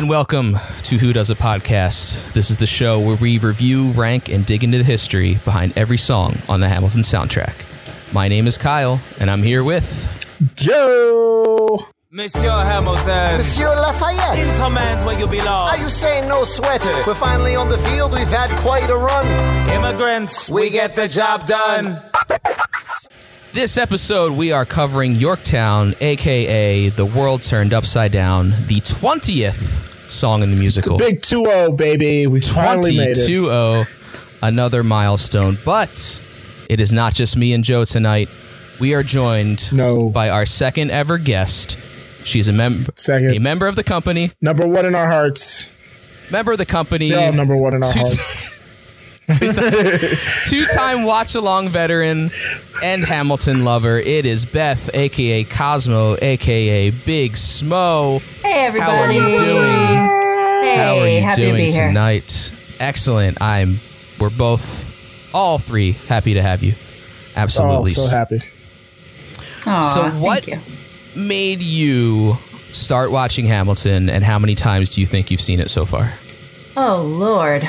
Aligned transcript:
And 0.00 0.08
welcome 0.08 0.58
to 0.84 0.96
Who 0.96 1.12
Does 1.12 1.28
a 1.28 1.34
Podcast. 1.34 2.32
This 2.32 2.48
is 2.48 2.56
the 2.56 2.66
show 2.66 2.98
where 2.98 3.16
we 3.16 3.36
review, 3.36 3.90
rank, 3.90 4.30
and 4.30 4.46
dig 4.46 4.64
into 4.64 4.78
the 4.78 4.84
history 4.84 5.34
behind 5.44 5.76
every 5.76 5.98
song 5.98 6.36
on 6.48 6.60
the 6.60 6.70
Hamilton 6.70 7.02
soundtrack. 7.02 8.14
My 8.14 8.26
name 8.26 8.46
is 8.46 8.56
Kyle, 8.56 8.98
and 9.20 9.30
I'm 9.30 9.42
here 9.42 9.62
with 9.62 10.54
Joe. 10.56 11.80
Monsieur 12.10 12.48
Hamilton. 12.48 13.36
Monsieur 13.36 13.68
Lafayette. 13.68 14.38
In 14.38 14.64
command 14.64 15.04
where 15.04 15.20
you 15.20 15.26
belong. 15.26 15.68
Are 15.68 15.76
you 15.76 15.90
saying 15.90 16.26
no 16.26 16.44
sweat? 16.44 16.82
We're 17.06 17.12
finally 17.12 17.54
on 17.54 17.68
the 17.68 17.76
field. 17.76 18.12
We've 18.12 18.26
had 18.26 18.48
quite 18.60 18.88
a 18.88 18.96
run. 18.96 19.26
Immigrants, 19.68 20.48
we 20.48 20.70
get 20.70 20.96
the 20.96 21.08
job 21.08 21.46
done. 21.46 22.00
This 23.52 23.76
episode, 23.76 24.32
we 24.32 24.50
are 24.50 24.64
covering 24.64 25.16
Yorktown, 25.16 25.92
aka 26.00 26.88
The 26.88 27.04
World 27.04 27.42
Turned 27.42 27.74
Upside 27.74 28.12
Down, 28.12 28.50
the 28.66 28.80
20th 28.80 29.79
song 30.10 30.42
in 30.42 30.50
the 30.50 30.56
musical. 30.56 30.96
Big 30.98 31.22
2 31.22 31.44
0, 31.44 31.72
baby. 31.72 32.26
We 32.26 32.40
finally 32.40 32.96
made 32.96 33.16
it. 33.16 33.26
20 33.26 33.26
0, 33.26 33.84
another 34.42 34.82
milestone. 34.82 35.56
But 35.64 35.90
it 36.68 36.80
is 36.80 36.92
not 36.92 37.14
just 37.14 37.36
me 37.36 37.52
and 37.52 37.64
Joe 37.64 37.84
tonight. 37.84 38.28
We 38.80 38.94
are 38.94 39.02
joined 39.02 39.70
No. 39.72 40.08
by 40.08 40.30
our 40.30 40.46
second 40.46 40.90
ever 40.90 41.18
guest. 41.18 41.76
She's 42.26 42.48
a 42.48 42.52
member, 42.52 42.92
Second. 42.96 43.34
a 43.34 43.38
member 43.38 43.66
of 43.66 43.76
the 43.76 43.84
company, 43.84 44.30
Number 44.40 44.66
one 44.66 44.84
in 44.86 44.94
our 44.94 45.08
hearts. 45.08 45.72
member 46.30 46.52
of 46.52 46.58
the 46.58 46.66
company, 46.66 47.10
They're 47.10 47.26
all 47.28 47.32
number 47.32 47.56
one 47.56 47.74
in 47.74 47.82
our 47.82 47.90
Two- 49.38 49.46
hearts. 49.46 50.50
two-time 50.50 51.04
watch-along 51.04 51.68
veteran 51.68 52.30
and 52.82 53.04
Hamilton 53.04 53.64
lover. 53.64 53.98
It 53.98 54.26
is 54.26 54.44
Beth, 54.46 54.90
aka 54.94 55.44
Cosmo, 55.44 56.16
aka 56.20 56.90
Big 56.90 57.32
Smo. 57.32 58.20
Hey 58.42 58.66
everybody. 58.66 58.90
How 58.92 59.02
are 59.02 59.12
you 59.12 59.36
doing? 59.36 60.20
Hey, 60.62 60.76
How 60.76 60.98
are 60.98 61.08
you 61.08 61.20
happy 61.22 61.42
doing 61.42 61.70
to 61.70 61.76
tonight? 61.76 62.52
Excellent. 62.80 63.40
I'm. 63.42 63.76
We're 64.18 64.30
both, 64.30 65.32
all 65.34 65.58
three, 65.58 65.92
happy 65.92 66.34
to 66.34 66.42
have 66.42 66.62
you. 66.62 66.72
Oh, 66.76 67.32
Absolutely. 67.42 67.92
so 67.94 68.08
happy. 68.14 68.40
Aw, 69.66 69.82
So 69.94 70.10
what- 70.20 70.44
Thank 70.44 70.62
you. 71.16 71.22
Made 71.22 71.60
you 71.60 72.34
start 72.72 73.10
watching 73.10 73.46
Hamilton, 73.46 74.08
and 74.08 74.22
how 74.22 74.38
many 74.38 74.54
times 74.54 74.90
do 74.90 75.00
you 75.00 75.06
think 75.06 75.30
you've 75.30 75.40
seen 75.40 75.58
it 75.58 75.70
so 75.70 75.84
far? 75.84 76.12
Oh 76.76 77.02
Lord. 77.02 77.66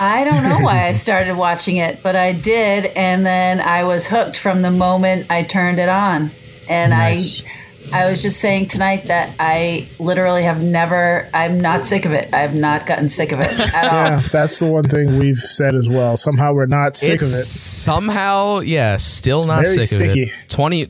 I 0.00 0.24
don't 0.24 0.42
know 0.44 0.58
why 0.60 0.86
I 0.86 0.92
started 1.06 1.36
watching 1.36 1.76
it, 1.78 2.00
but 2.02 2.14
I 2.16 2.32
did, 2.32 2.86
and 2.96 3.24
then 3.26 3.60
I 3.60 3.84
was 3.84 4.06
hooked 4.06 4.38
from 4.38 4.62
the 4.62 4.70
moment 4.70 5.26
I 5.30 5.42
turned 5.42 5.78
it 5.78 5.88
on. 5.88 6.30
And 6.68 6.90
Nice. 6.90 7.42
I 7.44 7.48
I 7.90 8.10
was 8.10 8.20
just 8.20 8.38
saying 8.38 8.68
tonight 8.68 9.04
that 9.04 9.34
I 9.40 9.88
literally 9.98 10.42
have 10.42 10.62
never 10.62 11.26
I'm 11.32 11.58
not 11.62 11.86
sick 11.86 12.04
of 12.04 12.12
it. 12.12 12.34
I've 12.34 12.54
not 12.54 12.84
gotten 12.84 13.08
sick 13.08 13.32
of 13.32 13.40
it 13.40 13.50
at 13.74 13.84
all. 13.84 13.90
Yeah, 14.20 14.20
that's 14.30 14.58
the 14.58 14.66
one 14.66 14.84
thing 14.84 15.18
we've 15.18 15.38
said 15.38 15.74
as 15.74 15.88
well. 15.88 16.14
Somehow 16.18 16.52
we're 16.52 16.66
not 16.66 16.98
sick 16.98 17.14
it's 17.14 17.22
of 17.24 17.28
it. 17.30 17.44
somehow, 17.44 18.58
yeah, 18.60 18.98
still 18.98 19.38
It's 19.38 19.46
not 19.46 19.64
very 19.64 19.78
sick 19.78 20.10
of 20.10 20.16
it. 20.16 20.30
20, 20.50 20.86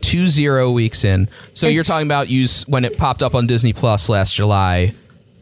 two 0.00 0.26
zero 0.26 0.70
weeks 0.70 1.04
in. 1.04 1.28
So 1.52 1.66
you're 1.66 1.84
talking 1.84 2.06
about 2.06 2.30
you 2.30 2.44
s- 2.44 2.66
when 2.66 2.86
it 2.86 2.96
popped 2.96 3.22
up 3.22 3.34
on 3.34 3.46
Disney 3.46 3.74
Plus 3.74 4.08
last 4.08 4.34
July. 4.34 4.94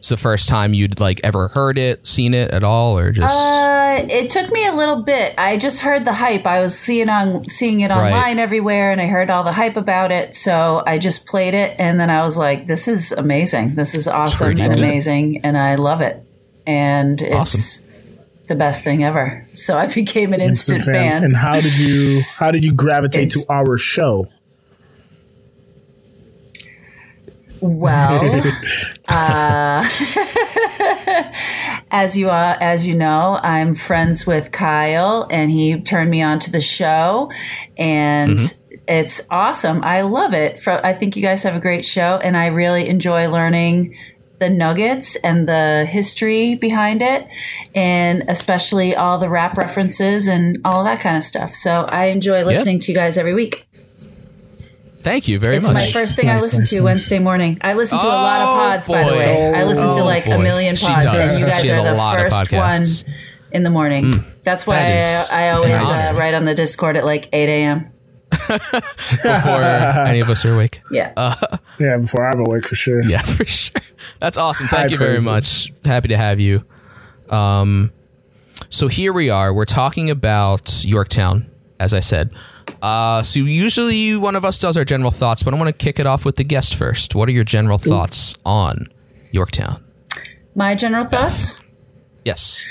It's 0.03 0.09
the 0.09 0.17
first 0.17 0.49
time 0.49 0.73
you'd 0.73 0.99
like 0.99 1.21
ever 1.23 1.47
heard 1.47 1.77
it, 1.77 2.05
seen 2.05 2.33
it 2.33 2.51
at 2.51 2.61
all, 2.61 2.97
or 2.99 3.13
just 3.13 3.33
Uh, 3.33 4.03
it 4.09 4.29
took 4.29 4.51
me 4.51 4.65
a 4.67 4.73
little 4.73 5.01
bit. 5.01 5.33
I 5.37 5.55
just 5.55 5.79
heard 5.79 6.03
the 6.03 6.11
hype. 6.11 6.45
I 6.45 6.59
was 6.59 6.77
seeing 6.77 7.07
on 7.07 7.47
seeing 7.47 7.79
it 7.79 7.89
Right. 7.89 8.11
online 8.11 8.37
everywhere, 8.37 8.91
and 8.91 8.99
I 8.99 9.05
heard 9.07 9.29
all 9.29 9.45
the 9.45 9.53
hype 9.53 9.77
about 9.77 10.11
it. 10.11 10.35
So 10.35 10.83
I 10.85 10.97
just 10.97 11.25
played 11.25 11.53
it, 11.53 11.75
and 11.79 12.01
then 12.01 12.09
I 12.09 12.21
was 12.25 12.35
like, 12.37 12.67
"This 12.67 12.89
is 12.89 13.13
amazing! 13.13 13.75
This 13.75 13.95
is 13.95 14.09
awesome 14.09 14.49
and 14.49 14.57
good. 14.57 14.71
amazing, 14.77 15.39
and 15.45 15.57
I 15.57 15.75
love 15.75 16.01
it." 16.01 16.21
And 16.67 17.21
it's 17.21 17.33
Awesome. 17.33 17.85
the 18.49 18.55
best 18.55 18.83
thing 18.83 19.05
ever. 19.05 19.47
So 19.53 19.77
I 19.77 19.87
became 19.87 20.33
an 20.33 20.41
instant, 20.41 20.79
Instant 20.79 20.97
fan. 20.97 21.23
And 21.23 21.37
how 21.37 21.61
did 21.61 21.79
you 21.79 22.23
how 22.35 22.51
did 22.51 22.65
you 22.65 22.73
gravitate 22.73 23.29
to 23.31 23.43
our 23.49 23.77
show? 23.77 24.27
Well, 27.63 28.43
uh, 29.07 29.87
as 31.91 32.17
you 32.17 32.29
uh, 32.29 32.57
as 32.59 32.85
you 32.85 32.93
know, 32.93 33.39
I'm 33.41 33.73
friends 33.73 34.27
with 34.27 34.51
Kyle, 34.51 35.25
and 35.31 35.49
he 35.49 35.79
turned 35.79 36.11
me 36.11 36.21
on 36.21 36.39
to 36.39 36.51
the 36.51 36.59
show, 36.59 37.31
and 37.77 38.37
it's 38.85 39.21
awesome. 39.29 39.81
I 39.81 40.01
love 40.01 40.33
it. 40.33 40.59
I 40.67 40.91
think 40.91 41.15
you 41.15 41.21
guys 41.21 41.43
have 41.43 41.55
a 41.55 41.61
great 41.61 41.85
show, 41.85 42.19
and 42.21 42.35
I 42.35 42.47
really 42.47 42.89
enjoy 42.89 43.29
learning 43.29 43.95
the 44.39 44.49
nuggets 44.49 45.15
and 45.23 45.47
the 45.47 45.85
history 45.85 46.55
behind 46.55 47.01
it, 47.01 47.25
and 47.73 48.23
especially 48.27 48.93
all 48.93 49.19
the 49.19 49.29
rap 49.29 49.55
references 49.55 50.27
and 50.27 50.57
all 50.65 50.83
that 50.83 50.99
kind 50.99 51.15
of 51.15 51.23
stuff. 51.23 51.53
So 51.53 51.83
I 51.83 52.05
enjoy 52.07 52.43
listening 52.43 52.81
to 52.81 52.91
you 52.91 52.97
guys 52.97 53.17
every 53.17 53.33
week. 53.33 53.65
Thank 55.03 55.27
you 55.27 55.37
very 55.39 55.57
much. 55.59 55.65
It's 55.65 55.73
much. 55.73 55.83
my 55.85 55.91
first 55.91 56.15
thing 56.15 56.29
I 56.29 56.33
Nice, 56.33 56.41
listen 56.43 56.59
nice, 56.61 56.69
to 56.71 56.75
nice. 56.77 56.83
Wednesday 56.83 57.19
morning. 57.19 57.57
I 57.61 57.73
listen 57.73 57.99
to 57.99 58.05
a 58.05 58.07
lot 58.07 58.41
of 58.41 58.47
Oh, 58.49 58.53
pods, 58.53 58.87
by 58.87 59.03
the 59.03 59.11
way. 59.15 59.53
I 59.53 59.63
listen 59.63 59.89
to 59.89 59.99
Oh, 60.01 60.05
like 60.05 60.25
boy. 60.25 60.33
a 60.35 60.39
million 60.39 60.75
She 60.75 60.85
pods, 60.87 61.05
does. 61.05 61.31
and 61.31 61.39
you 61.41 61.45
guys 61.45 61.61
She 61.61 61.67
has 61.67 61.77
are 61.77 61.81
a 61.81 61.83
the 61.91 61.93
lot 61.93 62.17
of 62.19 62.31
first 62.31 62.51
podcasts. 62.51 63.03
one 63.05 63.13
in 63.51 63.63
the 63.63 63.69
morning. 63.69 64.23
That's 64.43 64.65
why 64.65 64.75
That 64.81 65.23
is 65.25 65.31
I, 65.31 65.43
I 65.47 65.51
always 65.51 65.71
uh, 65.73 66.15
write 66.17 66.33
on 66.33 66.45
the 66.45 66.55
Discord 66.55 66.95
at 66.97 67.05
like 67.05 67.29
8 67.31 67.49
a.m. 67.49 67.89
Before 68.31 69.61
any 69.61 70.19
of 70.19 70.29
us 70.29 70.43
are 70.45 70.53
awake. 70.55 70.81
Yeah. 70.91 71.13
Yeah, 71.79 71.97
before 71.97 72.27
I'm 72.27 72.39
awake 72.39 72.65
for 72.65 72.75
sure. 72.75 73.03
Yeah, 73.03 73.21
for 73.21 73.45
sure. 73.45 73.79
That's 74.19 74.37
awesome. 74.37 74.67
Thank 74.67 74.81
High 74.87 74.91
you 74.91 74.97
very 74.97 75.19
praises. 75.19 75.71
much. 75.71 75.85
Happy 75.85 76.07
to 76.09 76.17
have 76.17 76.39
you. 76.39 76.63
Um, 77.29 77.91
so 78.69 78.87
here 78.87 79.13
we 79.13 79.29
are. 79.29 79.53
We're 79.53 79.65
talking 79.65 80.09
about 80.09 80.83
Yorktown, 80.83 81.45
as 81.79 81.93
I 81.93 81.99
said. 81.99 82.31
Uh, 82.81 83.23
so 83.23 83.39
usually 83.39 84.15
one 84.15 84.35
of 84.35 84.43
us 84.43 84.59
does 84.59 84.75
our 84.77 84.83
general 84.85 85.11
thoughts, 85.11 85.43
but 85.43 85.53
I 85.53 85.57
want 85.57 85.67
to 85.69 85.73
kick 85.85 85.99
it 85.99 86.05
off 86.05 86.25
with 86.25 86.35
the 86.35 86.43
guest 86.43 86.75
first. 86.75 87.15
What 87.15 87.29
are 87.29 87.31
your 87.31 87.43
general 87.45 87.77
thoughts 87.77 88.35
on 88.45 88.87
Yorktown? 89.31 89.83
My 90.55 90.75
general 90.75 91.05
thoughts? 91.05 91.57
Yes. 92.25 92.65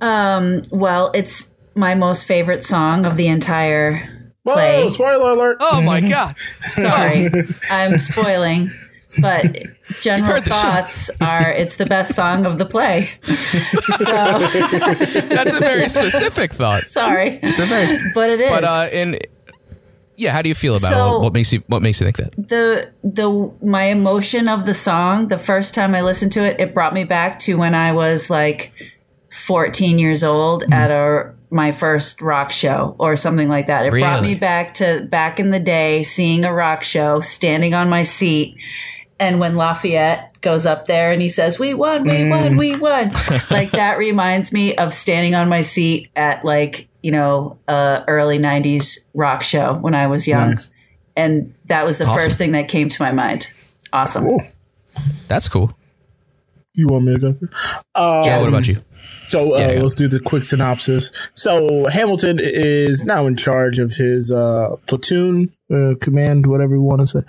Um, 0.00 0.62
Well, 0.70 1.10
it's 1.14 1.52
my 1.74 1.94
most 1.94 2.24
favorite 2.26 2.64
song 2.64 3.04
of 3.06 3.16
the 3.16 3.28
entire 3.28 4.32
Whoa, 4.42 4.54
play. 4.54 4.88
spoiler 4.88 5.30
alert. 5.32 5.58
Oh 5.60 5.80
my 5.82 6.00
god. 6.08 6.34
Sorry, 6.62 7.28
I'm 7.70 7.98
spoiling. 7.98 8.70
But 9.20 9.56
general 10.00 10.32
heard 10.34 10.44
the 10.44 10.50
show. 10.52 10.60
thoughts 10.60 11.10
are 11.20 11.50
it's 11.52 11.76
the 11.76 11.86
best 11.86 12.14
song 12.14 12.46
of 12.46 12.58
the 12.58 12.66
play. 12.66 13.10
so 13.24 14.04
That's 14.04 15.56
a 15.56 15.60
very 15.60 15.88
specific 15.88 16.52
thought. 16.52 16.84
sorry, 16.84 17.38
It's 17.42 17.58
a 17.58 17.64
very 17.66 17.98
but 18.14 18.30
it 18.30 18.40
is. 18.40 18.50
But 18.50 18.64
uh 18.64 18.88
in 18.92 19.18
yeah, 20.18 20.32
how 20.32 20.40
do 20.40 20.48
you 20.48 20.54
feel 20.54 20.76
about 20.76 20.92
So- 20.92 21.16
it? 21.16 21.22
What 21.22 21.32
makes 21.34 21.52
you 21.52 21.62
what 21.66 21.82
makes 21.82 22.00
you 22.00 22.06
think 22.06 22.16
that? 22.16 22.34
the 22.48 22.90
the 23.04 23.52
my 23.66 23.84
emotion 23.84 24.48
of 24.48 24.64
the 24.66 24.74
song 24.74 25.28
the 25.28 25.38
first 25.38 25.74
time 25.74 25.94
i 25.94 26.00
listened 26.00 26.32
to 26.32 26.40
it 26.44 26.58
it 26.60 26.72
brought 26.74 26.94
me 26.94 27.04
back 27.04 27.38
to 27.40 27.56
when 27.58 27.74
i 27.74 27.92
was 27.92 28.30
like 28.30 28.72
14 29.46 29.98
years 29.98 30.24
old 30.24 30.64
at 30.72 30.90
a 30.90 31.34
my 31.50 31.70
first 31.72 32.20
rock 32.22 32.50
show 32.50 32.96
or 32.98 33.14
something 33.16 33.48
like 33.48 33.66
that 33.66 33.84
it 33.86 33.90
brought 33.90 34.22
me 34.22 34.34
back 34.34 34.74
to 34.74 35.06
back 35.10 35.38
in 35.38 35.50
the 35.50 35.60
day 35.60 36.02
seeing 36.02 36.44
a 36.44 36.52
rock 36.52 36.82
show 36.82 37.20
standing 37.20 37.74
on 37.74 37.88
my 37.90 38.02
seat 38.02 38.56
and 39.18 39.40
when 39.40 39.56
Lafayette 39.56 40.40
goes 40.40 40.66
up 40.66 40.84
there 40.86 41.12
and 41.12 41.20
he 41.22 41.28
says, 41.28 41.58
"We 41.58 41.74
won, 41.74 42.04
we 42.04 42.28
won, 42.28 42.56
we 42.56 42.76
won," 42.76 43.08
like 43.50 43.70
that 43.72 43.98
reminds 43.98 44.52
me 44.52 44.74
of 44.76 44.92
standing 44.92 45.34
on 45.34 45.48
my 45.48 45.60
seat 45.62 46.10
at 46.16 46.44
like 46.44 46.88
you 47.02 47.12
know 47.12 47.58
uh, 47.68 48.02
early 48.08 48.38
'90s 48.38 49.06
rock 49.14 49.42
show 49.42 49.74
when 49.74 49.94
I 49.94 50.06
was 50.06 50.26
young, 50.28 50.50
Nice. 50.50 50.70
and 51.16 51.54
that 51.66 51.86
was 51.86 51.98
the 51.98 52.04
Awesome. 52.06 52.18
first 52.24 52.38
thing 52.38 52.52
that 52.52 52.68
came 52.68 52.88
to 52.88 53.02
my 53.02 53.12
mind. 53.12 53.50
Awesome. 53.92 54.28
That's 55.28 55.48
cool. 55.48 55.76
You 56.74 56.88
want 56.88 57.04
me 57.06 57.14
to 57.14 57.20
go? 57.20 57.34
Uh, 57.94 58.22
Joe, 58.22 58.40
what 58.40 58.48
about 58.48 58.68
you? 58.68 58.76
So 59.28 59.54
uh, 59.54 59.58
Yeah, 59.58 59.80
let's 59.82 59.94
do 59.94 60.08
the 60.08 60.20
quick 60.20 60.44
synopsis. 60.44 61.12
So 61.34 61.86
Hamilton 61.86 62.38
is 62.40 63.04
now 63.04 63.26
in 63.26 63.36
charge 63.36 63.78
of 63.78 63.92
his 63.94 64.30
uh, 64.30 64.76
platoon 64.86 65.50
uh, 65.70 65.94
command, 66.00 66.46
whatever 66.46 66.74
you 66.74 66.82
want 66.82 67.00
to 67.00 67.06
say, 67.06 67.20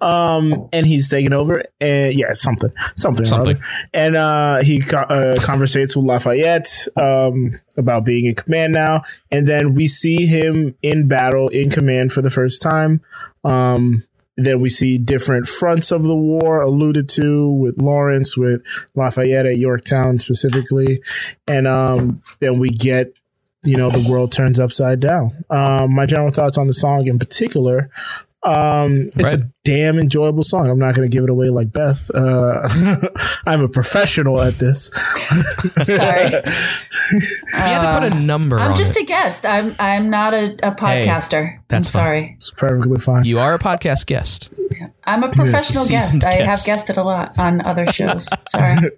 um, 0.00 0.68
and 0.72 0.84
he's 0.86 1.08
taking 1.08 1.32
over. 1.32 1.62
And 1.80 2.14
yeah, 2.14 2.32
something, 2.34 2.70
something, 2.94 3.24
Something. 3.24 3.56
And 3.94 4.16
uh, 4.16 4.62
he 4.62 4.80
co- 4.80 4.98
uh, 4.98 5.38
conversates 5.42 5.96
with 5.96 6.04
Lafayette 6.04 6.88
um, 6.96 7.52
about 7.76 8.04
being 8.04 8.26
in 8.26 8.34
command 8.34 8.74
now, 8.74 9.02
and 9.30 9.48
then 9.48 9.74
we 9.74 9.88
see 9.88 10.26
him 10.26 10.74
in 10.82 11.08
battle 11.08 11.48
in 11.48 11.70
command 11.70 12.12
for 12.12 12.20
the 12.20 12.30
first 12.30 12.60
time. 12.60 13.00
Um, 13.44 14.04
then 14.36 14.60
we 14.60 14.68
see 14.68 14.98
different 14.98 15.48
fronts 15.48 15.90
of 15.90 16.02
the 16.02 16.14
war 16.14 16.60
alluded 16.60 17.08
to 17.10 17.50
with 17.50 17.78
Laurens, 17.78 18.36
with 18.36 18.62
Lafayette 18.94 19.46
at 19.46 19.58
Yorktown 19.58 20.18
specifically, 20.18 21.00
and 21.46 21.66
um, 21.66 22.22
then 22.40 22.58
we 22.58 22.68
get 22.70 23.12
you 23.64 23.76
know 23.76 23.90
the 23.90 24.08
world 24.10 24.30
turns 24.32 24.60
upside 24.60 25.00
down. 25.00 25.32
Um, 25.50 25.94
my 25.94 26.06
general 26.06 26.30
thoughts 26.30 26.58
on 26.58 26.66
the 26.66 26.74
song 26.74 27.06
in 27.06 27.18
particular. 27.18 27.90
Um, 28.42 29.10
it's 29.16 29.16
Right. 29.16 29.40
a 29.40 29.50
damn 29.66 29.98
enjoyable 29.98 30.42
song. 30.42 30.70
I'm 30.70 30.78
not 30.78 30.94
going 30.94 31.08
to 31.08 31.12
give 31.14 31.24
it 31.24 31.30
away 31.30 31.48
like 31.50 31.72
Beth. 31.72 32.10
Uh, 32.14 32.66
I'm 33.46 33.60
a 33.62 33.68
professional 33.68 34.40
at 34.40 34.54
this. 34.54 34.90
Sorry. 35.84 36.42
If 37.08 37.52
you 37.52 37.58
had 37.60 38.00
to 38.00 38.00
put 38.00 38.12
a 38.16 38.20
number 38.20 38.58
I'm 38.58 38.72
on 38.72 38.76
just 38.76 38.96
it, 38.96 39.04
a 39.04 39.06
guest. 39.06 39.46
I'm 39.46 39.76
I'm 39.78 40.10
not 40.10 40.34
a, 40.34 40.54
a 40.66 40.72
podcaster. 40.72 41.60
that's 41.68 41.88
I'm 41.88 42.00
fine. 42.00 42.04
sorry. 42.04 42.32
It's 42.34 42.50
perfectly 42.50 42.98
fine. 42.98 43.24
you 43.24 43.38
are 43.38 43.54
a 43.54 43.58
podcast 43.60 44.06
guest. 44.06 44.52
I'm 45.04 45.22
a 45.22 45.30
professional 45.30 45.84
seasoned 45.84 46.22
guest. 46.22 46.34
I 46.34 46.38
have 46.42 46.46
guest. 46.46 46.66
guested 46.66 46.96
a 46.96 47.04
lot 47.04 47.38
on 47.38 47.60
other 47.60 47.86
shows. 47.86 48.28
Sorry. 48.48 48.74
Go 48.80 48.90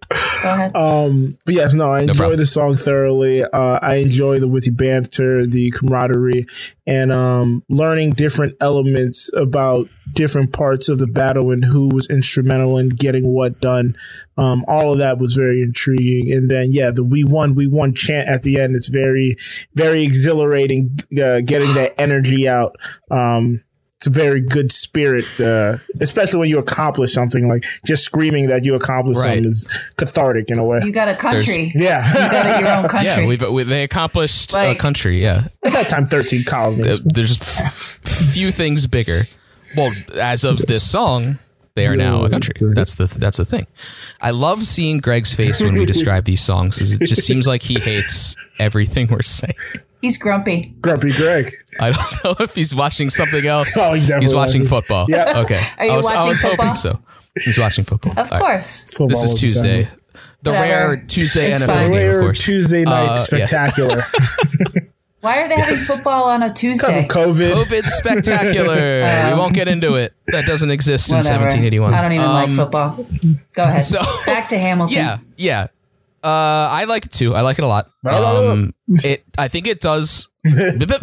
ahead. 0.42 0.74
Um, 0.74 1.36
But 1.44 1.54
yes, 1.54 1.74
no, 1.74 1.90
I 1.90 2.00
enjoy 2.00 2.14
problem. 2.14 2.38
the 2.38 2.46
song 2.46 2.76
thoroughly. 2.76 3.44
Uh, 3.44 3.78
I 3.82 3.96
enjoy 3.96 4.40
the 4.40 4.48
witty 4.48 4.70
banter, 4.70 5.46
the 5.46 5.70
camaraderie, 5.70 6.46
and 6.86 7.12
um, 7.12 7.62
learning 7.68 8.12
different 8.12 8.56
elements 8.58 9.30
about 9.36 9.88
different 10.14 10.52
parts 10.52 10.88
of 10.88 10.98
the 10.98 11.06
battle 11.06 11.50
and 11.50 11.64
who 11.64 11.88
was 11.88 12.06
instrumental 12.08 12.78
in 12.78 12.88
getting 12.90 13.28
what 13.28 13.60
done. 13.60 13.96
Um, 14.36 14.64
all 14.68 14.92
of 14.92 14.98
that 14.98 15.18
was 15.18 15.34
very 15.34 15.62
intriguing. 15.62 16.32
And 16.32 16.50
then, 16.50 16.72
yeah, 16.72 16.90
the 16.90 17.04
"We 17.04 17.24
won, 17.24 17.54
we 17.54 17.66
won" 17.66 17.94
chant 17.94 18.28
at 18.28 18.42
the 18.42 18.58
end 18.60 18.74
is 18.76 18.88
very, 18.88 19.36
very 19.74 20.02
exhilarating. 20.02 20.98
Uh, 21.12 21.40
getting 21.40 21.74
that 21.74 21.94
energy 21.98 22.48
out. 22.48 22.74
Um, 23.10 23.62
it's 23.96 24.06
a 24.06 24.10
very 24.10 24.40
good 24.40 24.70
spirit, 24.70 25.24
uh, 25.40 25.78
especially 26.00 26.38
when 26.38 26.48
you 26.48 26.58
accomplish 26.60 27.12
something. 27.12 27.48
Like 27.48 27.64
just 27.84 28.04
screaming 28.04 28.46
that 28.46 28.64
you 28.64 28.76
accomplished 28.76 29.18
Right. 29.20 29.30
something 29.34 29.44
is 29.46 29.66
cathartic 29.96 30.52
in 30.52 30.58
a 30.60 30.64
way. 30.64 30.78
you 30.84 30.92
got 30.92 31.08
a 31.08 31.16
country. 31.16 31.72
Yeah. 31.74 32.06
You 32.06 32.30
got 32.30 32.60
your 32.60 32.68
own 32.76 32.88
country. 32.88 33.06
Yeah, 33.08 33.26
we've, 33.26 33.42
we, 33.50 33.64
they 33.64 33.82
accomplished 33.82 34.54
a 34.54 34.76
country. 34.76 35.20
Yeah, 35.20 35.48
at 35.64 35.72
that 35.72 35.88
time 35.88 36.06
13 36.06 36.44
colonies. 36.44 37.02
There's 37.02 37.40
f- 37.40 37.72
few 38.32 38.52
things 38.52 38.86
bigger. 38.86 39.24
Well, 39.76 39.92
as 40.14 40.44
of 40.44 40.58
this 40.58 40.88
song, 40.88 41.38
they 41.74 41.86
are 41.86 41.96
now 41.96 42.24
a 42.24 42.30
country. 42.30 42.54
That's 42.60 42.94
the 42.96 43.06
that's 43.06 43.36
the 43.36 43.44
thing. 43.44 43.66
I 44.20 44.30
love 44.30 44.64
seeing 44.64 44.98
Greg's 44.98 45.32
face 45.34 45.60
when 45.60 45.74
we 45.74 45.84
describe 45.94 46.24
these 46.24 46.40
songs. 46.40 46.78
'cause 46.78 46.92
It 46.92 47.00
just 47.06 47.22
seems 47.24 47.46
like 47.46 47.62
he 47.62 47.78
hates 47.78 48.34
everything 48.58 49.08
we're 49.08 49.22
saying. 49.22 49.54
He's 50.00 50.16
grumpy. 50.18 50.74
Grumpy 50.80 51.12
Greg. 51.12 51.54
I 51.80 51.90
don't 51.90 52.24
know 52.38 52.44
if 52.44 52.54
he's 52.54 52.74
watching 52.74 53.10
something 53.10 53.44
else. 53.46 53.76
Oh, 53.76 53.92
he's 53.94 54.04
definitely 54.08 54.24
he's 54.26 54.34
watching 54.34 54.60
watching- 54.62 54.68
football. 54.68 55.06
Yeah. 55.08 55.40
Okay. 55.40 55.60
Are 55.78 55.86
you 55.86 55.92
I 55.92 55.96
was, 55.96 56.06
I 56.06 56.14
watching 56.14 56.28
was 56.28 56.40
football? 56.40 56.66
hoping 56.66 56.74
so. 56.76 57.00
He's 57.40 57.58
watching 57.58 57.84
football. 57.84 58.12
Of 58.12 58.18
All 58.18 58.24
right. 58.30 58.40
course. 58.40 58.84
Football 58.84 59.08
This 59.08 59.22
is 59.24 59.34
Tuesday. 59.38 59.88
The 60.42 60.50
Whatever. 60.52 60.94
rare 60.94 60.96
Tuesday 61.08 61.52
It's 61.52 61.62
NFL 61.62 61.66
fine. 61.66 61.90
game, 61.92 62.06
of 62.08 62.14
Rare 62.14 62.20
course. 62.22 62.44
Tuesday 62.44 62.84
night 62.84 63.18
Uh, 63.32 63.36
yeah. 63.36 64.02
spectacular 65.28 65.36
Why 65.36 65.42
are 65.42 65.48
they 65.48 65.54
having 65.56 65.76
football 65.76 66.24
on 66.24 66.42
a 66.42 66.52
Tuesday? 66.52 67.02
because 67.02 67.38
of 67.38 67.46
COVID. 67.46 67.64
COVID 67.64 67.82
spectacular. 68.02 69.30
we 69.32 69.38
won't 69.38 69.54
get 69.54 69.68
into 69.68 69.94
it. 69.94 70.12
That 70.28 70.46
doesn't 70.46 70.70
exist 70.70 71.10
in 71.10 71.16
1781. 71.16 71.94
I 71.94 72.02
don't 72.02 72.12
even 72.12 72.26
like 72.26 72.48
Um, 72.48 72.56
football. 72.56 73.06
Go 73.54 73.62
ahead. 73.64 73.84
so- 73.84 74.00
Back 74.26 74.48
to 74.50 74.58
Hamilton. 74.58 74.96
Yeah, 74.96 75.18
yeah. 75.36 75.66
Uh, 76.22 76.68
I 76.70 76.84
like 76.84 77.06
it 77.06 77.12
too. 77.12 77.34
I 77.34 77.42
like 77.42 77.58
it 77.58 77.64
a 77.64 77.68
lot. 77.68 77.88
Um, 78.04 78.74
it. 78.88 79.24
I 79.38 79.48
think 79.48 79.66
it 79.66 79.80
does. 79.80 80.28
bip, 80.42 80.78
bip. 81.00 81.02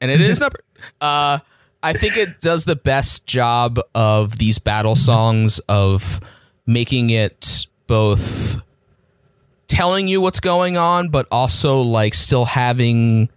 and 0.00 0.10
it 0.10 0.20
is 0.20 0.38
number. 0.38 0.60
Uh, 1.00 1.38
I 1.82 1.92
think 1.92 2.16
it 2.16 2.40
does 2.40 2.64
the 2.64 2.76
best 2.76 3.26
job 3.26 3.80
of 3.94 4.38
these 4.38 4.60
battle 4.60 4.94
songs 4.94 5.58
of 5.68 6.20
making 6.64 7.10
it 7.10 7.66
both 7.88 8.62
telling 9.72 10.06
you 10.06 10.20
what's 10.20 10.40
going 10.40 10.76
on, 10.76 11.08
but 11.08 11.26
also 11.30 11.80
like 11.80 12.14
still 12.14 12.44
having 12.44 13.28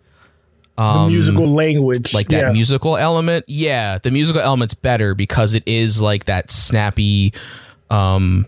the 0.78 1.08
musical 1.08 1.48
language. 1.48 2.14
um, 2.14 2.18
like 2.18 2.28
that 2.28 2.48
yeah. 2.48 2.52
musical 2.52 2.98
element. 2.98 3.46
Yeah, 3.48 3.98
the 3.98 4.12
musical 4.12 4.42
element's 4.42 4.74
better 4.74 5.16
because 5.16 5.56
it 5.56 5.64
is 5.66 6.02
like 6.02 6.26
that 6.26 6.52
snappy 6.52 7.34
um 7.90 8.48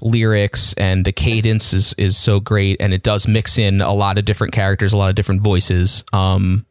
lyrics 0.00 0.72
and 0.74 1.04
the 1.04 1.12
cadence 1.12 1.72
is 1.72 1.92
is 1.94 2.16
so 2.16 2.40
great 2.40 2.76
and 2.80 2.94
it 2.94 3.02
does 3.02 3.28
mix 3.28 3.58
in 3.58 3.80
a 3.80 3.92
lot 3.92 4.18
of 4.18 4.24
different 4.24 4.52
characters, 4.52 4.92
a 4.92 4.96
lot 4.96 5.08
of 5.08 5.14
different 5.14 5.42
voices. 5.42 6.04
Um 6.12 6.66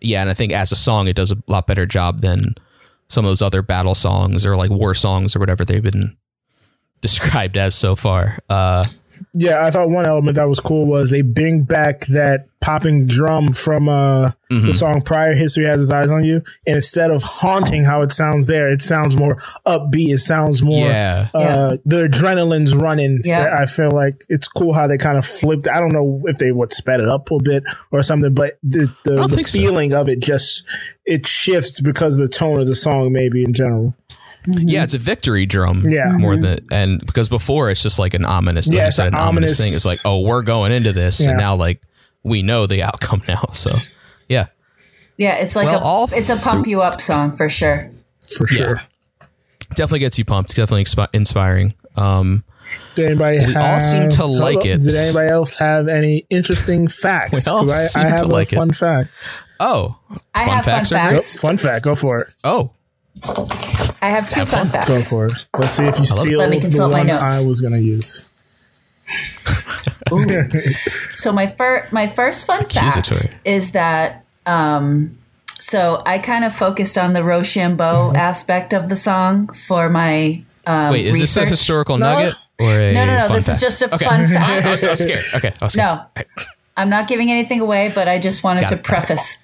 yeah, 0.00 0.20
and 0.20 0.30
I 0.30 0.34
think 0.34 0.52
as 0.52 0.72
a 0.72 0.76
song 0.76 1.08
it 1.08 1.16
does 1.16 1.32
a 1.32 1.36
lot 1.46 1.66
better 1.66 1.86
job 1.86 2.20
than 2.20 2.54
some 3.08 3.24
of 3.24 3.30
those 3.30 3.42
other 3.42 3.62
battle 3.62 3.94
songs 3.94 4.46
or 4.46 4.56
like 4.56 4.70
war 4.70 4.94
songs 4.94 5.34
or 5.34 5.40
whatever 5.40 5.64
they've 5.64 5.82
been 5.82 6.16
described 7.00 7.56
as 7.56 7.74
so 7.74 7.96
far. 7.96 8.38
Uh 8.48 8.84
Yeah, 9.34 9.64
I 9.64 9.70
thought 9.70 9.88
one 9.90 10.06
element 10.06 10.36
that 10.36 10.48
was 10.48 10.60
cool 10.60 10.86
was 10.86 11.10
they 11.10 11.22
bring 11.22 11.62
back 11.64 12.06
that 12.06 12.46
popping 12.60 13.06
drum 13.06 13.52
from 13.52 13.88
uh, 13.88 14.32
Mm-hmm. 14.50 14.66
the 14.66 14.74
song 14.74 15.00
Prior 15.00 15.32
History 15.34 15.64
Has 15.64 15.80
Its 15.84 15.92
Eyes 15.92 16.10
on 16.10 16.24
You. 16.24 16.42
And 16.66 16.74
instead 16.74 17.12
of 17.12 17.22
haunting 17.22 17.84
how 17.84 18.02
it 18.02 18.10
sounds 18.12 18.48
there, 18.48 18.68
it 18.68 18.82
sounds 18.82 19.16
more 19.16 19.40
upbeat. 19.64 20.12
It 20.12 20.18
sounds 20.18 20.60
more, 20.60 20.88
Yeah. 20.88 21.28
uh, 21.32 21.76
the 21.84 22.08
adrenaline's 22.08 22.74
running. 22.74 23.20
Yeah. 23.24 23.56
I 23.60 23.66
feel 23.66 23.92
like 23.92 24.24
it's 24.28 24.48
cool 24.48 24.72
how 24.72 24.88
they 24.88 24.98
kind 24.98 25.16
of 25.16 25.24
flipped. 25.24 25.68
I 25.68 25.78
don't 25.78 25.92
know 25.92 26.22
if 26.24 26.38
they 26.38 26.50
would 26.50 26.72
sped 26.72 26.98
it 26.98 27.08
up 27.08 27.30
a 27.30 27.38
bit 27.40 27.62
or 27.92 28.02
something, 28.02 28.34
but 28.34 28.58
the, 28.64 28.92
the, 29.04 29.28
the 29.28 29.36
think 29.36 29.46
so. 29.46 29.60
feeling 29.60 29.94
of 29.94 30.08
it 30.08 30.18
just, 30.18 30.66
it 31.04 31.28
shifts 31.28 31.80
because 31.80 32.16
of 32.16 32.22
the 32.28 32.36
tone 32.36 32.60
of 32.60 32.66
the 32.66 32.74
song, 32.74 33.12
maybe 33.12 33.44
in 33.44 33.54
general. 33.54 33.94
Yeah, 34.46 34.84
it's 34.84 34.94
a 34.94 34.98
victory 34.98 35.46
drum 35.46 35.84
Yeah. 35.88 36.10
more 36.12 36.36
than 36.36 36.60
and 36.70 37.00
because 37.04 37.28
before 37.28 37.70
it's 37.70 37.82
just 37.82 37.98
like 37.98 38.14
an 38.14 38.24
ominous 38.24 38.68
Yeah, 38.68 38.74
like 38.76 38.82
you 38.82 38.86
it's 38.88 38.96
said, 38.96 39.06
an 39.08 39.14
an 39.14 39.20
ominous, 39.20 39.50
ominous- 39.52 39.58
thing. 39.58 39.74
It's 39.74 39.84
like, 39.84 39.98
oh, 40.04 40.20
we're 40.20 40.42
going 40.42 40.72
into 40.72 40.92
this 40.92 41.20
Yeah. 41.20 41.30
and 41.30 41.38
now 41.38 41.54
like 41.56 41.82
we 42.22 42.42
know 42.42 42.66
the 42.66 42.82
outcome 42.88 43.22
now. 43.28 43.44
So 43.52 43.76
yeah. 44.28 44.46
Yeah, 45.16 45.34
it's 45.34 45.54
like 45.54 45.66
Well, 45.66 45.80
a 45.80 45.82
all 45.84 46.08
it's 46.12 46.30
a 46.30 46.36
pump 46.36 46.64
through- 46.64 46.70
you 46.70 46.82
up 46.82 47.00
song 47.00 47.36
for 47.36 47.48
sure. 47.48 47.90
For 48.38 48.46
sure. 48.46 48.82
definitely 49.70 49.98
gets 50.00 50.18
you 50.18 50.24
pumped. 50.24 50.54
Definitely 50.56 50.84
expi- 50.84 51.08
inspiring. 51.12 51.74
Um, 51.96 52.44
Did 52.94 53.06
anybody 53.06 53.44
We 53.46 53.56
all 53.56 53.80
seem 53.80 54.08
to 54.10 54.24
like 54.24 54.64
it. 54.64 54.80
Did 54.80 54.94
anybody 54.94 55.28
else 55.28 55.54
have 55.56 55.88
any 55.88 56.24
interesting 56.30 56.88
facts? 56.88 57.32
We 57.46 57.52
all 57.52 57.62
'Cause 57.62 57.72
I, 57.72 57.86
seem 57.86 58.02
I 58.02 58.16
to 58.16 58.22
have 58.22 58.32
like 58.32 58.52
a 58.52 58.54
it. 58.54 58.58
fun 58.58 58.70
fact. 58.70 59.10
oh, 59.58 59.96
I 60.34 60.44
fun 60.46 60.54
have 60.54 60.64
fun 60.64 60.74
facts 60.74 60.92
are 60.92 60.96
Yep, 60.96 61.08
great. 61.10 61.22
facts. 61.22 61.40
fun 61.40 61.56
fact. 61.58 61.84
Go 61.84 61.94
for 61.94 62.18
it. 62.20 62.32
Oh, 62.44 62.70
I 64.02 64.08
have 64.10 64.30
two 64.30 64.40
Have 64.40 64.48
fun, 64.48 64.68
fun. 64.68 64.70
facts. 64.72 64.88
Go 64.88 65.00
for 65.00 65.26
it. 65.26 65.32
Let's 65.58 65.72
see 65.74 65.84
if 65.84 65.98
you 65.98 66.06
steal 66.06 66.38
Let 66.38 66.50
me 66.50 66.56
the 66.58 66.62
consult 66.68 66.92
my 66.92 66.98
one 66.98 67.06
notes. 67.08 67.22
I 67.22 67.46
was 67.46 67.60
going 67.60 67.74
to 67.74 67.80
use. 67.80 68.26
So 71.14 71.32
my 71.32 71.46
first 71.46 71.92
my 71.92 72.06
first 72.06 72.46
fun 72.46 72.64
fact 72.66 73.12
is 73.44 73.72
that 73.72 74.24
um, 74.46 75.16
so 75.58 76.02
I 76.06 76.18
kind 76.18 76.44
of 76.44 76.54
focused 76.54 76.96
on 76.98 77.12
the 77.12 77.22
Rochambeau 77.22 78.12
aspect 78.14 78.72
of 78.72 78.88
the 78.88 78.96
song 78.96 79.48
for 79.48 79.88
my 79.88 80.42
um, 80.66 80.90
wait, 80.92 81.06
is 81.06 81.18
this 81.18 81.36
a 81.36 81.46
historical 81.46 81.98
No. 81.98 82.14
nugget 82.14 82.34
or 82.58 82.70
a 82.80 82.92
No, 82.94 83.04
no, 83.06 83.16
no. 83.18 83.26
fun 83.28 83.36
This 83.36 83.48
is 83.48 83.60
just 83.60 83.82
a 83.82 83.94
Okay. 83.94 84.04
fun 84.04 84.20
I 84.24 84.28
fact. 84.62 84.66
was, 84.68 84.84
I 84.84 84.90
was 84.90 85.00
scared. 85.02 85.24
Okay, 85.34 85.52
I 85.60 85.64
was 85.64 85.72
scared. 85.74 86.00
No, 86.16 86.24
I'm 86.76 86.88
not 86.90 87.06
giving 87.08 87.30
anything 87.30 87.60
away, 87.60 87.92
but 87.94 88.08
I 88.08 88.18
just 88.18 88.42
wanted 88.42 88.62
Got 88.62 88.68
to 88.70 88.74
it, 88.76 88.82
got 88.82 88.84
it. 89.02 89.06
preface. 89.06 89.38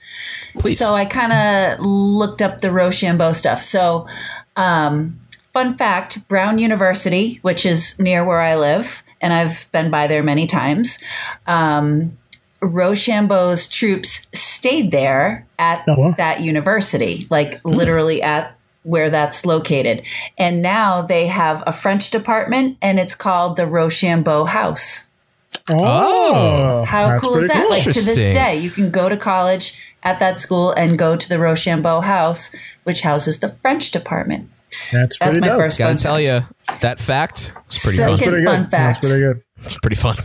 please. 0.59 0.79
So 0.79 0.95
I 0.95 1.05
kind 1.05 1.33
of 1.33 1.81
looked 1.85 2.41
up 2.43 2.61
the 2.61 2.71
Rochambeau 2.71 3.33
stuff. 3.33 3.63
So, 3.63 4.07
um, 4.57 5.19
fun 5.53 5.75
fact 5.75 6.27
Brown 6.29 6.59
University, 6.59 7.39
which 7.43 7.65
is 7.67 7.99
near 7.99 8.25
where 8.25 8.41
I 8.41 8.57
live, 8.57 9.03
and 9.21 9.33
I've 9.33 9.67
been 9.73 9.91
by 9.91 10.07
there 10.07 10.23
many 10.23 10.47
times, 10.47 10.99
um, 11.47 12.13
Rochambeau's 12.61 13.69
troops 13.69 14.29
stayed 14.39 14.91
there 14.91 15.47
at 15.59 15.85
Oh, 15.89 15.95
wow. 15.99 16.11
that 16.13 16.41
university, 16.41 17.27
like 17.31 17.65
literally 17.65 18.23
at 18.23 18.57
where 18.83 19.11
that's 19.11 19.45
located. 19.45 20.03
And 20.39 20.63
now 20.63 21.03
they 21.03 21.27
have 21.27 21.63
a 21.67 21.73
French 21.73 22.11
department, 22.11 22.79
and 22.81 22.99
it's 22.99 23.15
called 23.15 23.57
the 23.57 23.67
Rochambeau 23.67 24.45
House. 24.45 25.09
Oh, 25.73 26.85
How 26.87 27.19
cool 27.19 27.39
is 27.39 27.47
pretty 27.47 27.61
that? 27.61 27.71
Like 27.71 27.83
to 27.83 27.91
this 27.93 28.15
day, 28.15 28.59
you 28.59 28.71
can 28.71 28.91
go 28.91 29.09
to 29.09 29.17
college 29.17 29.81
at 30.07 30.21
that 30.21 30.39
school 30.39 30.71
and 30.73 30.97
go 30.97 31.17
to 31.17 31.29
the 31.29 31.39
Rochambeau 31.39 32.01
House, 32.01 32.53
which 32.85 33.01
houses 33.01 33.41
the 33.41 33.49
French 33.49 33.91
department. 33.91 34.49
That's 34.93 35.19
That's 35.19 35.35
pretty 35.35 35.41
my 35.41 35.47
dope. 35.49 35.59
first. 35.59 35.79
Gotta 35.79 35.95
fun 35.95 35.97
tell 35.99 36.25
fact. 36.25 36.53
you, 36.71 36.77
that 36.81 37.01
fact 37.01 37.53
was 37.67 37.79
pretty 37.79 37.99
Second- 37.99 38.19
fun. 38.19 38.29
Pretty 38.29 38.47
Fun 38.47 38.71
fact. 38.71 38.71
That's 38.71 38.99
pretty 39.01 39.23
good. 39.23 39.43
It's 39.65 39.79
pretty 39.79 39.97
fun. 39.97 40.17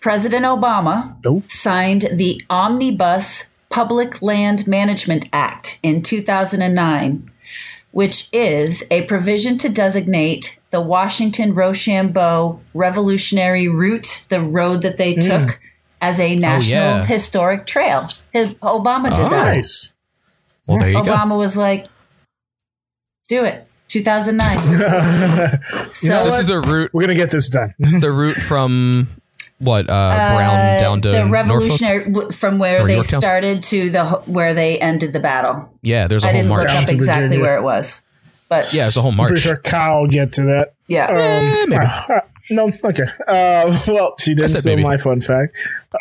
President 0.00 0.46
Obama 0.46 1.16
Nope. 1.24 1.50
signed 1.50 2.08
the 2.12 2.40
Omnibus 2.48 3.50
Public 3.68 4.22
Land 4.22 4.66
Management 4.66 5.26
Act 5.32 5.78
in 5.82 6.02
2009, 6.02 7.28
which 7.90 8.28
is 8.32 8.84
a 8.90 9.02
provision 9.02 9.58
to 9.58 9.68
designate 9.68 10.58
the 10.70 10.80
Washington 10.80 11.54
Rochambeau 11.54 12.60
Revolutionary 12.72 13.68
Route, 13.68 14.26
the 14.30 14.40
road 14.40 14.82
that 14.82 14.96
they 14.96 15.14
hmm. 15.14 15.20
took, 15.20 15.60
as 16.08 16.20
a 16.20 16.36
national 16.36 16.78
yeah. 16.80 17.04
historic 17.06 17.66
trail. 17.66 18.08
His, 18.32 18.50
Obama 18.60 19.10
did 19.10 19.18
Oh. 19.26 19.28
that. 19.30 19.54
Nice. 19.56 19.92
Well, 20.66 20.78
there 20.78 20.90
you 20.90 21.04
go. 21.04 21.12
Obama 21.12 21.36
was 21.38 21.56
like, 21.56 21.86
"Do 23.28 23.44
it." 23.44 23.66
2009. 23.88 24.60
so 25.92 25.92
So 25.92 26.08
this 26.08 26.38
is 26.40 26.46
the 26.46 26.60
route, 26.60 26.90
We're 26.92 27.02
gonna 27.02 27.14
get 27.14 27.30
this 27.30 27.48
done. 27.48 27.72
the 27.78 28.10
route 28.10 28.36
from 28.36 29.06
what 29.58 29.88
uh, 29.88 30.34
Brown 30.36 30.78
down 30.80 31.00
to 31.02 31.08
the 31.10 31.26
revolutionary 31.26 32.04
w- 32.10 32.30
from 32.32 32.58
where 32.58 32.82
Or 32.82 32.86
they 32.86 32.94
Yorktown? 32.94 33.20
started 33.20 33.62
to 33.64 33.88
the 33.90 34.04
where 34.26 34.54
they 34.54 34.78
ended 34.80 35.12
the 35.12 35.20
battle. 35.20 35.70
Yeah, 35.82 36.08
there's 36.08 36.24
a 36.24 36.28
I 36.28 36.32
whole 36.32 36.40
didn't 36.42 36.48
march. 36.50 36.72
look 36.74 36.82
up 36.82 36.90
exactly 36.90 37.26
Virginia. 37.28 37.44
where 37.44 37.56
it 37.58 37.62
was, 37.62 38.02
but 38.48 38.72
Yeah, 38.74 38.88
it's 38.88 38.96
a 38.96 39.02
whole 39.02 39.12
Pretty 39.12 39.30
march. 39.30 39.38
sure 39.40 39.56
Kyle 39.56 40.00
will 40.00 40.08
get 40.08 40.32
to 40.32 40.42
that. 40.42 40.72
yeah. 40.88 41.06
Um, 41.06 41.72
uh, 42.16 42.20
no, 42.50 42.70
okay. 42.84 43.04
Uh, 43.26 43.78
well, 43.88 44.14
she 44.18 44.34
didn't 44.34 44.50
steal 44.50 44.76
maybe. 44.76 44.82
my 44.88 44.96
fun 44.96 45.20
fact. 45.20 45.56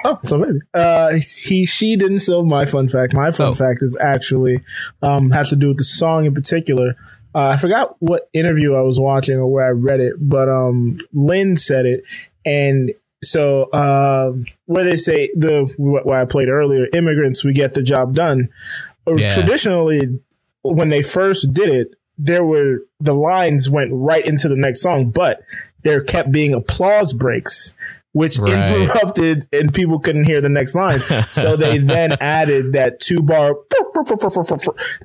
Oh, 0.05 0.15
so 0.23 0.37
maybe. 0.37 0.59
Uh, 0.73 1.13
he, 1.43 1.65
she 1.65 1.95
didn't 1.95 2.19
steal 2.19 2.43
my 2.45 2.65
fun 2.65 2.87
fact. 2.87 3.13
My 3.13 3.31
fun 3.31 3.47
Oh. 3.49 3.53
fact 3.53 3.79
is 3.81 3.97
actually 3.99 4.59
um, 5.01 5.31
has 5.31 5.49
to 5.49 5.55
do 5.55 5.69
with 5.69 5.77
the 5.77 5.83
song 5.83 6.25
in 6.25 6.33
particular. 6.33 6.95
Uh, 7.33 7.49
I 7.49 7.57
forgot 7.57 7.95
what 7.99 8.29
interview 8.33 8.75
I 8.75 8.81
was 8.81 8.99
watching 8.99 9.35
or 9.37 9.51
where 9.51 9.65
I 9.65 9.71
read 9.71 9.99
it, 9.99 10.13
but 10.19 10.47
um, 10.49 10.99
Lin 11.13 11.57
said 11.57 11.85
it, 11.85 12.03
and 12.45 12.91
so 13.23 13.67
um, 13.73 14.45
where 14.65 14.85
they 14.85 14.95
say 14.97 15.29
the 15.35 15.69
what 15.77 16.05
what 16.05 16.17
I 16.17 16.25
played 16.25 16.47
earlier, 16.47 16.87
immigrants, 16.93 17.43
we 17.43 17.51
get 17.51 17.73
the 17.73 17.83
job 17.83 18.15
done. 18.15 18.47
Yeah. 19.07 19.33
Traditionally, 19.33 20.19
when 20.63 20.89
they 20.89 21.03
first 21.03 21.53
did 21.53 21.67
it, 21.69 21.95
there 22.17 22.45
were 22.45 22.79
the 23.01 23.13
lines 23.13 23.69
went 23.69 23.89
right 23.93 24.25
into 24.25 24.47
the 24.47 24.55
next 24.55 24.81
song, 24.81 25.09
but 25.11 25.41
there 25.85 26.01
kept 26.01 26.31
being 26.33 26.53
applause 26.53 27.13
breaks, 27.13 27.71
which 28.11 28.37
Right. 28.37 28.57
interrupted 28.69 29.47
and 29.53 29.73
people 29.73 29.99
couldn't 29.99 30.25
hear 30.25 30.41
the 30.41 30.49
next 30.49 30.75
line. 30.75 30.99
so 31.31 31.55
they 31.55 31.77
then 31.93 32.17
added 32.19 32.73
that 32.73 32.99
two 32.99 33.21
bar 33.21 33.55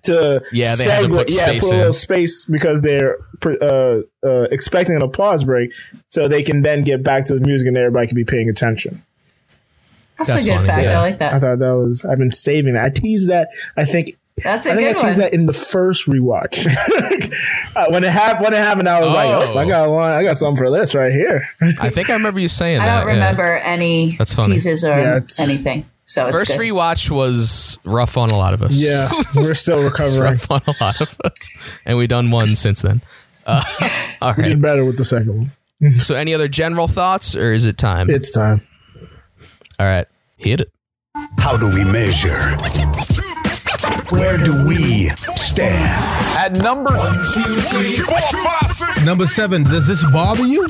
to 0.02 0.42
Yeah, 0.52 0.74
they 0.76 0.84
had 0.84 1.02
to 1.02 1.08
put 1.08 1.30
yeah, 1.30 1.44
space 1.46 1.60
put 1.60 1.70
a 1.70 1.74
in. 1.74 1.78
little 1.78 1.92
space 1.92 2.44
because 2.46 2.82
they're 2.82 3.18
uh, 3.44 4.00
uh, 4.24 4.42
expecting 4.50 4.96
an 4.96 5.02
applause 5.02 5.44
break, 5.44 5.72
so 6.08 6.28
they 6.28 6.42
can 6.42 6.62
then 6.62 6.82
get 6.82 7.02
back 7.02 7.24
to 7.26 7.34
the 7.38 7.40
music 7.44 7.68
and 7.68 7.76
everybody 7.76 8.06
can 8.06 8.16
be 8.16 8.24
paying 8.24 8.48
attention. 8.48 9.02
That's, 10.18 10.28
That's 10.28 10.44
a 10.44 10.48
good 10.48 10.54
funny, 10.56 10.68
fact. 10.68 10.82
yeah. 10.82 10.98
I 10.98 11.00
like 11.00 11.18
that. 11.20 11.32
I 11.34 11.40
thought 11.40 11.58
that 11.60 11.74
was. 11.76 12.04
I've 12.04 12.18
been 12.18 12.32
saving 12.32 12.74
that. 12.74 12.84
I 12.84 12.90
teased 12.90 13.30
that. 13.30 13.48
I 13.76 13.84
think. 13.86 14.16
That's 14.42 14.66
a 14.66 14.72
I 14.72 14.74
think 14.76 14.88
I 14.88 14.92
good 14.92 14.98
teased 14.98 15.04
one. 15.04 15.18
that 15.18 15.34
in 15.34 15.46
the 15.46 15.52
first 15.52 16.06
rewatch. 16.06 16.56
Uh, 17.76 17.86
when 17.90 18.02
it 18.02 18.10
happened, 18.10 18.44
when 18.44 18.52
it 18.52 18.58
happened, 18.58 18.88
I 18.88 18.98
was 18.98 19.14
like, 19.14 19.28
Oh. 19.30 19.52
"Oh, 19.54 19.58
I 19.58 19.64
got 19.64 19.88
one. 19.88 20.10
I 20.10 20.24
got 20.24 20.36
something 20.36 20.56
for 20.56 20.72
this 20.76 20.92
right 20.92 21.12
here." 21.12 21.46
I 21.60 21.88
think 21.88 22.10
I 22.10 22.14
remember 22.14 22.40
you 22.40 22.48
saying 22.48 22.80
I 22.80 22.86
that. 22.86 22.98
don't 23.00 23.06
yeah. 23.08 23.14
remember 23.14 23.58
any 23.58 24.10
teases 24.16 24.84
or 24.84 24.98
Yeah, 24.98 25.20
anything. 25.38 25.84
So 26.04 26.26
it's 26.26 26.36
First 26.36 26.50
good. 26.58 26.60
rewatch 26.60 27.08
was 27.10 27.78
rough 27.84 28.16
on 28.16 28.30
a 28.30 28.36
lot 28.36 28.54
of 28.54 28.62
us. 28.62 28.74
yeah, 28.76 29.08
we're 29.36 29.54
still 29.54 29.84
recovering. 29.84 30.20
rough 30.32 30.50
on 30.50 30.62
a 30.66 30.74
lot 30.80 31.00
of 31.00 31.14
us, 31.24 31.50
and 31.86 31.96
we 31.96 32.08
done 32.08 32.32
one 32.32 32.56
since 32.56 32.82
then. 32.82 33.02
Uh, 33.46 33.62
all 34.20 34.34
We 34.36 34.42
right. 34.42 34.48
did 34.48 34.60
better 34.60 34.84
with 34.84 34.96
the 34.98 35.04
second 35.04 35.52
one. 35.80 35.92
So, 36.00 36.16
any 36.16 36.34
other 36.34 36.48
general 36.48 36.88
thoughts, 36.88 37.36
or 37.36 37.52
is 37.52 37.66
it 37.66 37.78
time? 37.78 38.10
It's 38.10 38.32
time. 38.32 38.62
all 39.78 39.86
right, 39.86 40.08
hit 40.38 40.60
it. 40.62 40.72
How 41.38 41.56
do 41.56 41.68
we 41.70 41.84
measure? 41.84 42.56
Where 44.10 44.36
do 44.38 44.66
we 44.66 45.08
stand? 45.34 46.04
At 46.36 46.52
number 46.62 46.90
Number 49.04 49.26
seven, 49.26 49.62
does 49.62 49.86
this 49.86 50.04
bother 50.10 50.44
you? 50.44 50.68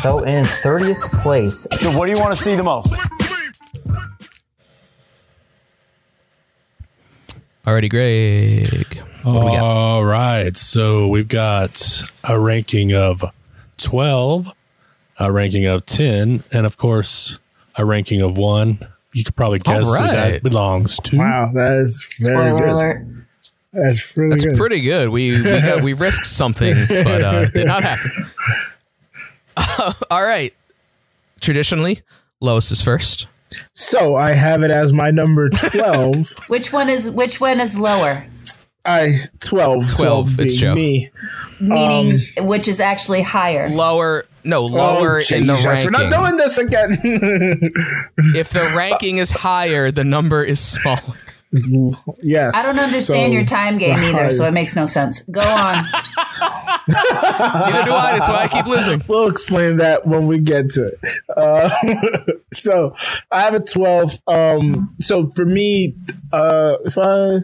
So 0.00 0.20
in 0.24 0.44
30th 0.44 1.22
place, 1.22 1.66
So 1.80 1.96
What 1.96 2.06
do 2.06 2.12
you 2.12 2.18
want 2.18 2.36
to 2.36 2.42
see 2.42 2.54
the 2.56 2.62
most? 2.62 2.94
Alrighty, 7.64 7.88
Greg. 7.88 9.00
What 9.22 9.32
do 9.32 9.44
we 9.44 9.50
got? 9.52 9.62
All 9.62 10.04
right. 10.04 10.56
So 10.56 11.06
we've 11.06 11.28
got 11.28 12.02
a 12.28 12.38
ranking 12.38 12.92
of 12.92 13.24
12, 13.76 14.50
a 15.20 15.30
ranking 15.30 15.66
of 15.66 15.86
10, 15.86 16.42
and 16.52 16.66
of 16.66 16.76
course, 16.76 17.38
a 17.76 17.84
ranking 17.84 18.20
of 18.20 18.36
one. 18.36 18.80
You 19.12 19.24
could 19.24 19.36
probably 19.36 19.58
guess 19.58 19.86
who 19.86 20.06
that 20.06 20.42
belongs 20.42 20.96
to. 20.98 21.18
Wow, 21.18 21.50
that 21.54 21.72
is 21.78 22.06
very 22.20 22.50
Spoiler 22.50 22.60
good. 22.60 22.72
alert. 22.72 23.06
That's 23.72 24.16
really 24.16 24.30
That's 24.30 24.44
good. 24.46 24.56
pretty 24.56 24.80
good. 24.82 25.08
We 25.10 25.36
we, 25.38 25.42
got, 25.42 25.82
we 25.82 25.92
risked 25.94 26.26
something, 26.26 26.74
but 26.88 27.22
uh, 27.22 27.44
did 27.50 27.66
not 27.66 27.82
happen. 27.82 28.10
all 30.10 30.22
right. 30.22 30.54
Traditionally, 31.40 32.02
Lois 32.40 32.70
is 32.70 32.80
first. 32.82 33.26
so 33.74 34.14
I 34.14 34.32
have 34.32 34.62
it 34.62 34.70
as 34.70 34.92
my 34.92 35.10
number 35.10 35.48
twelve. 35.50 36.32
Which 36.48 36.72
one 36.72 36.88
is 36.88 37.10
which 37.10 37.40
one 37.40 37.60
is 37.60 37.78
lower? 37.78 38.24
I 38.84 39.12
12, 39.40 39.94
12, 39.96 40.40
it's 40.40 40.54
Joe. 40.56 40.74
Me. 40.74 41.10
Meaning 41.60 42.20
Um, 42.38 42.46
which 42.46 42.66
is 42.66 42.80
actually 42.80 43.22
higher. 43.22 43.68
Lower, 43.68 44.24
no, 44.44 44.64
lower 44.64 45.18
Oh, 45.20 45.34
in 45.34 45.46
the 45.46 45.52
ranking. 45.54 45.84
We're 45.84 45.90
not 45.90 46.10
doing 46.10 46.36
this 46.36 46.58
again. 46.58 46.98
if 48.34 48.50
the 48.50 48.72
ranking 48.74 49.18
is 49.18 49.30
higher, 49.30 49.90
the 49.92 50.02
number 50.04 50.42
is 50.42 50.58
smaller. 50.60 50.98
yes. 52.22 52.54
I 52.56 52.62
don't 52.62 52.82
understand 52.82 53.30
So, 53.30 53.34
your 53.34 53.44
time 53.44 53.78
game 53.78 53.98
either, 53.98 54.30
so 54.32 54.46
it 54.46 54.52
makes 54.52 54.74
no 54.74 54.86
sense. 54.86 55.22
Go 55.24 55.40
on. 55.42 55.84
Neither 56.88 57.84
do 57.84 57.92
I. 57.92 58.12
That's 58.18 58.28
why 58.28 58.42
I 58.44 58.48
keep 58.48 58.66
losing. 58.66 59.02
We'll 59.06 59.28
explain 59.28 59.76
that 59.76 60.06
when 60.06 60.26
we 60.26 60.40
get 60.40 60.70
to 60.70 60.88
it. 60.88 60.98
Uh, 61.36 61.70
so 62.54 62.96
I 63.30 63.42
have 63.42 63.54
a 63.54 63.60
12. 63.60 64.18
Um, 64.26 64.88
so 64.98 65.30
for 65.36 65.44
me, 65.44 65.94
uh, 66.32 66.76
if 66.84 66.96
I, 66.98 67.40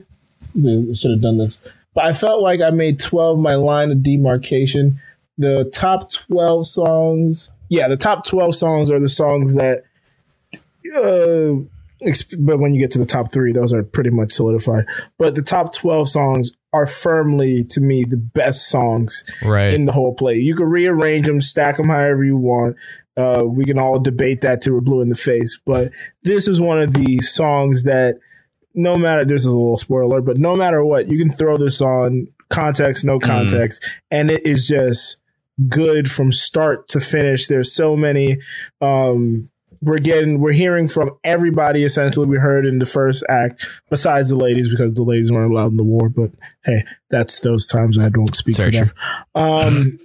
I 0.57 0.93
should 0.95 1.11
have 1.13 1.21
done 1.23 1.39
this, 1.39 1.59
but 1.95 2.05
I 2.05 2.13
felt 2.13 2.43
like 2.43 2.61
I 2.61 2.71
made 2.71 3.01
12 3.01 3.39
my 3.39 3.55
line 3.55 3.91
of 3.91 4.03
demarcation. 4.03 5.01
The 5.37 5.71
top 5.73 6.11
12 6.11 6.67
songs, 6.67 7.51
yeah, 7.69 7.89
the 7.89 7.97
top 7.97 8.25
12 8.27 8.55
songs 8.55 8.91
are 8.91 8.99
the 9.01 9.09
songs 9.09 9.55
that, 9.55 9.85
uh, 10.97 11.63
exp- 12.05 12.35
but 12.39 12.59
when 12.59 12.73
you 12.73 12.81
get 12.81 12.91
to 12.93 12.99
the 12.99 13.07
top 13.07 13.33
three, 13.33 13.53
those 13.53 13.73
are 13.73 13.83
pretty 13.83 14.11
much 14.11 14.33
solidified. 14.33 14.87
But 15.19 15.35
the 15.35 15.43
top 15.43 15.73
12 15.75 16.09
songs 16.09 16.53
are 16.73 16.87
firmly, 16.87 17.65
to 17.65 17.81
me, 17.81 18.05
the 18.05 18.17
best 18.17 18.69
songs 18.69 19.25
Right. 19.45 19.73
in 19.75 19.85
the 19.87 19.93
whole 19.93 20.15
play. 20.15 20.37
You 20.37 20.55
can 20.55 20.67
rearrange 20.67 21.27
them, 21.27 21.41
stack 21.41 21.77
them 21.77 21.89
however 21.89 22.25
you 22.25 22.37
want. 22.37 22.77
Uh, 23.17 23.43
we 23.47 23.65
can 23.65 23.79
all 23.79 23.99
debate 23.99 24.43
that 24.43 24.63
till 24.63 24.75
we're 24.75 24.81
blue 24.81 25.01
in 25.01 25.09
the 25.09 25.15
face. 25.17 25.59
But 25.65 25.91
this 26.23 26.47
is 26.47 26.61
one 26.61 26.81
of 26.81 26.95
the 26.95 27.19
songs 27.19 27.83
that, 27.85 28.19
no 28.79 28.97
matter, 28.97 29.25
this 29.25 29.43
is 29.43 29.47
a 29.47 29.51
little 29.51 29.77
spoiler, 29.77 30.21
but 30.21 30.39
no 30.39 30.55
matter 30.55 30.85
what, 30.85 31.09
you 31.09 31.19
can 31.19 31.33
throw 31.33 31.57
this 31.57 31.81
on 31.81 32.29
context, 32.49 33.05
no 33.05 33.19
context, 33.19 33.85
and 34.11 34.31
it 34.31 34.47
is 34.47 34.69
just 34.69 35.21
good 35.69 36.09
from 36.09 36.31
start 36.31 36.87
to 36.89 37.01
finish. 37.01 37.49
There's 37.49 37.73
so 37.73 37.97
many, 37.97 38.39
um, 38.81 39.51
we're 39.83 39.99
getting 39.99 40.41
we're 40.41 40.53
hearing 40.53 40.89
from 40.89 41.11
everybody 41.23 41.85
essentially 41.85 42.27
we 42.27 42.37
heard 42.37 42.67
in 42.67 42.79
the 42.81 42.87
first 42.87 43.23
act 43.29 43.65
besides 43.91 44.29
the 44.29 44.37
ladies 44.37 44.69
because 44.69 44.93
the 44.95 45.03
ladies 45.05 45.31
weren't 45.31 45.53
allowed 45.53 45.71
in 45.71 45.77
the 45.77 45.85
war 45.85 46.09
but 46.09 46.33
hey 46.65 46.83
that's 47.11 47.39
those 47.39 47.65
times 47.65 47.97
i 47.97 48.09
don't 48.09 48.35
speak 48.35 48.57
Very 48.57 48.73
for 48.73 48.87
them. 48.87 48.93
um 49.37 49.99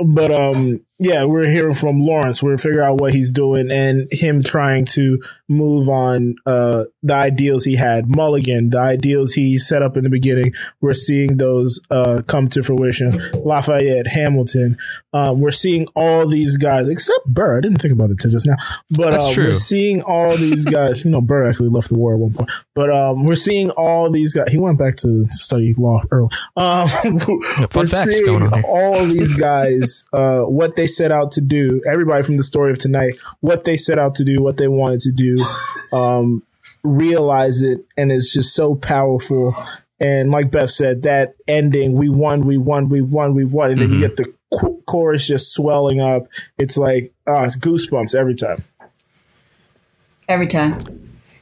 but 0.00 0.32
um 0.32 0.80
yeah 1.00 1.24
we're 1.24 1.48
hearing 1.48 1.72
from 1.74 1.98
laurens. 2.00 2.42
We're 2.42 2.58
figuring 2.58 2.86
out 2.86 3.00
what 3.00 3.14
he's 3.14 3.32
doing 3.32 3.70
and 3.70 4.06
him 4.12 4.42
trying 4.42 4.84
to 4.96 5.20
move 5.48 5.88
on 5.88 6.36
uh 6.46 6.84
the 7.02 7.14
ideals 7.14 7.64
he 7.64 7.76
had. 7.76 8.14
Mulligan 8.14 8.70
the 8.70 8.78
ideals 8.78 9.32
he 9.32 9.58
set 9.58 9.82
up 9.82 9.96
in 9.96 10.04
the 10.04 10.10
beginning 10.10 10.52
we're 10.80 10.94
seeing 10.94 11.38
those 11.38 11.80
uh 11.90 12.22
come 12.28 12.48
to 12.48 12.62
fruition. 12.62 13.10
Lafayette 13.44 14.06
hamilton 14.08 14.76
um 15.12 15.40
we're 15.40 15.50
seeing 15.50 15.86
all 15.96 16.26
these 16.28 16.56
guys 16.56 16.88
except 16.88 17.26
burr. 17.26 17.58
I 17.58 17.60
didn't 17.62 17.78
think 17.78 17.94
about 17.94 18.10
it 18.10 18.18
till 18.20 18.30
just 18.30 18.46
now. 18.46 18.56
But 18.90 19.12
That's 19.12 19.24
uh, 19.26 19.32
true. 19.32 19.44
we're 19.46 19.54
seeing 19.54 20.02
all 20.02 20.36
these 20.36 20.64
guys 20.78 21.04
you 21.04 21.10
know 21.10 21.20
burr 21.20 21.48
actually 21.48 21.70
left 21.70 21.88
the 21.88 21.94
war 21.96 22.14
at 22.14 22.20
one 22.20 22.34
point. 22.34 22.50
But 22.74 22.90
um 22.94 23.24
we're 23.24 23.34
seeing 23.36 23.70
all 23.70 24.10
these 24.10 24.34
guys 24.34 24.48
he 24.50 24.58
went 24.58 24.78
back 24.78 24.96
to 24.98 25.24
study 25.30 25.74
law 25.78 26.00
early. 26.10 26.28
Um 26.56 26.88
fun 27.18 27.68
we're 27.74 27.86
facts 27.86 28.20
going 28.20 28.42
on 28.42 28.52
here. 28.52 28.62
all 28.68 29.06
these 29.06 29.32
guys 29.40 30.04
uh, 30.12 30.42
what 30.42 30.76
they 30.76 30.86
set 30.96 31.10
out 31.12 31.30
to 31.32 31.40
do 31.40 31.80
everybody 31.90 32.22
from 32.22 32.36
the 32.36 32.42
story 32.42 32.70
of 32.70 32.78
tonight 32.78 33.14
what 33.40 33.64
they 33.64 33.76
set 33.76 33.98
out 33.98 34.14
to 34.16 34.24
do 34.24 34.42
what 34.42 34.56
they 34.58 34.68
wanted 34.68 35.00
to 35.00 35.12
do 35.12 35.44
um, 35.96 36.42
realize 36.82 37.62
it 37.62 37.84
and 37.96 38.10
it's 38.12 38.32
just 38.32 38.54
so 38.54 38.74
powerful 38.74 39.54
and 40.00 40.30
like 40.30 40.50
beth 40.50 40.70
said 40.70 41.02
that 41.02 41.34
ending 41.46 41.92
we 41.92 42.08
won 42.08 42.40
we 42.46 42.56
won 42.56 42.88
we 42.88 43.00
won 43.02 43.34
we 43.34 43.44
won 43.44 43.70
and 43.70 43.80
then 43.80 43.88
Mm-hmm. 43.88 44.02
you 44.02 44.08
get 44.08 44.16
the 44.16 44.24
ch- 44.24 44.84
chorus 44.86 45.26
just 45.26 45.52
swelling 45.52 46.00
up 46.00 46.22
it's 46.58 46.76
like 46.78 47.12
uh, 47.26 47.48
goosebumps 47.58 48.14
every 48.14 48.34
time 48.34 48.58
Every 50.28 50.46
time. 50.46 50.78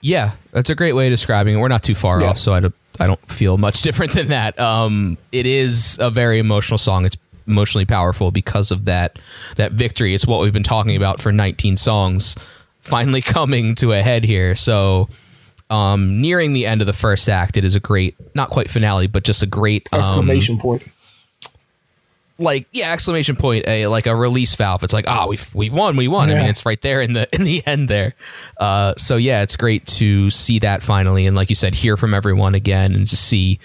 Yeah, 0.00 0.30
that's 0.50 0.70
a 0.70 0.74
great 0.74 0.94
way 0.94 1.08
of 1.08 1.10
describing 1.10 1.54
it. 1.54 1.58
We're 1.58 1.68
not 1.68 1.82
too 1.82 1.94
far 1.94 2.22
Yeah. 2.22 2.28
off, 2.28 2.38
so 2.38 2.54
I 2.54 2.60
don't, 2.60 2.74
I 2.98 3.06
don't 3.06 3.20
feel 3.30 3.58
much 3.58 3.82
different 3.86 4.12
than 4.12 4.28
that. 4.28 4.58
Um, 4.58 5.18
it 5.30 5.44
is 5.44 5.98
a 6.00 6.08
very 6.08 6.38
emotional 6.38 6.78
song. 6.78 7.04
It's 7.04 7.16
emotionally 7.48 7.86
powerful 7.86 8.30
because 8.30 8.70
of 8.70 8.84
that 8.84 9.18
that 9.56 9.72
victory. 9.72 10.14
It's 10.14 10.26
what 10.26 10.40
we've 10.40 10.52
been 10.52 10.62
talking 10.62 10.96
about 10.96 11.20
for 11.20 11.32
19 11.32 11.76
songs, 11.76 12.36
finally 12.80 13.22
coming 13.22 13.74
to 13.76 13.92
a 13.92 14.02
head 14.02 14.24
here. 14.24 14.54
So, 14.54 15.08
um, 15.70 16.20
nearing 16.20 16.52
the 16.52 16.66
end 16.66 16.80
of 16.80 16.86
the 16.86 16.92
first 16.92 17.28
act, 17.28 17.56
it 17.56 17.64
is 17.64 17.74
a 17.74 17.80
great, 17.80 18.14
not 18.34 18.50
quite 18.50 18.70
finale, 18.70 19.06
but 19.06 19.24
just 19.24 19.42
a 19.42 19.46
great 19.46 19.88
um, 19.92 19.98
exclamation 19.98 20.58
point. 20.58 20.86
like 22.38 22.66
yeah 22.72 22.92
exclamation 22.92 23.34
point 23.34 23.66
a 23.66 23.86
like 23.88 24.06
a 24.06 24.14
release 24.14 24.54
valve. 24.54 24.84
It's 24.84 24.92
like 24.92 25.06
ah 25.08 25.26
we've 25.26 25.52
we've 25.54 25.72
won 25.72 25.96
we 25.96 26.06
won. 26.06 26.30
I 26.30 26.34
mean 26.34 26.46
it's 26.46 26.64
right 26.64 26.80
there 26.80 27.02
in 27.02 27.12
the 27.12 27.28
in 27.34 27.42
the 27.44 27.66
end 27.66 27.88
there. 27.88 28.14
Uh 28.58 28.94
so 28.96 29.16
yeah 29.16 29.42
it's 29.42 29.56
great 29.56 29.84
to 29.98 30.30
see 30.30 30.60
that 30.60 30.82
finally 30.82 31.26
and 31.26 31.36
like 31.36 31.48
you 31.48 31.56
said 31.56 31.74
hear 31.74 31.96
from 31.96 32.14
everyone 32.14 32.54
again 32.54 32.94
and 32.94 33.06
to 33.08 33.16
see 33.16 33.58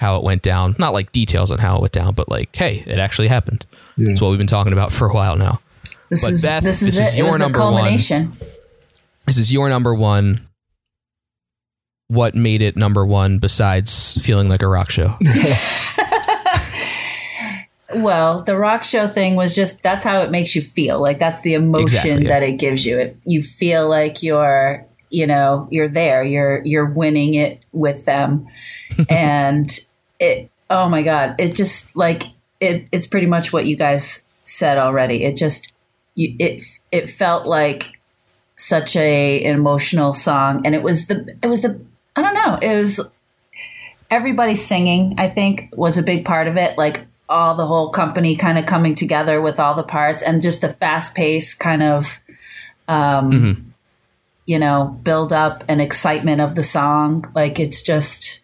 how 0.00 0.16
it 0.16 0.24
went 0.24 0.42
down 0.42 0.74
not 0.78 0.92
like 0.92 1.12
details 1.12 1.52
on 1.52 1.58
how 1.58 1.76
it 1.76 1.80
went 1.80 1.92
down 1.92 2.12
but 2.14 2.28
like 2.28 2.54
hey 2.56 2.82
it 2.86 2.98
actually 2.98 3.28
happened 3.28 3.64
it's 3.96 4.20
what 4.20 4.30
we've 4.30 4.38
been 4.38 4.46
talking 4.46 4.72
about 4.72 4.92
for 4.92 5.06
a 5.08 5.14
while 5.14 5.36
now 5.36 5.60
This 6.08 6.22
But 6.22 6.32
is 6.32 6.42
Beth, 6.42 6.62
this 6.64 6.82
is 6.82 6.96
this 6.96 7.08
is 7.08 7.14
it. 7.14 7.18
your 7.18 7.36
it 7.36 7.38
number 7.38 7.60
one. 7.60 7.74
culmination. 7.74 8.32
this 9.26 9.36
is 9.38 9.52
your 9.52 9.68
number 9.68 9.94
one 9.94 10.40
what 12.08 12.34
made 12.34 12.60
it 12.62 12.76
number 12.76 13.06
one 13.06 13.38
besides 13.38 14.18
feeling 14.24 14.48
like 14.48 14.62
a 14.62 14.66
rock 14.68 14.90
show 14.90 15.16
Well, 17.92 18.42
the 18.44 18.56
rock 18.56 18.84
show 18.84 19.08
thing 19.08 19.34
was 19.34 19.52
just 19.52 19.82
that's 19.82 20.04
how 20.04 20.20
it 20.20 20.30
makes 20.30 20.54
you 20.54 20.62
feel. 20.62 21.00
Like 21.00 21.18
that's 21.18 21.40
the 21.40 21.54
emotion 21.54 21.82
Exactly, 21.82 22.22
yeah. 22.22 22.28
that 22.28 22.42
it 22.44 22.52
gives 22.52 22.86
you. 22.86 22.98
It, 23.00 23.16
you 23.24 23.42
feel 23.42 23.88
like 23.88 24.22
you're, 24.22 24.86
you 25.10 25.26
know, 25.26 25.66
you're 25.72 25.88
there. 25.88 26.22
You're 26.22 26.62
you're 26.64 26.86
winning 26.86 27.34
it 27.34 27.64
with 27.72 28.04
them. 28.04 28.46
and 29.10 29.68
it 30.20 30.50
oh 30.68 30.88
my 30.88 31.02
god, 31.02 31.34
it 31.38 31.54
just 31.54 31.96
like 31.96 32.22
it 32.60 32.86
it's 32.92 33.08
pretty 33.08 33.26
much 33.26 33.52
what 33.52 33.66
you 33.66 33.76
guys 33.76 34.24
said 34.44 34.78
already. 34.78 35.24
It 35.24 35.36
just 35.36 35.74
you, 36.14 36.36
it 36.38 36.62
it 36.92 37.10
felt 37.10 37.46
like 37.46 37.98
such 38.56 38.94
a 38.94 39.42
an 39.42 39.54
emotional 39.54 40.12
song 40.12 40.66
and 40.66 40.74
it 40.74 40.82
was 40.82 41.06
the 41.06 41.36
it 41.42 41.48
was 41.48 41.62
the 41.62 41.80
I 42.14 42.22
don't 42.22 42.34
know. 42.34 42.58
It 42.60 42.76
was 42.76 43.00
everybody 44.10 44.54
singing 44.54 45.14
i 45.18 45.28
think 45.28 45.68
was 45.72 45.96
a 45.96 46.02
big 46.02 46.24
part 46.24 46.48
of 46.48 46.56
it 46.56 46.76
like 46.76 47.06
all 47.28 47.54
the 47.54 47.66
whole 47.66 47.90
company 47.90 48.34
kind 48.34 48.58
of 48.58 48.66
coming 48.66 48.94
together 48.94 49.40
with 49.40 49.60
all 49.60 49.74
the 49.74 49.84
parts 49.84 50.22
and 50.22 50.42
just 50.42 50.60
the 50.60 50.68
fast 50.68 51.14
pace 51.14 51.54
kind 51.54 51.82
of 51.82 52.18
um 52.88 53.72
you 54.46 54.58
know 54.58 54.98
build 55.04 55.32
up 55.32 55.62
and 55.68 55.80
excitement 55.80 56.40
of 56.40 56.56
the 56.56 56.62
song 56.62 57.24
like 57.34 57.60
it's 57.60 57.82
just 57.82 58.40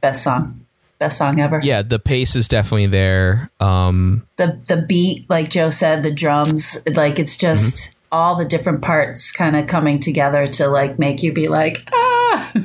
best 0.00 0.24
song 0.24 0.66
best 1.00 1.18
song 1.18 1.40
ever 1.40 1.60
yeah 1.64 1.82
the 1.82 1.98
pace 1.98 2.36
is 2.36 2.46
definitely 2.46 2.86
there 2.86 3.50
um 3.58 4.24
the 4.36 4.60
the 4.68 4.76
beat 4.76 5.28
like 5.28 5.50
joe 5.50 5.68
said 5.70 6.02
the 6.04 6.10
drums 6.12 6.78
like 6.94 7.18
it's 7.18 7.36
just 7.36 7.96
all 8.12 8.36
the 8.36 8.44
different 8.44 8.82
parts 8.82 9.32
kind 9.32 9.56
of 9.56 9.66
coming 9.66 9.98
together 9.98 10.46
to 10.46 10.68
like 10.68 10.98
make 10.98 11.22
you 11.22 11.32
be 11.32 11.48
like 11.48 11.78
ah 11.92 12.52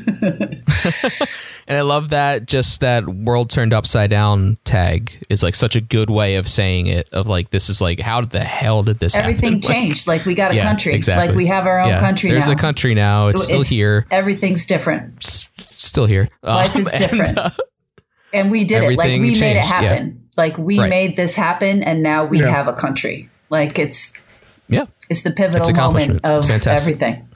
And 1.67 1.75
I 1.79 1.81
love 1.81 2.09
that 2.09 2.45
just 2.45 2.81
that 2.81 3.07
world 3.07 3.49
turned 3.49 3.73
upside 3.73 4.11
down 4.11 4.57
tag 4.65 5.17
is 5.29 5.41
like 5.41 5.55
such 5.55 5.75
a 5.75 5.81
good 5.81 6.11
way 6.11 6.35
of 6.35 6.47
saying 6.47 6.85
it 6.85 7.09
of 7.11 7.27
like 7.27 7.49
this 7.49 7.69
is 7.71 7.81
like 7.81 7.99
how 7.99 8.21
the 8.21 8.41
hell 8.43 8.83
did 8.83 8.97
this 8.99 9.15
everything 9.15 9.53
happen? 9.53 9.61
Like, 9.67 9.75
changed 9.75 10.07
like 10.07 10.25
we 10.25 10.35
got 10.35 10.51
a 10.51 10.55
yeah, 10.57 10.63
country 10.63 10.93
exactly. 10.93 11.27
like 11.29 11.35
we 11.35 11.47
have 11.47 11.65
our 11.65 11.79
own 11.79 11.89
Yeah, 11.89 11.99
country 11.99 12.29
There's 12.29 12.45
now 12.45 12.53
a 12.53 12.55
country 12.55 12.93
now. 12.93 13.27
It's 13.29 13.45
still 13.45 13.63
here. 13.63 14.05
everything's 14.11 14.67
different 14.67 15.25
S- 15.25 15.49
Still 15.71 16.05
here. 16.05 16.27
Life 16.43 16.75
Um, 16.75 16.81
is 16.83 16.87
and, 16.93 16.99
different. 16.99 17.35
uh, 17.37 17.49
and 18.35 18.51
we 18.51 18.63
did 18.65 18.83
it 18.83 18.95
like 18.97 18.99
Everything 19.09 19.21
we 19.21 19.27
made 19.31 19.35
it 19.35 19.39
changed, 19.63 19.69
yeah. 19.69 19.75
happen 19.89 20.23
like 20.37 20.57
we 20.57 20.79
Right. 20.79 20.89
made 20.89 21.15
this 21.15 21.35
happen 21.35 21.81
and 21.83 22.03
now 22.03 22.25
we 22.25 22.39
Yeah. 22.39 22.49
have 22.49 22.67
a 22.67 22.73
country 22.73 23.29
like 23.49 23.79
it's 23.79 24.11
yeah. 24.69 24.85
it's 25.09 25.21
the 25.23 25.31
pivotal 25.31 25.61
It's 25.61 25.69
accomplishment. 25.69 26.21
moment 26.23 26.37
It's 26.39 26.45
of 26.45 26.51
fantastic. 26.51 26.95
everything 26.95 27.27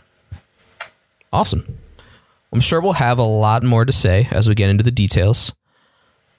Awesome. 1.31 1.65
I'm 2.51 2.61
sure 2.61 2.81
we'll 2.81 2.93
have 2.93 3.19
a 3.19 3.23
lot 3.23 3.63
more 3.63 3.85
to 3.85 3.91
say 3.91 4.27
as 4.31 4.49
we 4.49 4.55
get 4.55 4.69
into 4.69 4.83
the 4.83 4.91
details. 4.91 5.53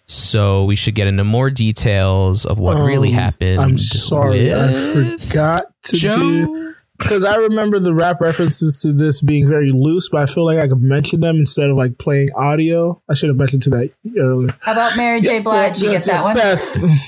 So 0.09 0.65
we 0.65 0.75
should 0.75 0.97
get 0.97 1.07
into 1.07 1.23
more 1.23 1.51
details 1.51 2.45
of 2.45 2.59
what 2.59 2.77
really 2.77 3.11
Um, 3.11 3.15
happened. 3.15 3.61
I'm 3.61 3.79
sorry, 3.79 4.53
I 4.53 4.73
forgot 4.73 5.67
to 5.85 5.97
Joe. 5.97 6.19
do 6.19 6.75
because 7.01 7.25
I 7.25 7.37
remember 7.37 7.79
the 7.81 7.93
rap 7.95 8.21
references 8.21 8.77
to 8.83 8.93
this 8.93 9.21
being 9.21 9.49
very 9.49 9.73
loose, 9.73 10.09
but 10.09 10.23
I 10.23 10.27
feel 10.27 10.45
like 10.45 10.59
I 10.59 10.69
could 10.69 10.83
mention 10.83 11.21
them 11.21 11.37
instead 11.37 11.69
of 11.71 11.77
like 11.77 11.99
playing 11.99 12.31
audio. 12.37 13.03
I 13.09 13.15
should 13.15 13.29
have 13.31 13.39
mentioned 13.39 13.63
to 13.65 13.71
that 13.71 13.91
earlier. 14.19 14.51
how 14.61 14.73
about 14.73 14.97
mary 14.97 15.21
j 15.21 15.41
blige 15.41 15.81
you 15.83 15.91
get 15.91 16.05
that 16.05 16.23
one 16.23 16.35
Beth, 16.35 16.61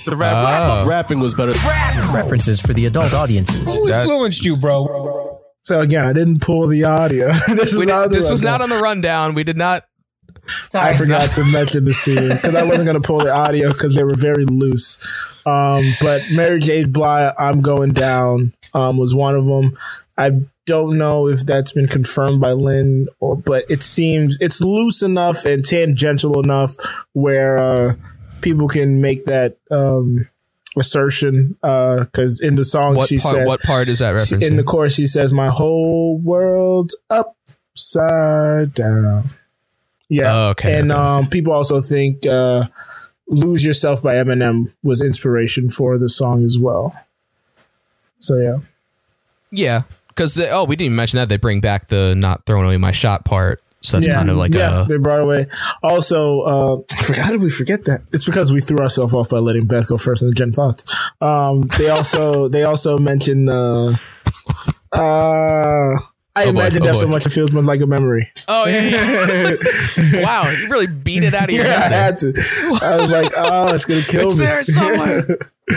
The 0.07 0.17
rap, 0.17 0.83
Oh. 0.85 0.87
rapping 0.89 1.21
was 1.21 1.35
better. 1.35 1.53
References 2.13 2.61
for 2.61 2.73
the 2.73 2.87
adult 2.87 3.13
audiences. 3.15 3.77
Who 3.77 3.89
influenced 3.89 4.45
you, 4.45 4.57
bro? 4.57 5.39
so 5.63 5.79
again, 5.81 6.05
I 6.05 6.13
didn't 6.13 6.41
pull 6.41 6.67
the 6.67 6.85
audio. 6.85 7.33
this 7.49 7.77
did- 7.77 7.87
not 7.89 8.11
this 8.11 8.29
was 8.31 8.43
not 8.43 8.61
on 8.61 8.71
the 8.71 8.79
rundown. 8.79 9.35
We 9.35 9.45
did 9.45 9.57
not. 9.57 9.85
sorry 10.71 10.89
I 10.89 10.95
forgot 10.95 11.31
to 11.35 11.45
mention 11.45 11.85
the 11.85 11.93
scene 11.93 12.29
because 12.31 12.55
I 12.57 12.65
wasn't 12.65 12.87
going 12.87 13.01
to 13.01 13.07
pull 13.07 13.19
the 13.21 13.33
audio 13.33 13.73
because 13.73 13.95
they 13.95 14.03
were 14.03 14.15
very 14.15 14.45
loose. 14.45 14.99
Um, 15.47 15.95
but 16.01 16.23
Mary 16.33 16.59
J. 16.61 16.85
Blige, 16.85 17.33
I'm 17.39 17.61
going 17.61 17.93
down, 17.93 18.53
um, 18.75 18.97
was 18.99 19.15
one 19.15 19.35
of 19.35 19.45
them. 19.47 19.77
I 20.19 20.33
don't 20.67 20.99
know 20.99 21.27
if 21.29 21.41
that's 21.41 21.73
been 21.73 21.89
confirmed 21.89 22.41
by 22.41 22.53
Lin, 22.53 23.09
or 23.21 23.37
but 23.37 23.65
it 23.69 23.83
seems 23.83 24.39
it's 24.41 24.61
loose 24.61 25.03
enough 25.03 25.45
and 25.45 25.65
tangential 25.65 26.41
enough 26.41 26.75
where 27.13 27.59
uh, 27.59 27.95
people 28.43 28.69
can 28.69 29.01
make 29.01 29.25
that 29.25 29.57
um, 29.71 30.29
assertion. 30.77 31.57
Because 31.63 32.41
in 32.41 32.57
the 32.57 32.65
song, 32.65 32.95
What 32.95 33.09
she 33.09 33.19
part? 33.19 33.35
said, 33.37 33.47
what 33.47 33.63
part 33.63 33.89
is 33.89 34.01
that 34.01 34.15
referencing? 34.15 34.43
in 34.43 34.57
the 34.57 34.63
chorus, 34.63 34.95
she 34.95 35.07
says, 35.07 35.33
"My 35.33 35.49
whole 35.49 36.19
world's 36.19 36.95
upside 37.09 38.75
down." 38.75 39.25
Yeah. 40.09 40.31
Oh, 40.47 40.51
okay, 40.51 40.79
And 40.79 40.93
okay. 40.93 41.01
um, 41.01 41.27
people 41.29 41.55
also 41.55 41.81
think 41.81 42.27
uh, 42.27 42.67
"Lose 43.29 43.65
Yourself" 43.65 44.03
by 44.03 44.17
Eminem 44.17 44.73
was 44.83 45.01
inspiration 45.01 45.71
for 45.71 45.97
the 45.99 46.11
song 46.11 46.45
as 46.45 46.59
well. 46.59 46.95
So 48.23 48.37
yeah, 48.37 48.59
yeah, 49.51 49.83
because 50.09 50.39
oh, 50.39 50.65
we 50.65 50.77
didn't 50.77 50.87
even 50.87 50.97
mention 50.97 51.19
that 51.19 51.29
they 51.29 51.37
bring 51.37 51.61
back 51.61 51.89
the 51.89 52.15
not 52.15 52.47
throwing 52.47 52.65
away 52.67 52.77
my 52.77 52.93
shot 52.93 53.25
part. 53.25 53.61
So 53.85 53.97
that's 53.97 54.07
yeah. 54.07 54.15
kind 54.15 54.31
of 54.31 54.37
like 54.37 54.55
yeah, 54.55 54.83
a 54.83 54.85
they 54.87 54.97
brought 54.97 55.19
away. 55.21 55.47
Also, 55.83 56.43
uh, 56.43 56.77
I 56.93 57.03
forgot. 57.03 57.25
How 57.25 57.31
did 57.33 57.41
we 57.43 57.51
forget 57.51 57.85
that? 57.87 58.03
It's 58.13 58.25
because 58.25 58.53
we 58.53 58.61
threw 58.61 58.79
ourselves 58.79 59.13
off 59.13 59.31
by 59.31 59.39
letting 59.39 59.67
Beth 59.67 59.89
go 59.89 59.99
first 59.99 60.23
in 60.23 60.29
the 60.29 60.35
Gen 60.35 60.53
thoughts. 60.53 60.85
Um, 61.21 61.63
they 61.79 61.89
also 61.89 62.47
they 62.55 62.63
also 62.63 62.97
mentioned. 62.97 63.51
Uh, 63.51 63.97
uh, 64.93 65.99
I 66.35 66.45
Oh 66.45 66.53
boy, 66.53 66.61
imagine 66.61 66.83
oh 66.83 66.87
that 66.87 66.97
so 66.97 67.07
much 67.09 67.27
it 67.27 67.31
feels 67.31 67.53
like 67.53 67.81
a 67.83 67.87
memory. 67.87 68.31
oh 68.49 68.67
yeah, 68.67 68.81
yeah. 70.15 70.23
wow, 70.25 70.49
you 70.51 70.69
really 70.69 70.87
beat 70.87 71.25
it 71.25 71.35
out 71.35 71.51
of 71.51 71.55
your 71.55 71.65
Yeah, 71.65 71.71
I 71.77 71.81
head. 71.83 71.93
there. 71.93 72.03
had 72.03 72.19
to. 72.21 72.85
I 72.87 72.97
was 72.99 73.11
like, 73.11 73.33
oh, 73.37 73.75
it's 73.75 73.85
gonna 73.85 74.01
kill 74.09 74.23
It's 74.27 74.37
me. 74.37 74.41
there 74.47 74.63
somewhere. 74.63 75.39
Yeah, 75.69 75.77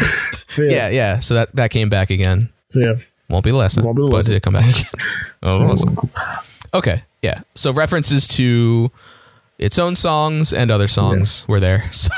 Yeah, 0.58 0.90
yeah. 0.90 1.20
So 1.20 1.34
that 1.36 1.56
that 1.56 1.72
came 1.72 1.90
back 1.90 2.10
again. 2.10 2.50
yeah. 2.74 2.96
Won't 3.30 3.44
be 3.44 3.52
the 3.52 3.58
last 3.58 3.76
time. 3.76 3.86
Won't 3.86 3.98
be 3.98 4.04
the 4.04 4.10
but 4.10 4.18
last 4.18 4.26
did 4.28 4.36
it 4.36 4.44
come 4.44 4.54
back 4.54 4.70
again? 4.70 4.92
oh, 5.44 5.64
awesome. 5.68 5.98
Okay, 6.74 7.04
yeah. 7.24 7.42
So 7.56 7.72
references 7.74 8.28
to 8.30 8.92
its 9.58 9.80
own 9.80 9.96
songs 9.96 10.54
and 10.54 10.70
other 10.70 10.88
songs 10.88 11.46
were 11.48 11.60
there. 11.60 11.86
So 11.92 12.12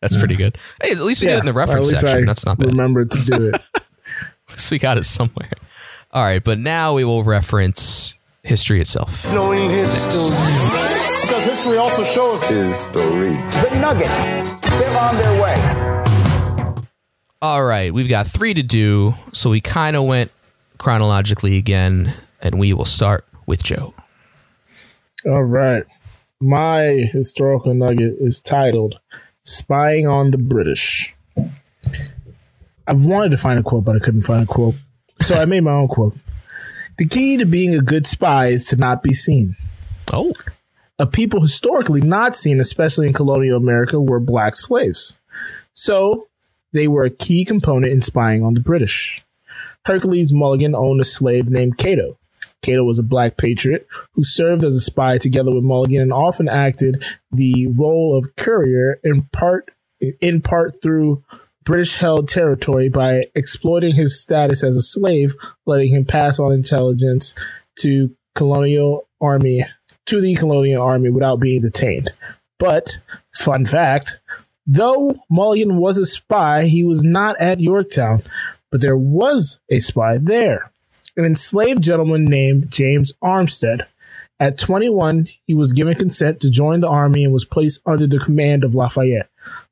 that's 0.00 0.16
pretty 0.16 0.34
good. 0.36 0.56
Hey, 0.82 0.92
at 0.92 1.00
least 1.00 1.20
we 1.20 1.26
did 1.28 1.36
it 1.36 1.40
in 1.40 1.46
the 1.46 1.52
reference 1.52 1.88
least 1.90 2.00
section. 2.00 2.22
I 2.22 2.26
that's 2.26 2.46
not 2.46 2.56
bad. 2.58 2.68
Remembered 2.70 3.10
to 3.10 3.18
do 3.26 3.48
it. 3.48 3.54
At 3.74 4.56
least 4.56 4.70
we 4.72 4.78
got 4.78 4.96
it 4.98 5.04
somewhere. 5.04 5.50
All 6.10 6.22
right, 6.24 6.42
but 6.42 6.58
now 6.58 6.94
we 6.94 7.04
will 7.04 7.22
reference 7.22 8.14
history 8.42 8.80
itself. 8.80 9.30
Knowing 9.32 9.68
history. 9.70 10.34
Because 11.22 11.44
history 11.44 11.76
also 11.76 12.02
shows 12.02 12.40
History. 12.48 13.36
the 13.36 13.78
nugget. 13.78 14.08
They're 14.08 14.98
on 14.98 15.16
their 15.16 15.39
way. 15.39 15.39
All 17.42 17.64
right, 17.64 17.92
we've 17.92 18.08
got 18.08 18.26
three 18.26 18.52
to 18.52 18.62
do, 18.62 19.14
so 19.32 19.48
we 19.48 19.62
kind 19.62 19.96
of 19.96 20.04
went 20.04 20.30
chronologically 20.76 21.56
again, 21.56 22.12
and 22.42 22.58
we 22.58 22.74
will 22.74 22.84
start 22.84 23.24
with 23.46 23.62
Joe. 23.62 23.94
All 25.24 25.44
right. 25.44 25.84
My 26.38 27.08
historical 27.12 27.72
nugget 27.72 28.16
is 28.18 28.40
titled 28.40 29.00
Spying 29.42 30.06
on 30.06 30.32
the 30.32 30.38
British. 30.38 31.14
I 32.86 32.94
wanted 32.94 33.30
to 33.30 33.36
find 33.38 33.58
a 33.58 33.62
quote, 33.62 33.84
but 33.84 33.96
I 33.96 34.00
couldn't 34.00 34.22
find 34.22 34.42
a 34.42 34.46
quote. 34.46 34.74
So 35.22 35.36
I 35.36 35.44
made 35.46 35.60
my 35.60 35.72
own 35.72 35.88
quote. 35.88 36.16
The 36.98 37.06
key 37.06 37.38
to 37.38 37.46
being 37.46 37.74
a 37.74 37.80
good 37.80 38.06
spy 38.06 38.48
is 38.48 38.66
to 38.66 38.76
not 38.76 39.02
be 39.02 39.14
seen. 39.14 39.56
Oh, 40.12 40.34
A 40.98 41.06
people 41.06 41.40
historically 41.40 42.02
not 42.02 42.34
seen, 42.34 42.60
especially 42.60 43.06
in 43.06 43.14
colonial 43.14 43.56
America, 43.56 43.98
were 43.98 44.20
black 44.20 44.56
slaves. 44.56 45.18
So 45.72 46.26
they 46.72 46.88
were 46.88 47.04
a 47.04 47.10
key 47.10 47.44
component 47.44 47.92
in 47.92 48.02
spying 48.02 48.44
on 48.44 48.54
the 48.54 48.60
British. 48.60 49.22
Hercules 49.86 50.32
Mulligan 50.32 50.74
owned 50.74 51.00
a 51.00 51.04
slave 51.04 51.50
named 51.50 51.78
Cato. 51.78 52.18
Cato 52.62 52.84
was 52.84 52.98
a 52.98 53.02
black 53.02 53.36
patriot 53.36 53.86
who 54.14 54.24
served 54.24 54.62
as 54.64 54.76
a 54.76 54.80
spy 54.80 55.18
together 55.18 55.52
with 55.52 55.64
Mulligan 55.64 56.02
and 56.02 56.12
often 56.12 56.48
acted 56.48 57.02
the 57.32 57.66
role 57.68 58.16
of 58.16 58.36
courier 58.36 59.00
in 59.02 59.22
part 59.32 59.70
in 60.20 60.40
part 60.40 60.80
through 60.82 61.22
British 61.64 61.96
held 61.96 62.28
territory 62.28 62.88
by 62.88 63.26
exploiting 63.34 63.94
his 63.94 64.20
status 64.20 64.64
as 64.64 64.76
a 64.76 64.80
slave, 64.80 65.34
letting 65.66 65.88
him 65.88 66.04
pass 66.04 66.38
on 66.38 66.52
intelligence 66.52 67.34
to 67.78 68.14
colonial 68.34 69.06
army 69.20 69.64
to 70.06 70.20
the 70.20 70.34
colonial 70.34 70.82
army 70.82 71.10
without 71.10 71.40
being 71.40 71.62
detained. 71.62 72.10
But 72.58 72.98
fun 73.34 73.64
fact, 73.64 74.18
Though 74.72 75.24
Mulligan 75.28 75.78
was 75.78 75.98
a 75.98 76.06
spy, 76.06 76.66
he 76.66 76.84
was 76.84 77.02
not 77.02 77.34
at 77.40 77.58
Yorktown, 77.58 78.22
but 78.70 78.80
there 78.80 78.96
was 78.96 79.58
a 79.68 79.80
spy 79.80 80.16
there, 80.16 80.70
an 81.16 81.24
enslaved 81.24 81.82
gentleman 81.82 82.24
named 82.24 82.70
James 82.70 83.12
Armstead. 83.20 83.86
At 84.38 84.58
21, 84.58 85.28
he 85.44 85.54
was 85.54 85.72
given 85.72 85.96
consent 85.96 86.40
to 86.40 86.50
join 86.50 86.78
the 86.78 86.88
army 86.88 87.24
and 87.24 87.32
was 87.32 87.44
placed 87.44 87.82
under 87.84 88.06
the 88.06 88.20
command 88.20 88.62
of 88.62 88.76
Lafayette. 88.76 89.28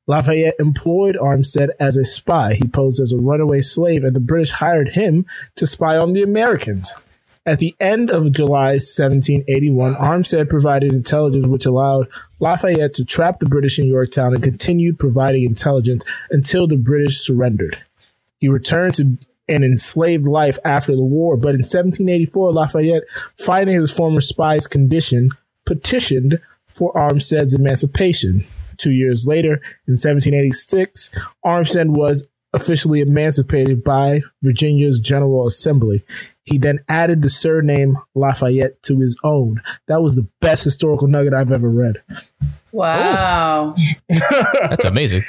Lafayette 0.08 0.56
employed 0.58 1.14
Armstead 1.14 1.68
as 1.78 1.96
a 1.96 2.04
spy. 2.04 2.54
He 2.54 2.66
posed 2.66 3.00
as 3.00 3.12
a 3.12 3.18
runaway 3.18 3.60
slave, 3.60 4.02
and 4.02 4.16
the 4.16 4.20
British 4.20 4.50
hired 4.50 4.94
him 4.94 5.26
to 5.54 5.64
spy 5.64 5.96
on 5.96 6.12
the 6.12 6.24
Americans. 6.24 6.92
At 7.48 7.60
the 7.60 7.74
end 7.80 8.10
of 8.10 8.30
July 8.30 8.72
1781, 8.72 9.94
Armstead 9.94 10.50
provided 10.50 10.92
intelligence 10.92 11.46
which 11.46 11.64
allowed 11.64 12.06
Lafayette 12.40 12.92
to 12.92 13.06
trap 13.06 13.40
the 13.40 13.46
British 13.46 13.78
in 13.78 13.86
Yorktown 13.86 14.34
and 14.34 14.42
continued 14.42 14.98
providing 14.98 15.44
intelligence 15.44 16.04
until 16.30 16.66
the 16.66 16.76
British 16.76 17.16
surrendered. 17.16 17.78
He 18.38 18.48
returned 18.48 18.96
to 18.96 19.16
an 19.48 19.64
enslaved 19.64 20.26
life 20.26 20.58
after 20.62 20.94
the 20.94 21.02
war, 21.02 21.38
but 21.38 21.54
in 21.54 21.60
1784, 21.60 22.52
Lafayette, 22.52 23.04
finding 23.38 23.80
his 23.80 23.90
former 23.90 24.20
spy's 24.20 24.66
condition, 24.66 25.30
petitioned 25.64 26.40
for 26.66 26.92
Armstead's 26.92 27.54
emancipation. 27.54 28.44
Two 28.76 28.92
years 28.92 29.26
later, 29.26 29.54
in 29.86 29.96
1786, 29.96 31.08
Armstead 31.42 31.88
was 31.88 32.28
officially 32.52 33.00
emancipated 33.00 33.82
by 33.82 34.20
Virginia's 34.42 34.98
General 34.98 35.46
Assembly. 35.46 36.02
He 36.48 36.58
then 36.58 36.80
added 36.88 37.22
the 37.22 37.28
surname 37.30 37.96
Lafayette 38.14 38.82
to 38.84 38.98
his 39.00 39.18
own. 39.22 39.60
That 39.86 40.02
was 40.02 40.14
the 40.14 40.26
best 40.40 40.64
historical 40.64 41.06
nugget 41.08 41.34
I've 41.34 41.52
ever 41.52 41.68
read. 41.70 41.98
Wow. 42.72 43.74
That's 44.08 44.84
amazing. 44.84 45.24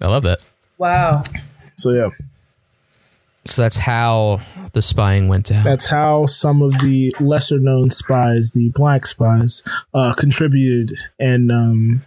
I 0.00 0.08
love 0.08 0.22
that. 0.24 0.40
Wow. 0.78 1.22
So 1.76 1.90
yeah, 1.92 2.08
So 3.44 3.62
that's 3.62 3.76
how 3.78 4.40
the 4.72 4.82
spying 4.82 5.28
went 5.28 5.46
down. 5.46 5.64
that's 5.64 5.86
how 5.86 6.26
some 6.26 6.62
of 6.62 6.72
the 6.80 7.14
lesser 7.20 7.58
known 7.58 7.90
spies, 7.90 8.52
the 8.52 8.70
black 8.70 9.06
spies, 9.06 9.62
uh, 9.94 10.14
contributed 10.14 10.96
and 11.18 11.50
um, 11.52 12.02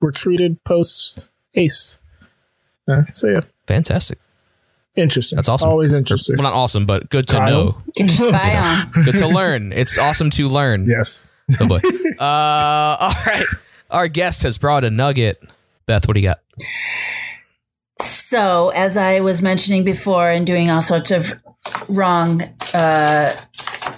were 0.00 0.12
treated 0.12 0.62
post 0.64 1.28
haste. 1.52 1.98
Uh, 2.86 3.04
so 3.12 3.28
yeah, 3.28 3.40
Fantastic. 3.66 4.18
Interesting. 4.96 5.36
That's 5.36 5.48
awesome. 5.48 5.68
Always 5.70 5.92
interesting. 5.92 6.36
Well, 6.36 6.44
not 6.44 6.54
awesome, 6.54 6.86
but 6.86 7.08
good 7.10 7.26
to 7.28 7.36
Kyle? 7.36 7.50
know. 7.50 7.76
Get 7.94 8.18
your 8.18 8.28
spy. 8.30 8.86
Good 9.04 9.16
to 9.18 9.26
learn. 9.28 9.72
It's 9.72 9.98
awesome 9.98 10.30
to 10.30 10.48
learn. 10.48 10.86
yes. 10.86 11.26
Oh 11.60 11.68
boy. 11.68 11.80
Uh, 12.18 12.96
all 13.00 13.12
right. 13.26 13.46
Our 13.90 14.08
guest 14.08 14.42
has 14.44 14.58
brought 14.58 14.84
a 14.84 14.90
nugget. 14.90 15.42
Beth, 15.86 16.08
what 16.08 16.14
do 16.14 16.20
you 16.20 16.28
got? 16.28 16.38
So, 18.00 18.70
as 18.70 18.96
I 18.96 19.20
was 19.20 19.42
mentioning 19.42 19.84
before 19.84 20.30
and 20.30 20.46
doing 20.46 20.70
all 20.70 20.82
sorts 20.82 21.10
of 21.10 21.32
wrong, 21.88 22.42
uh, 22.72 23.32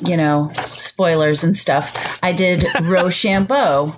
you 0.04 0.16
know, 0.16 0.50
spoilers 0.66 1.42
and 1.44 1.56
stuff, 1.56 2.18
I 2.22 2.32
did 2.32 2.64
Rochambeau. 2.82 3.94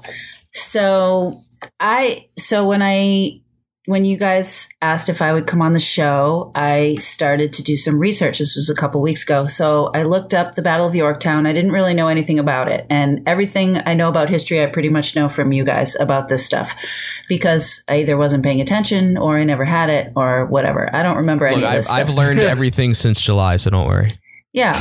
So, 0.53 1.45
I, 1.81 2.29
so 2.39 2.67
when 2.67 2.83
I, 2.83 3.41
when 3.89 4.05
you 4.05 4.19
guys 4.19 4.69
asked 4.83 5.09
if 5.09 5.23
I 5.23 5.33
would 5.33 5.47
come 5.47 5.63
on 5.63 5.73
the 5.73 5.79
show, 5.79 6.53
I 6.55 6.97
started 6.97 7.55
to 7.55 7.63
do 7.63 7.75
some 7.75 7.99
research. 7.99 8.39
This 8.39 8.55
was 8.55 8.69
a 8.69 8.75
couple 8.75 9.01
weeks 9.01 9.23
ago. 9.23 9.47
So 9.47 9.91
I 9.95 10.03
looked 10.03 10.35
up 10.35 10.55
the 10.55 10.61
Battle 10.61 10.87
of 10.87 10.95
Yorktown. 10.95 11.47
I 11.47 11.55
didn't 11.55 11.73
really 11.73 11.95
know 11.95 12.09
anything 12.09 12.39
about 12.39 12.71
it. 12.71 12.87
And 12.91 13.27
everything 13.27 13.81
I 13.87 13.95
know 13.95 14.11
about 14.11 14.29
history, 14.29 14.63
I 14.63 14.67
pretty 14.67 14.91
much 14.91 15.17
know 15.17 15.31
from 15.31 15.53
you 15.53 15.65
guys 15.65 15.97
about 15.97 16.29
this 16.29 16.45
stuff 16.45 16.75
because 17.29 17.83
I 17.89 18.01
either 18.01 18.19
wasn't 18.19 18.45
paying 18.45 18.61
attention 18.61 19.17
or 19.17 19.39
I 19.39 19.45
never 19.45 19.65
had 19.65 19.89
it 19.89 20.13
or 20.15 20.45
whatever. 20.45 20.95
I 20.95 21.03
don't 21.03 21.17
remember 21.17 21.47
any 21.47 21.63
Look, 21.63 21.65
of 21.65 21.71
I've, 21.71 21.79
this 21.79 21.91
I've 21.91 22.11
learned 22.11 22.41
everything 22.41 22.93
since 22.93 23.23
July, 23.23 23.57
so 23.57 23.71
don't 23.71 23.89
worry. 23.89 24.11
Yeah. 24.53 24.75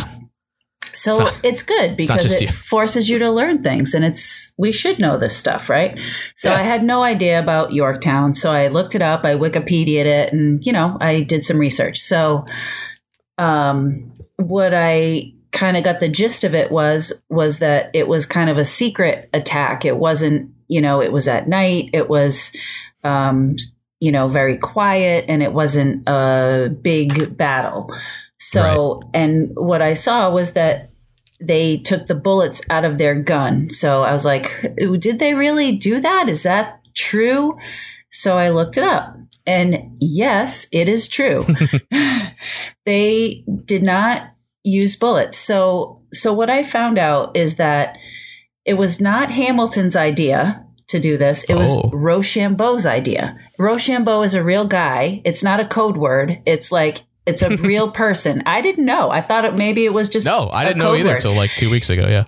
So 0.98 1.28
It's 1.28 1.40
it's 1.44 1.64
good 1.64 1.96
because 1.96 2.26
it 2.26 2.42
you. 2.42 2.48
forces 2.48 3.10
you 3.10 3.20
to 3.20 3.32
learn 3.32 3.64
things 3.64 3.94
and 3.94 4.04
it's 4.04 4.54
we 4.58 4.72
should 4.72 5.00
know 5.00 5.18
this 5.18 5.36
stuff, 5.36 5.70
right? 5.70 5.98
So 6.36 6.50
Yeah. 6.50 6.58
I 6.58 6.64
had 6.64 6.84
no 6.84 7.04
idea 7.04 7.40
about 7.40 7.74
Yorktown. 7.74 8.34
So 8.34 8.52
I 8.52 8.68
looked 8.68 8.96
it 8.96 9.02
up, 9.02 9.24
I 9.24 9.36
Wikipedia'd 9.36 10.06
it 10.06 10.34
and 10.34 10.66
you 10.66 10.74
know, 10.74 10.98
I 11.00 11.22
did 11.22 11.44
some 11.44 11.58
research. 11.58 12.00
So 12.00 12.46
um 13.38 14.14
what 14.38 14.74
I 14.74 15.34
kind 15.52 15.78
of 15.78 15.84
got 15.84 16.00
the 16.00 16.10
gist 16.10 16.44
of 16.44 16.54
it 16.54 16.72
was 16.72 17.14
was 17.30 17.60
that 17.60 17.90
it 17.94 18.08
was 18.08 18.26
kind 18.26 18.50
of 18.50 18.58
a 18.58 18.66
secret 18.66 19.30
attack. 19.34 19.86
It 19.86 19.98
wasn't, 19.98 20.52
you 20.68 20.82
know, 20.82 21.02
it 21.02 21.12
was 21.12 21.28
at 21.28 21.48
night. 21.48 21.90
It 21.94 22.10
was 22.10 22.52
um 23.04 23.56
you 24.00 24.12
know, 24.12 24.28
very 24.28 24.58
quiet 24.58 25.26
and 25.28 25.42
it 25.42 25.54
wasn't 25.54 26.08
a 26.08 26.70
big 26.82 27.36
battle. 27.36 27.90
So, 28.40 29.02
and 29.14 29.52
what 29.56 29.82
I 29.82 29.94
saw 29.94 30.30
was 30.30 30.54
that 30.54 30.90
they 31.40 31.78
took 31.78 32.08
the 32.08 32.16
bullets 32.16 32.62
out 32.70 32.86
of 32.86 32.98
their 32.98 33.16
gun. 33.16 33.70
So 33.70 34.04
I 34.04 34.12
was 34.12 34.26
like, 34.26 34.52
did 35.00 35.20
they 35.20 35.34
really 35.34 35.72
do 35.74 36.00
that? 36.00 36.30
Is 36.30 36.44
that 36.44 36.82
true? 36.96 37.58
So 38.12 38.38
I 38.38 38.50
looked 38.50 38.78
it 38.78 38.84
up. 38.84 39.16
And 39.46 39.98
yes, 40.00 40.68
it 40.72 40.90
is 40.90 41.08
true. 41.08 41.44
they 42.86 43.44
did 43.66 43.84
not 43.84 44.24
use 44.64 44.96
bullets. 44.96 45.38
So 45.38 46.02
so 46.14 46.34
what 46.34 46.50
I 46.50 46.64
found 46.64 46.98
out 46.98 47.36
is 47.36 47.56
that 47.58 47.98
it 48.66 48.74
was 48.76 49.00
not 49.00 49.32
Hamilton's 49.32 49.96
idea 49.96 50.66
to 50.88 51.00
do 51.00 51.18
this. 51.18 51.44
It 51.46 51.56
was 51.56 51.70
Oh. 51.70 51.90
Rochambeau's 51.94 52.86
idea. 52.86 53.38
Rochambeau 53.60 54.24
is 54.24 54.34
a 54.34 54.44
real 54.44 54.66
guy. 54.66 55.22
It's 55.26 55.44
not 55.44 55.60
a 55.60 55.66
code 55.66 55.98
word. 55.98 56.42
It's 56.46 56.72
like 56.72 57.04
it's 57.28 57.42
a 57.44 57.56
real 57.58 57.92
person. 58.04 58.42
I 58.46 58.62
didn't 58.62 58.86
know. 58.86 59.12
I 59.12 59.22
thought 59.22 59.46
it 59.46 59.58
maybe 59.58 59.86
it 59.86 59.94
was 59.94 60.10
just 60.10 60.26
No, 60.26 60.50
I 60.54 60.64
didn't 60.64 60.78
know 60.80 60.92
code 60.92 61.02
either 61.02 61.16
until 61.16 61.36
like 61.36 61.52
two 61.52 61.70
weeks 61.70 61.90
ago. 61.90 62.08
Yeah. 62.08 62.26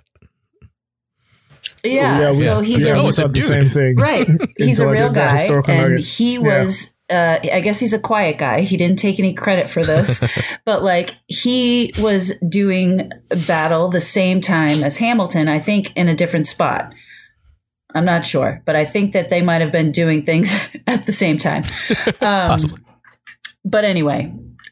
yeah. 1.83 2.29
we, 2.31 2.33
so 2.43 2.61
he's 2.61 2.85
yeah, 2.85 2.93
a 2.95 2.99
we 2.99 3.05
was 3.05 3.15
the 3.17 3.41
same 3.41 3.69
thing. 3.69 3.95
right. 3.95 4.27
He's 4.57 4.79
a 4.79 4.87
real 4.87 5.11
guy, 5.11 5.37
and 5.41 5.65
nugget. 5.67 6.05
he 6.05 6.33
Yeah. 6.35 6.39
was. 6.63 6.95
Uh, 7.09 7.39
I 7.51 7.59
guess 7.61 7.79
he's 7.79 7.93
a 7.93 7.97
quiet 7.99 8.37
guy. 8.37 8.61
He 8.61 8.77
didn't 8.77 8.99
take 8.99 9.17
any 9.17 9.33
credit 9.33 9.67
for 9.67 9.83
this, 9.83 10.23
but 10.65 10.83
like 10.83 11.15
he 11.27 11.91
was 11.97 12.33
doing 12.47 13.09
battle 13.47 13.87
the 13.89 13.99
same 14.01 14.41
time 14.41 14.83
as 14.83 14.97
Hamilton. 14.97 15.47
I 15.47 15.57
think 15.59 15.91
in 15.95 16.07
a 16.07 16.15
different 16.15 16.45
spot. 16.45 16.93
I'm 17.95 18.05
not 18.05 18.27
sure, 18.27 18.61
but 18.65 18.75
I 18.75 18.85
think 18.85 19.13
that 19.13 19.31
they 19.31 19.41
might 19.41 19.61
have 19.61 19.71
been 19.71 19.91
doing 19.91 20.23
things 20.23 20.53
at 20.85 21.07
the 21.07 21.11
same 21.11 21.39
time. 21.39 21.63
Um, 22.21 22.47
Possibly. 22.49 22.79
but 23.65 23.83
anyway, 23.85 24.31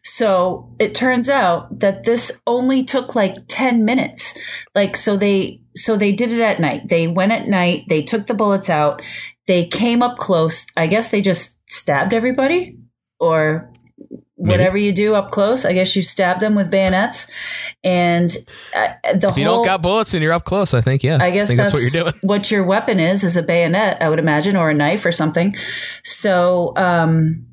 so 0.09 0.73
it 0.79 0.95
turns 0.95 1.27
out 1.27 1.79
that 1.81 2.05
this 2.05 2.31
only 2.47 2.81
took 2.81 3.13
like 3.13 3.35
10 3.49 3.83
minutes. 3.83 4.39
Like 4.73 4.95
so 4.95 5.17
they 5.17 5.59
so 5.75 5.97
they 5.97 6.13
did 6.13 6.31
it 6.31 6.39
at 6.39 6.61
night. 6.61 6.87
They 6.87 7.07
went 7.07 7.33
at 7.33 7.49
night, 7.49 7.83
they 7.89 8.03
took 8.03 8.25
the 8.25 8.33
bullets 8.33 8.69
out, 8.69 9.01
they 9.47 9.65
came 9.65 10.01
up 10.01 10.17
close. 10.17 10.65
I 10.77 10.87
guess 10.87 11.11
they 11.11 11.21
just 11.21 11.59
stabbed 11.69 12.13
everybody 12.13 12.77
or 13.19 13.69
whatever 14.35 14.77
you 14.77 14.93
do 14.93 15.13
up 15.13 15.31
close. 15.31 15.65
I 15.65 15.73
guess 15.73 15.93
you 15.93 16.01
stab 16.01 16.39
them 16.39 16.55
with 16.55 16.71
bayonets 16.71 17.27
and 17.83 18.31
uh, 18.73 18.93
the 19.13 19.27
If 19.27 19.37
you 19.37 19.43
whole 19.43 19.57
don't 19.57 19.65
got 19.65 19.81
bullets 19.81 20.13
and 20.13 20.23
you're 20.23 20.31
up 20.31 20.45
close, 20.45 20.73
I 20.73 20.79
think 20.79 21.03
yeah. 21.03 21.17
I 21.19 21.31
guess 21.31 21.49
think 21.49 21.57
that's, 21.57 21.73
that's, 21.73 21.83
what 21.83 21.93
you're 21.93 22.03
doing. 22.03 22.13
What 22.21 22.49
your 22.49 22.63
weapon 22.63 23.01
is 23.01 23.25
is 23.25 23.35
a 23.35 23.43
bayonet, 23.43 24.01
I 24.01 24.07
would 24.07 24.19
imagine, 24.19 24.55
or 24.55 24.69
a 24.69 24.73
knife 24.73 25.05
or 25.05 25.11
something. 25.11 25.53
So, 26.05 26.71
um, 26.77 27.47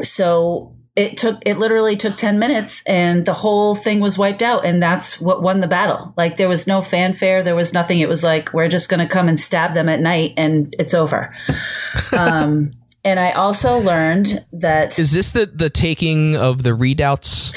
so 0.00 0.75
it 0.96 1.16
took 1.18 1.38
it 1.44 1.58
literally 1.58 1.96
took 1.96 2.16
ten 2.16 2.38
minutes, 2.38 2.82
and 2.86 3.24
the 3.26 3.34
whole 3.34 3.74
thing 3.74 4.00
was 4.00 4.16
wiped 4.18 4.42
out, 4.42 4.64
and 4.64 4.82
that's 4.82 5.20
what 5.20 5.42
won 5.42 5.60
the 5.60 5.68
battle. 5.68 6.14
Like 6.16 6.36
there 6.38 6.48
was 6.48 6.66
no 6.66 6.80
fanfare, 6.80 7.42
there 7.42 7.54
was 7.54 7.72
nothing. 7.72 8.00
It 8.00 8.08
was 8.08 8.24
like 8.24 8.52
we're 8.54 8.68
just 8.68 8.88
going 8.88 9.00
to 9.00 9.06
come 9.06 9.28
and 9.28 9.38
stab 9.38 9.74
them 9.74 9.88
at 9.88 10.00
night, 10.00 10.32
and 10.36 10.74
it's 10.78 10.94
over. 10.94 11.34
um, 12.16 12.72
and 13.04 13.20
I 13.20 13.32
also 13.32 13.78
learned 13.78 14.44
that 14.52 14.98
Is 14.98 15.12
this 15.12 15.32
the 15.32 15.46
the 15.46 15.70
taking 15.70 16.36
of 16.36 16.62
the 16.62 16.74
redoubts? 16.74 17.52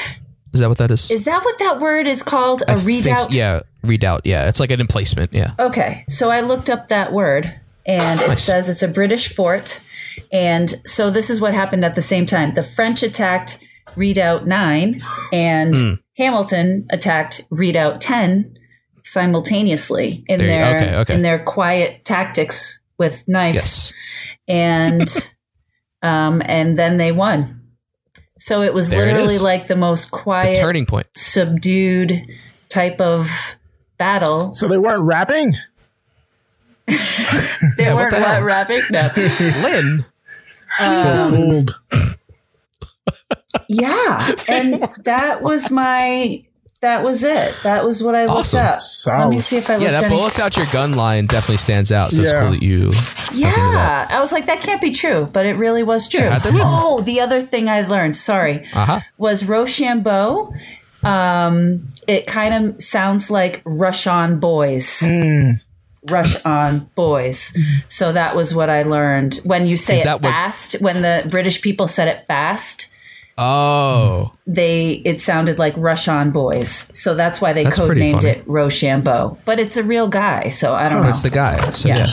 Is 0.52 0.60
that 0.62 0.70
what 0.70 0.80
that 0.80 0.92
is? 0.92 1.10
is 1.12 1.24
that 1.26 1.44
what 1.44 1.60
that 1.60 1.80
word 1.80 2.08
is 2.08 2.24
called? 2.24 2.64
A 2.68 2.76
think 2.76 3.06
redoubt? 3.06 3.34
yeah, 3.34 3.62
redoubt. 3.84 4.22
Yeah, 4.26 4.48
it's 4.48 4.60
like 4.60 4.72
an 4.72 4.82
emplacement. 4.82 5.32
Yeah. 5.32 5.54
Okay, 5.60 6.06
so 6.10 6.30
I 6.32 6.42
looked 6.42 6.70
up 6.70 6.90
that 6.90 7.14
word 7.14 7.54
and 7.86 8.20
it 8.20 8.28
Nice. 8.28 8.44
says 8.44 8.68
it's 8.68 8.84
a 8.84 8.88
British 8.88 9.34
fort. 9.34 9.84
And 10.32 10.70
so 10.86 11.10
this 11.10 11.30
is 11.30 11.40
what 11.42 11.54
happened 11.54 11.84
at 11.86 11.96
the 11.96 12.02
same 12.02 12.26
time. 12.26 12.54
The 12.54 12.64
French 12.64 13.04
attacked 13.04 13.64
Redoubt 13.96 14.48
9 14.48 15.02
and 15.34 15.76
Hmm. 15.78 15.94
Hamilton 16.18 16.86
attacked 16.92 17.42
Redoubt 17.50 18.02
10 18.02 18.58
simultaneously 19.04 20.24
in 20.28 20.40
There 20.40 20.48
their 20.48 20.76
Okay, 20.76 20.96
okay. 20.98 21.14
in 21.14 21.22
their 21.22 21.40
quiet 21.40 22.06
tactics 22.06 22.80
with 22.98 23.28
knives 23.28 23.56
Yes. 23.56 23.94
and 24.48 25.34
um 26.02 26.42
and 26.46 26.78
then 26.78 26.98
they 26.98 27.12
won. 27.12 27.62
So 28.38 28.62
it 28.62 28.74
was 28.74 28.90
There 28.90 29.06
literally 29.06 29.36
is. 29.36 29.44
like 29.44 29.68
the 29.68 29.76
most 29.76 30.12
The 30.12 30.18
quiet 30.18 30.58
turning 30.58 30.86
point. 30.86 31.08
subdued 31.16 32.22
type 32.70 33.02
of 33.02 33.30
battle 33.98 34.54
So 34.54 34.68
they 34.68 34.78
weren't 34.78 35.06
rapping. 35.06 35.56
They 37.78 37.86
Yeah, 37.86 37.94
weren't 37.96 38.12
the 38.12 38.20
what, 38.20 38.44
rapping? 38.44 38.82
No. 38.90 39.10
Lin. 39.62 40.06
Feel 40.78 41.30
fooled. 41.30 41.80
Yeah, 43.68 44.36
and 44.48 44.84
that 45.04 45.42
was 45.42 45.70
my. 45.72 46.44
That 46.82 47.04
was 47.04 47.24
it. 47.26 47.54
That 47.64 47.84
was 47.84 48.02
what 48.02 48.16
I 48.16 48.22
looked 48.26 48.54
Awesome. 48.56 48.66
up. 49.14 49.20
Let 49.20 49.30
me 49.30 49.40
see 49.40 49.58
if 49.58 49.70
I 49.70 49.74
looked 49.74 49.84
Yeah, 49.84 49.92
that 50.00 50.04
any- 50.06 50.16
bullets 50.16 50.40
out 50.40 50.56
your 50.56 50.66
gun 50.68 50.94
line 50.94 51.26
definitely 51.26 51.58
stands 51.58 51.92
out. 51.92 52.14
So 52.14 52.22
it's 52.22 52.32
cool 52.32 52.52
that 52.52 52.64
you. 52.64 52.94
Yeah, 53.34 54.08
I 54.10 54.20
was 54.22 54.32
like, 54.32 54.46
that 54.46 54.62
can't 54.62 54.80
be 54.82 54.92
true, 54.94 55.30
but 55.34 55.46
it 55.46 55.58
really 55.58 55.84
was 55.84 56.08
true. 56.08 56.22
how'd 56.30 56.42
they 56.42 56.52
win? 56.52 56.62
oh, 56.64 57.02
the 57.02 57.20
other 57.20 57.42
thing 57.42 57.68
I 57.68 57.82
learned, 57.82 58.16
sorry, 58.16 58.66
Uh 58.74 58.86
huh. 58.86 59.00
was 59.18 59.44
Rochambeau. 59.46 60.54
Um, 61.04 61.88
it 62.08 62.28
kind 62.28 62.54
of 62.54 62.82
sounds 62.82 63.30
like 63.30 63.62
Rush 63.66 64.08
On 64.08 64.40
Boys. 64.40 65.04
Rush 66.04 66.44
On 66.46 66.80
Boys. 66.96 67.58
So 67.88 68.12
that 68.12 68.36
was 68.36 68.54
what 68.54 68.70
I 68.70 68.84
learned. 68.84 69.40
When 69.44 69.66
you 69.68 69.78
say 69.78 69.98
it 69.98 70.04
that 70.04 70.22
what- 70.22 70.30
fast, 70.32 70.74
when 70.82 71.02
the 71.02 71.28
British 71.30 71.62
people 71.62 71.88
said 71.88 72.08
it 72.08 72.26
fast, 72.28 72.90
Oh, 73.42 74.34
they 74.46 75.02
it 75.06 75.22
sounded 75.22 75.60
like 75.60 75.74
Rush 75.78 76.10
On 76.10 76.30
Boys. 76.32 76.92
So 76.94 77.16
that's 77.16 77.40
why 77.40 77.54
they 77.54 77.64
That's 77.64 77.80
codenamed 77.80 78.26
it 78.26 78.44
Rochambeau. 78.46 79.38
But 79.46 79.62
it's 79.62 79.78
a 79.78 79.84
real 79.84 80.10
guy, 80.10 80.50
so 80.50 80.74
I 80.74 80.90
don't 80.90 81.00
oh, 81.00 81.04
know. 81.04 81.10
It's 81.10 81.22
the 81.22 81.30
guy. 81.30 81.72
So 81.72 81.88
Yeah. 81.88 82.00
yeah, 82.00 82.08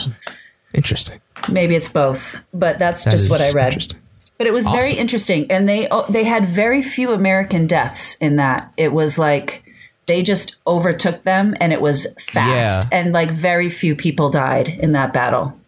interesting. 0.73 1.19
Maybe 1.49 1.75
it's 1.75 1.89
both, 1.89 2.37
but 2.53 2.79
that's 2.79 3.03
That 3.03 3.11
just 3.11 3.29
what 3.29 3.41
I 3.41 3.51
read. 3.51 3.67
Interesting. 3.67 3.99
But 4.37 4.47
it 4.47 4.53
was 4.53 4.67
very 4.67 4.93
interesting, 4.93 5.51
and 5.51 5.67
they 5.67 5.89
oh, 5.89 6.05
they 6.07 6.23
had 6.23 6.47
very 6.47 6.81
few 6.81 7.11
American 7.11 7.67
deaths 7.67 8.15
in 8.21 8.37
that. 8.37 8.71
It 8.77 8.93
was 8.93 9.19
like 9.19 9.63
they 10.07 10.23
just 10.23 10.55
overtook 10.65 11.23
them, 11.23 11.55
and 11.61 11.71
it 11.73 11.81
was 11.81 12.07
fast, 12.19 12.87
Yeah. 12.91 12.97
and 12.99 13.13
like 13.13 13.29
very 13.31 13.69
few 13.69 13.95
people 13.95 14.29
died 14.29 14.67
in 14.69 14.93
that 14.93 15.13
battle, 15.13 15.59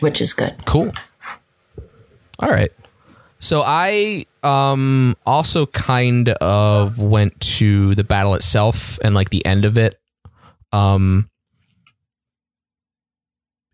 which 0.00 0.20
is 0.20 0.32
good. 0.34 0.54
Cool. 0.66 0.92
All 2.38 2.50
right. 2.50 2.70
So 3.38 3.62
I 3.64 4.26
um 4.42 5.16
also 5.26 5.66
kind 5.66 6.28
of 6.28 6.98
went 6.98 7.38
to 7.58 7.94
the 7.94 8.04
battle 8.04 8.34
itself 8.34 8.98
and 9.02 9.14
like 9.14 9.30
the 9.30 9.44
end 9.44 9.64
of 9.66 9.76
it 9.78 9.98
um 10.72 11.28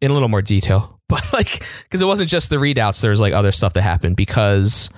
in 0.01 0.11
a 0.11 0.15
little 0.15 0.29
more 0.29 0.43
detail. 0.43 0.93
But 1.09 1.33
like 1.33 1.65
cuz 1.91 2.03
it 2.03 2.07
wasn't 2.07 2.29
just 2.29 2.51
the 2.51 2.59
redoubts 2.59 3.01
there 3.01 3.11
was 3.13 3.21
like 3.21 3.33
other 3.33 3.53
stuff 3.53 3.75
that 3.75 3.83
happened 3.83 4.17
because 4.17 4.91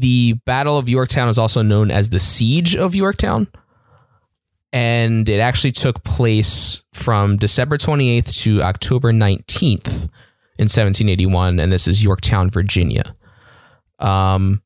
the 0.00 0.32
Battle 0.46 0.78
of 0.78 0.88
Yorktown 0.88 1.28
is 1.28 1.38
also 1.38 1.60
known 1.62 1.90
as 1.90 2.08
the 2.08 2.18
Siege 2.20 2.74
of 2.74 2.94
Yorktown. 2.94 3.48
And 4.72 5.28
it 5.28 5.40
actually 5.40 5.72
took 5.72 6.04
place 6.04 6.82
from 6.92 7.36
December 7.36 7.76
28th 7.76 8.34
to 8.42 8.62
October 8.62 9.12
19th 9.12 10.08
in 10.58 10.64
1781 10.68 11.58
and 11.58 11.72
this 11.72 11.88
is 11.88 12.04
Yorktown, 12.04 12.50
Virginia. 12.50 13.14
Um 13.98 14.62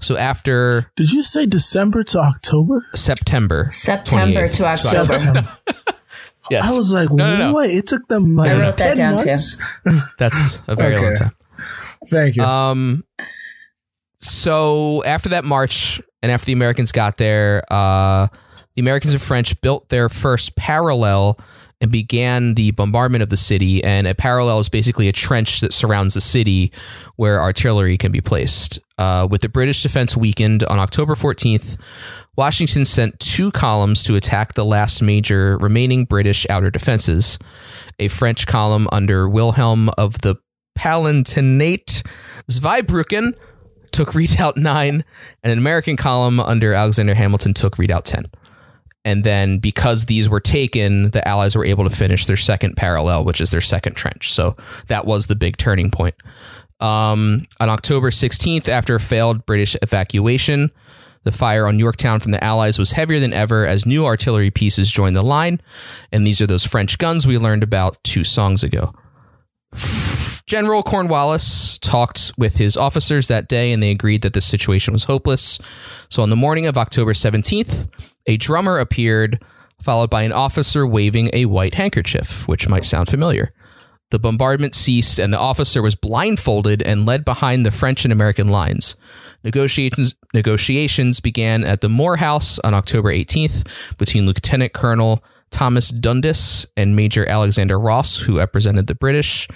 so 0.00 0.16
after 0.16 0.90
Did 0.96 1.12
you 1.12 1.22
say 1.22 1.46
December 1.46 2.02
to 2.04 2.18
October? 2.20 2.86
September 2.94 3.68
September 3.70 4.42
28th 4.48 4.56
to 4.56 4.64
October. 4.66 5.16
September. 5.16 5.48
Yes. 6.50 6.70
I 6.74 6.76
was 6.76 6.92
like, 6.92 7.08
No, 7.10 7.36
no, 7.36 7.36
no. 7.48 7.54
what? 7.54 7.70
It 7.70 7.86
took 7.86 8.06
them 8.08 8.34
like 8.36 8.50
I 8.50 8.60
wrote 8.60 8.76
that 8.78 8.96
10 8.96 8.96
down, 8.96 9.18
too. 9.18 9.26
months? 9.26 9.56
That's 10.18 10.60
a 10.66 10.74
very 10.74 10.96
Okay. 10.96 11.04
long 11.04 11.14
time. 11.14 11.30
Thank 12.08 12.34
you. 12.36 12.42
Um, 12.42 13.04
so 14.22 15.02
after 15.04 15.30
that 15.30 15.44
march 15.44 16.00
and 16.22 16.30
after 16.30 16.46
the 16.46 16.52
Americans 16.52 16.92
got 16.92 17.16
there, 17.18 17.62
uh, 17.70 18.28
the 18.74 18.80
Americans 18.80 19.12
and 19.12 19.22
French 19.22 19.60
built 19.60 19.88
their 19.88 20.08
first 20.08 20.56
parallel 20.56 21.38
and 21.80 21.90
began 21.90 22.54
the 22.54 22.70
bombardment 22.70 23.22
of 23.22 23.28
the 23.28 23.36
city. 23.36 23.82
And 23.82 24.06
a 24.06 24.14
parallel 24.14 24.60
is 24.60 24.68
basically 24.68 25.08
a 25.08 25.12
trench 25.12 25.60
that 25.60 25.72
surrounds 25.72 26.14
the 26.14 26.20
city 26.20 26.72
where 27.16 27.40
artillery 27.40 27.98
can 27.98 28.12
be 28.12 28.20
placed. 28.20 28.78
Uh, 28.98 29.26
with 29.28 29.40
the 29.40 29.48
British 29.48 29.82
defense 29.82 30.16
weakened 30.16 30.62
on 30.64 30.78
October 30.78 31.16
14th, 31.16 31.76
Washington 32.36 32.84
sent 32.84 33.18
two 33.18 33.50
columns 33.50 34.04
to 34.04 34.14
attack 34.14 34.54
the 34.54 34.64
last 34.64 35.02
major 35.02 35.58
remaining 35.58 36.04
British 36.04 36.46
outer 36.48 36.70
defenses. 36.70 37.36
A 37.98 38.06
French 38.06 38.46
column 38.46 38.88
under 38.92 39.28
Wilhelm 39.28 39.88
of 39.98 40.20
the 40.20 40.36
Palatinate 40.78 42.06
Zweibrücken 42.48 43.34
took 43.92 44.14
redoubt 44.14 44.56
9, 44.58 45.04
and 45.42 45.52
an 45.52 45.58
American 45.58 45.96
column 45.96 46.40
under 46.40 46.72
Alexander 46.72 47.14
Hamilton 47.14 47.54
took 47.54 47.78
redoubt 47.78 48.04
10. 48.04 48.26
And 49.04 49.24
then 49.24 49.58
because 49.58 50.04
these 50.04 50.28
were 50.28 50.40
taken, 50.40 51.10
the 51.10 51.26
Allies 51.26 51.56
were 51.56 51.64
able 51.64 51.84
to 51.84 51.94
finish 51.94 52.26
their 52.26 52.36
second 52.36 52.76
parallel, 52.76 53.24
which 53.24 53.40
is 53.40 53.50
their 53.50 53.60
second 53.60 53.94
trench. 53.94 54.32
So 54.32 54.56
that 54.86 55.06
was 55.06 55.26
the 55.26 55.34
big 55.34 55.56
turning 55.56 55.90
point. 55.90 56.14
Um, 56.78 57.42
on 57.60 57.68
October 57.68 58.10
16th, 58.10 58.68
after 58.68 58.94
a 58.94 59.00
failed 59.00 59.44
British 59.44 59.76
evacuation, 59.82 60.70
the 61.24 61.32
fire 61.32 61.66
on 61.66 61.78
Yorktown 61.78 62.20
from 62.20 62.32
the 62.32 62.42
Allies 62.42 62.78
was 62.78 62.92
heavier 62.92 63.20
than 63.20 63.32
ever 63.32 63.66
as 63.66 63.86
new 63.86 64.04
artillery 64.04 64.50
pieces 64.50 64.90
joined 64.90 65.16
the 65.16 65.22
line. 65.22 65.60
And 66.10 66.26
these 66.26 66.40
are 66.40 66.46
those 66.46 66.64
French 66.64 66.98
guns 66.98 67.26
we 67.26 67.38
learned 67.38 67.62
about 67.62 68.02
two 68.02 68.24
songs 68.24 68.64
ago. 68.64 68.92
General 70.46 70.82
Cornwallis 70.82 71.78
talked 71.78 72.32
with 72.36 72.56
his 72.56 72.76
officers 72.76 73.28
that 73.28 73.48
day 73.48 73.72
and 73.72 73.82
they 73.82 73.90
agreed 73.90 74.22
that 74.22 74.32
the 74.32 74.40
situation 74.40 74.92
was 74.92 75.04
hopeless. 75.04 75.58
So 76.08 76.22
on 76.22 76.30
the 76.30 76.36
morning 76.36 76.66
of 76.66 76.76
October 76.76 77.12
17th, 77.12 77.88
a 78.26 78.36
drummer 78.36 78.78
appeared, 78.78 79.42
followed 79.80 80.10
by 80.10 80.22
an 80.22 80.32
officer 80.32 80.86
waving 80.86 81.30
a 81.32 81.46
white 81.46 81.74
handkerchief, 81.74 82.46
which 82.48 82.68
might 82.68 82.84
sound 82.84 83.08
familiar. 83.08 83.52
The 84.10 84.18
bombardment 84.18 84.74
ceased 84.74 85.18
and 85.18 85.32
the 85.32 85.38
officer 85.38 85.80
was 85.80 85.94
blindfolded 85.94 86.82
and 86.82 87.06
led 87.06 87.24
behind 87.24 87.64
the 87.64 87.70
French 87.70 88.04
and 88.04 88.12
American 88.12 88.48
lines. 88.48 88.94
Negotiations 89.42 90.14
negotiations 90.34 91.18
began 91.18 91.64
at 91.64 91.80
the 91.80 91.88
Moore 91.88 92.16
House 92.16 92.58
on 92.58 92.74
October 92.74 93.10
18th 93.10 93.66
between 93.96 94.26
Lieutenant 94.26 94.72
Colonel 94.72 95.24
Thomas 95.50 95.90
Dundas 95.90 96.66
and 96.76 96.96
Major 96.96 97.26
Alexander 97.28 97.78
Ross, 97.78 98.18
who 98.18 98.38
represented 98.38 98.86
the 98.86 98.94
British, 98.94 99.48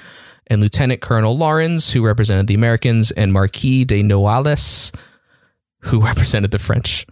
and 0.48 0.61
Lieutenant 0.61 1.00
Colonel 1.00 1.37
Laurens, 1.37 1.92
who 1.92 2.04
represented 2.04 2.46
the 2.46 2.54
Americans, 2.54 3.11
and 3.11 3.32
Marquis 3.32 3.85
de 3.85 4.02
Noailles, 4.02 4.92
who 5.80 6.00
represented 6.04 6.50
the 6.50 6.59
French. 6.59 7.06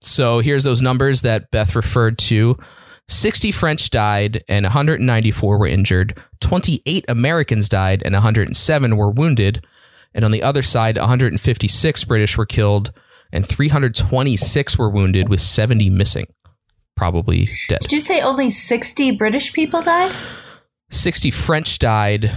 So 0.00 0.40
here's 0.40 0.64
those 0.64 0.82
numbers 0.82 1.22
that 1.22 1.50
Beth 1.50 1.76
referred 1.76 2.18
to. 2.18 2.58
60 3.08 3.50
French 3.52 3.90
died 3.90 4.44
and 4.48 4.64
194 4.64 5.58
were 5.58 5.66
injured. 5.66 6.18
28 6.40 7.04
Americans 7.08 7.68
died 7.68 8.02
and 8.04 8.14
107 8.14 8.96
were 8.96 9.10
wounded. 9.10 9.64
And 10.14 10.24
on 10.24 10.30
the 10.30 10.42
other 10.42 10.62
side, 10.62 10.98
156 10.98 12.04
British 12.04 12.36
were 12.36 12.46
killed 12.46 12.92
and 13.32 13.46
326 13.46 14.78
were 14.78 14.90
wounded, 14.90 15.28
with 15.28 15.40
70 15.40 15.88
missing, 15.90 16.26
probably 16.94 17.50
dead. 17.68 17.80
Did 17.80 17.92
you 17.92 18.00
say 18.00 18.20
only 18.20 18.50
60 18.50 19.12
British 19.12 19.52
people 19.52 19.80
died? 19.80 20.14
60 20.90 21.30
French 21.30 21.78
died. 21.78 22.30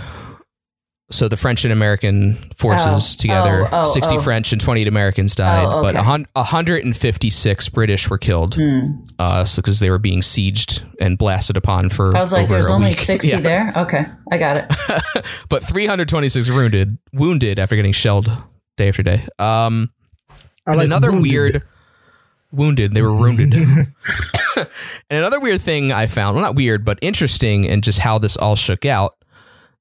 So 1.12 1.28
the 1.28 1.38
French 1.38 1.64
and 1.66 1.72
American 1.72 2.34
forces 2.56 3.16
Oh, 3.16 3.22
together, 3.22 3.68
oh, 3.72 3.82
oh, 3.82 3.84
60 3.84 4.16
oh. 4.16 4.20
French 4.20 4.52
and 4.52 4.60
28 4.60 4.88
Americans 4.88 5.36
died, 5.36 5.64
Oh, 5.64 5.84
but 5.84 5.90
okay. 5.96 6.00
a 6.00 6.04
hun- 6.04 6.26
156 6.34 7.70
British 7.70 8.10
were 8.10 8.18
killed 8.18 8.56
Hmm. 8.56 8.88
uh, 9.20 9.46
so 9.46 9.62
because 9.62 9.80
they 9.80 9.92
were 9.92 10.00
being 10.00 10.22
sieged 10.22 10.84
and 11.00 11.16
blasted 11.18 11.58
upon 11.58 11.90
for 11.90 12.16
I 12.18 12.22
was 12.22 12.34
like, 12.34 12.46
over 12.46 12.54
there's 12.54 12.70
only 12.70 12.90
week. 12.90 12.98
60 13.00 13.28
Yeah. 13.30 13.40
there? 13.40 13.74
Okay, 13.78 14.06
I 14.32 14.38
got 14.40 14.58
it. 14.58 15.26
but 15.50 15.64
326 15.64 16.50
wounded 16.50 16.98
wounded 17.14 17.60
after 17.60 17.76
getting 17.76 17.92
shelled 17.94 18.32
day 18.78 18.88
after 18.90 19.04
day. 19.04 19.28
Um, 19.38 19.92
like 20.66 20.80
another 20.86 21.12
wounded. 21.12 21.32
weird 21.32 21.64
wounded. 22.52 22.94
They 22.96 23.04
were 23.04 23.14
wounded. 23.16 23.54
and 24.56 24.68
another 25.12 25.40
weird 25.40 25.62
thing 25.62 25.92
I 25.92 26.08
found, 26.08 26.36
well, 26.36 26.44
not 26.44 26.56
weird, 26.56 26.84
but 26.84 26.98
interesting, 27.04 27.68
and 27.70 27.84
just 27.84 28.00
how 28.00 28.18
this 28.18 28.38
all 28.38 28.56
shook 28.56 28.86
out. 28.86 29.14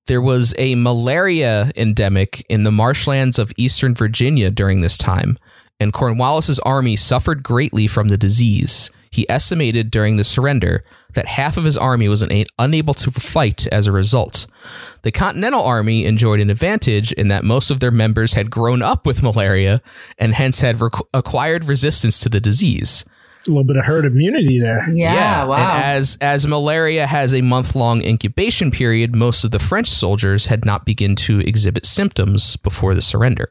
There 0.06 0.20
was 0.20 0.54
a 0.58 0.74
malaria 0.74 1.72
endemic 1.76 2.44
in 2.50 2.64
the 2.64 2.70
marshlands 2.70 3.38
of 3.38 3.52
eastern 3.56 3.94
Virginia 3.94 4.50
during 4.50 4.82
this 4.82 4.98
time, 4.98 5.38
and 5.80 5.94
Cornwallis's 5.94 6.58
army 6.60 6.94
suffered 6.94 7.42
greatly 7.42 7.86
from 7.86 8.08
the 8.08 8.18
disease. 8.18 8.90
He 9.10 9.30
estimated 9.30 9.90
during 9.90 10.16
the 10.16 10.24
surrender 10.24 10.84
that 11.14 11.26
half 11.26 11.56
of 11.56 11.64
his 11.64 11.78
army 11.78 12.08
was 12.08 12.22
una- 12.22 12.44
unable 12.58 12.92
to 12.94 13.10
fight 13.10 13.66
as 13.68 13.86
a 13.86 13.92
result. 13.92 14.46
The 15.02 15.12
Continental 15.12 15.62
Army 15.62 16.04
enjoyed 16.04 16.40
an 16.40 16.50
advantage 16.50 17.12
in 17.12 17.28
that 17.28 17.44
most 17.44 17.70
of 17.70 17.80
their 17.80 17.92
members 17.92 18.34
had 18.34 18.50
grown 18.50 18.82
up 18.82 19.06
with 19.06 19.22
malaria 19.22 19.80
and 20.18 20.34
hence 20.34 20.60
had 20.60 20.78
acquired 21.14 21.64
resistance 21.64 22.20
to 22.20 22.28
the 22.28 22.40
disease. 22.40 23.04
A 23.46 23.50
little 23.50 23.64
bit 23.64 23.76
of 23.76 23.85
herd 23.85 24.07
immunity 24.07 24.59
there. 24.59 24.88
Yeah, 24.90 25.44
wow. 25.44 25.57
And 25.57 25.85
as 25.85 26.16
as 26.20 26.46
malaria 26.46 27.07
has 27.07 27.35
a 27.35 27.42
month 27.42 27.74
long 27.76 28.00
incubation 28.02 28.70
period, 28.70 29.14
most 29.14 29.44
of 29.44 29.50
the 29.50 29.59
French 29.59 29.88
soldiers 29.88 30.46
had 30.46 30.64
not 30.64 30.87
begun 30.87 31.14
to 31.16 31.40
exhibit 31.40 31.85
symptoms 31.85 32.57
before 32.57 32.94
the 32.94 33.02
surrender. 33.02 33.50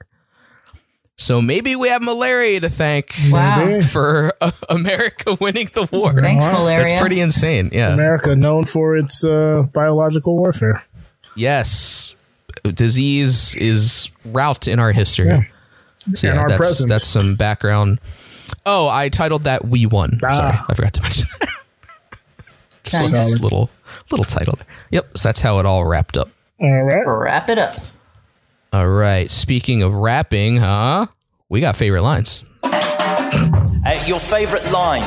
So 1.16 1.44
maybe 1.44 1.76
we 1.76 1.90
have 1.90 2.02
malaria 2.02 2.60
to 2.62 2.70
thank 2.72 3.16
wow. 3.30 3.80
For 3.82 4.34
uh, 4.42 4.50
America 4.70 5.38
winning 5.40 5.70
the 5.74 5.88
war. 5.92 6.20
Thanks, 6.20 6.44
Wow. 6.44 6.54
malaria. 6.64 6.86
That's 6.86 7.00
pretty 7.00 7.20
insane. 7.22 7.70
Yeah. 7.72 7.94
America 7.94 8.36
known 8.36 8.66
for 8.66 8.98
its 8.98 9.24
uh, 9.24 9.68
biological 9.74 10.36
warfare. 10.36 10.84
Yes. 11.38 12.16
disease 12.64 13.56
is 13.58 14.10
route 14.26 14.68
in 14.68 14.80
our 14.80 14.92
history. 14.92 15.28
Yeah. 15.28 15.44
So 16.16 16.28
yeah, 16.28 16.38
our 16.40 16.48
that's 16.50 16.58
present. 16.60 16.90
that's 16.90 17.08
some 17.08 17.36
background. 17.36 18.00
Oh, 18.66 18.88
I 18.88 19.10
titled 19.10 19.44
that 19.44 19.66
"We 19.66 19.86
Won." 19.86 20.20
Ah. 20.24 20.32
Sorry, 20.32 20.58
I 20.70 20.74
forgot 20.74 20.94
to 20.94 21.02
mention. 21.02 21.28
that. 21.40 21.50
Just 22.84 23.14
a 23.14 23.42
little 23.44 23.70
little 24.12 24.26
title 24.26 24.56
there. 24.58 24.68
Yep, 24.92 25.18
so 25.18 25.30
that's 25.30 25.42
how 25.42 25.60
it 25.60 25.66
all 25.66 25.86
wrapped 25.86 26.18
up. 26.18 26.30
All 26.60 26.84
right. 26.84 27.04
Wrap 27.08 27.50
it 27.50 27.58
up. 27.58 27.74
All 28.72 28.88
right. 28.88 29.30
Speaking 29.30 29.84
of 29.84 29.94
rapping, 29.94 30.58
huh? 30.58 31.08
We 31.50 31.62
got 31.62 31.76
favorite 31.76 32.02
lines. 32.02 32.44
Uh, 32.64 34.04
your 34.08 34.20
favorite 34.20 34.70
line? 34.72 35.02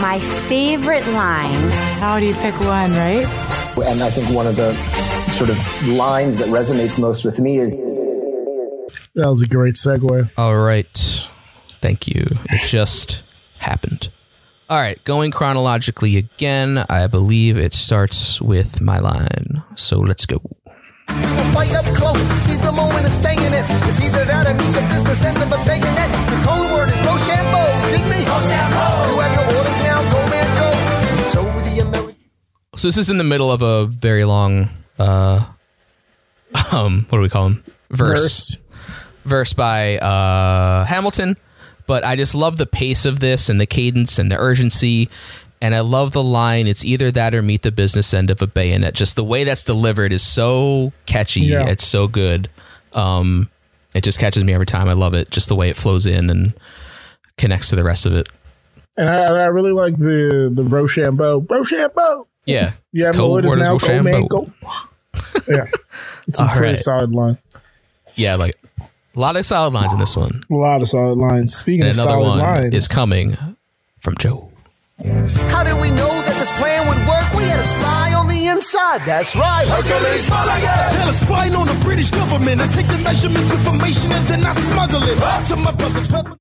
My 0.00 0.18
favorite 0.48 1.06
line. 1.08 1.70
How 1.98 2.18
do 2.18 2.26
you 2.26 2.34
pick 2.34 2.54
one, 2.60 2.92
right? 2.92 3.26
And 3.86 4.02
I 4.02 4.10
think 4.10 4.30
one 4.30 4.46
of 4.46 4.56
the 4.56 4.74
sort 5.32 5.50
of 5.50 5.86
lines 5.88 6.36
that 6.38 6.48
resonates 6.48 7.00
most 7.00 7.24
with 7.24 7.40
me 7.40 7.58
is 7.58 7.74
That 9.14 9.28
was 9.28 9.42
a 9.42 9.48
great 9.48 9.74
segue. 9.74 10.30
All 10.36 10.56
right. 10.58 10.86
Thank 11.84 12.08
you. 12.08 12.24
It 12.48 12.66
just 12.66 13.20
happened. 13.58 14.08
All 14.70 14.78
right. 14.78 14.96
Going 15.04 15.30
chronologically 15.30 16.16
again, 16.16 16.78
I 16.78 17.08
believe 17.08 17.58
it 17.58 17.74
starts 17.74 18.40
with 18.40 18.80
my 18.80 19.00
line. 19.00 19.62
So 19.76 19.98
let's 19.98 20.24
go. 20.24 20.40
fight 21.52 21.74
up 21.74 21.84
close. 21.94 22.22
Seize 22.40 22.62
the 22.62 22.72
moment 22.72 23.04
and 23.04 23.12
stay 23.12 23.36
in 23.36 23.52
it. 23.52 23.66
It's 23.84 24.00
either 24.00 24.24
that 24.24 24.46
or 24.46 24.54
meet 24.54 24.72
the 24.72 24.80
business 24.88 25.26
end 25.26 25.36
of 25.36 25.52
a 25.52 25.60
bayonet. 25.66 26.08
The 26.32 26.40
code 26.48 26.72
word 26.72 26.88
is 26.88 27.00
Rochambeau. 27.04 27.68
Dig 27.92 28.04
me? 28.08 28.24
Rochambeau. 28.32 29.12
You 29.12 29.20
have 29.20 29.34
your 29.36 29.58
orders 29.58 29.78
now. 29.84 30.00
Go, 30.08 30.20
man, 30.32 30.48
go. 30.56 30.68
And 31.12 31.20
so 31.20 31.42
the 31.68 31.80
American. 31.82 32.16
So 32.76 32.88
this 32.88 32.96
is 32.96 33.10
in 33.10 33.18
the 33.18 33.24
middle 33.24 33.52
of 33.52 33.60
a 33.60 33.84
very 33.84 34.24
long, 34.24 34.70
uh, 34.98 35.44
um, 36.72 37.04
what 37.10 37.18
do 37.18 37.22
we 37.22 37.28
call 37.28 37.48
him? 37.48 37.62
Verse. 37.90 38.56
Verse, 39.24 39.52
by 39.52 39.98
uh, 39.98 40.86
Hamilton. 40.86 41.36
But 41.86 42.04
I 42.04 42.16
just 42.16 42.34
love 42.34 42.56
the 42.56 42.66
pace 42.66 43.04
of 43.04 43.20
this 43.20 43.48
and 43.48 43.60
the 43.60 43.66
cadence 43.66 44.18
and 44.18 44.30
the 44.30 44.36
urgency. 44.38 45.08
And 45.60 45.74
I 45.74 45.80
love 45.80 46.12
the 46.12 46.22
line, 46.22 46.66
it's 46.66 46.84
either 46.84 47.10
that 47.12 47.34
or 47.34 47.40
meet 47.40 47.62
the 47.62 47.72
business 47.72 48.12
end 48.12 48.28
of 48.30 48.42
a 48.42 48.46
bayonet. 48.46 48.94
Just 48.94 49.16
the 49.16 49.24
way 49.24 49.44
that's 49.44 49.64
delivered 49.64 50.12
is 50.12 50.22
so 50.22 50.92
catchy. 51.06 51.42
Yeah. 51.42 51.66
It's 51.68 51.86
so 51.86 52.06
good. 52.06 52.50
Um, 52.92 53.48
it 53.94 54.02
just 54.04 54.18
catches 54.18 54.44
me 54.44 54.52
every 54.52 54.66
time. 54.66 54.88
I 54.88 54.92
love 54.92 55.14
it. 55.14 55.30
Just 55.30 55.48
the 55.48 55.56
way 55.56 55.70
it 55.70 55.76
flows 55.76 56.06
in 56.06 56.28
and 56.28 56.52
connects 57.38 57.70
to 57.70 57.76
the 57.76 57.84
rest 57.84 58.04
of 58.06 58.12
it. 58.14 58.28
And 58.96 59.08
I, 59.08 59.24
I 59.24 59.46
really 59.46 59.72
like 59.72 59.96
the 59.96 60.50
the 60.54 60.64
Rochambeau. 60.64 61.46
Rochambeau. 61.48 62.26
Yeah. 62.46 62.72
Yeah, 62.92 63.10
Code 63.12 63.44
word 63.44 63.58
is 63.60 63.66
now 63.66 63.76
go, 63.78 64.02
man, 64.02 64.22
Rochambeau. 64.22 64.26
go. 64.28 64.52
Yeah. 65.48 65.66
It's 66.28 66.38
a 66.40 66.44
All 66.44 66.48
pretty 66.50 66.70
right. 66.72 66.78
solid 66.78 67.10
line. 67.12 67.38
Yeah, 68.14 68.36
like 68.36 68.54
a 69.14 69.20
lot 69.20 69.36
of 69.36 69.46
solid 69.46 69.72
lines 69.74 69.92
in 69.92 69.98
this 69.98 70.16
one. 70.16 70.42
A 70.50 70.54
lot 70.54 70.82
of 70.82 70.88
solid 70.88 71.18
lines. 71.18 71.54
Speaking 71.54 71.82
And 71.82 71.90
of 71.90 71.96
another 71.96 72.10
solid 72.10 72.28
one 72.28 72.38
lines, 72.38 72.74
is 72.74 72.88
coming 72.88 73.36
from 73.98 74.16
Joe. 74.18 74.50
How 74.98 75.64
did 75.64 75.80
we 75.80 75.90
know 75.90 76.08
that 76.08 76.34
this 76.38 76.50
plan 76.58 76.86
would 76.88 76.98
work? 77.08 77.26
We 77.34 77.42
had 77.44 77.58
a 77.58 77.62
spy 77.62 78.14
on 78.14 78.28
the 78.28 78.46
inside. 78.46 79.00
That's 79.02 79.34
right. 79.34 79.66
Hercules 79.66 80.26
Tell 80.26 81.08
a 81.08 81.12
spy 81.12 81.48
on 81.54 81.66
the 81.66 81.78
British 81.84 82.10
government. 82.10 82.60
I 82.60 82.66
take 82.68 82.86
the 82.86 82.98
measurements, 82.98 83.52
information, 83.52 84.12
and 84.12 84.26
then 84.26 84.44
I 84.46 84.52
smuggle 84.52 85.02
it 85.02 85.48
to 85.48 85.56
my 85.56 85.72
brother's 85.72 86.08
pepper. 86.08 86.36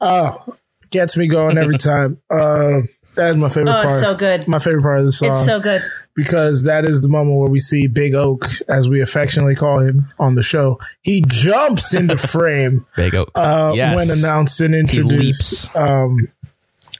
Oh, 0.00 0.56
gets 0.90 1.16
me 1.16 1.28
going 1.28 1.58
every 1.58 1.76
time. 1.90 2.18
Uh, 2.30 2.82
that 3.16 3.30
is 3.30 3.36
my 3.36 3.48
favorite 3.50 3.72
Oh, 3.72 3.80
it's 3.82 3.86
part. 3.90 4.00
so 4.00 4.14
good. 4.14 4.48
My 4.48 4.58
favorite 4.58 4.82
part 4.82 4.98
of 5.00 5.04
the 5.04 5.12
song. 5.12 5.30
It's 5.36 5.44
so 5.44 5.60
good. 5.60 5.82
Because 6.20 6.64
that 6.64 6.84
is 6.84 7.00
the 7.00 7.08
moment 7.08 7.38
where 7.38 7.48
we 7.48 7.58
see 7.60 7.86
Big 7.86 8.14
Oak, 8.14 8.46
as 8.68 8.88
we 8.88 9.00
affectionately 9.00 9.54
call 9.54 9.78
him 9.80 10.08
on 10.18 10.34
the 10.34 10.42
show. 10.42 10.78
He 11.00 11.22
jumps 11.26 11.94
into 11.94 12.16
frame 12.34 12.84
Big 12.96 13.14
Oak. 13.14 13.30
uh, 13.34 13.72
Yes. 13.74 13.96
when 13.96 14.18
announced 14.18 14.60
and 14.60 14.74
He 14.74 14.80
introduced, 14.80 15.74
um, 15.74 16.28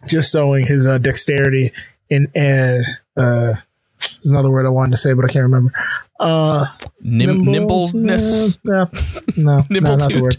just 0.07 0.33
showing 0.33 0.67
his 0.67 0.87
uh, 0.87 0.97
dexterity 0.99 1.73
in 2.09 2.29
uh, 2.35 2.81
uh, 3.21 3.55
there's 4.01 4.27
another 4.27 4.51
word 4.51 4.65
I 4.65 4.71
wanted 4.71 4.93
to 4.93 4.97
say, 4.97 5.13
but 5.13 5.27
I 5.27 5.29
can't 5.29 5.43
remember. 5.43 5.73
Uh, 6.19 6.67
Nim- 7.03 7.45
nimbleness. 7.45 8.57
No, 8.65 8.89
no, 9.37 9.63
no, 9.69 9.81
not 9.97 10.11
the 10.13 10.21
word. 10.23 10.37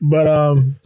But 0.00 0.26
um, 0.26 0.76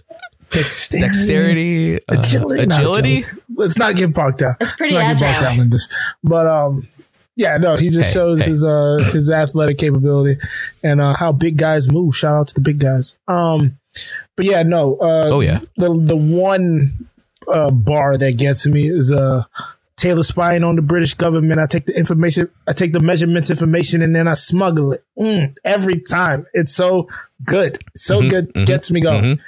dexterity, 0.51 1.07
Dexterity. 1.07 1.97
uh, 1.97 2.21
agility, 2.21 2.67
not 2.67 2.79
agility. 2.81 3.25
Let's 3.55 3.79
not 3.79 3.95
get 3.97 4.13
bogged 4.13 4.39
down. 4.39 4.57
It's 4.61 4.73
pretty 4.73 4.95
Let's 4.95 5.21
not 5.21 5.29
get 5.29 5.35
bogged 5.41 5.45
down 5.57 5.61
in 5.61 5.71
this. 5.71 5.89
But 6.25 6.47
um, 6.49 6.83
yeah, 7.37 7.57
no, 7.59 7.77
he 7.77 7.91
just 7.91 8.09
Hey, 8.09 8.15
shows 8.15 8.41
hey. 8.45 8.51
his 8.51 8.65
uh 8.65 8.99
his 9.13 9.31
athletic 9.31 9.79
capability 9.79 10.41
and 10.83 11.01
uh 11.01 11.15
how 11.15 11.33
big 11.33 11.57
guys 11.59 11.91
move. 11.91 12.17
Shout 12.17 12.35
out 12.37 12.49
to 12.49 12.55
the 12.55 12.61
big 12.61 12.81
guys. 12.81 13.19
Um, 13.29 13.79
but 14.37 14.45
yeah, 14.47 14.63
no. 14.63 14.97
Uh, 14.97 15.29
Oh, 15.33 15.41
yeah. 15.41 15.61
The 15.77 15.89
the 16.03 16.17
one 16.17 16.93
uh 17.53 17.71
bar 17.71 18.17
that 18.19 18.37
gets 18.39 18.67
me 18.67 18.89
is 18.89 19.13
uh. 19.13 19.45
Taylor 19.99 20.25
spying 20.25 20.63
on 20.63 20.77
the 20.77 20.83
British 20.83 21.15
government. 21.15 21.59
I 21.59 21.65
take 21.65 21.87
the 21.87 21.97
information, 21.97 22.51
I 22.69 22.75
take 22.75 22.93
the 22.93 23.01
measurements 23.01 23.49
information, 23.49 24.03
and 24.03 24.15
then 24.15 24.29
I 24.29 24.35
smuggle 24.35 24.93
it. 24.93 25.03
Mm, 25.19 25.57
every 25.65 26.03
time, 26.03 26.45
it's 26.53 26.75
so 26.75 27.09
good, 27.43 27.83
so 27.95 28.19
Mm-hmm, 28.21 28.29
good, 28.29 28.67
gets 28.67 28.91
me 28.91 29.01
going. 29.01 29.41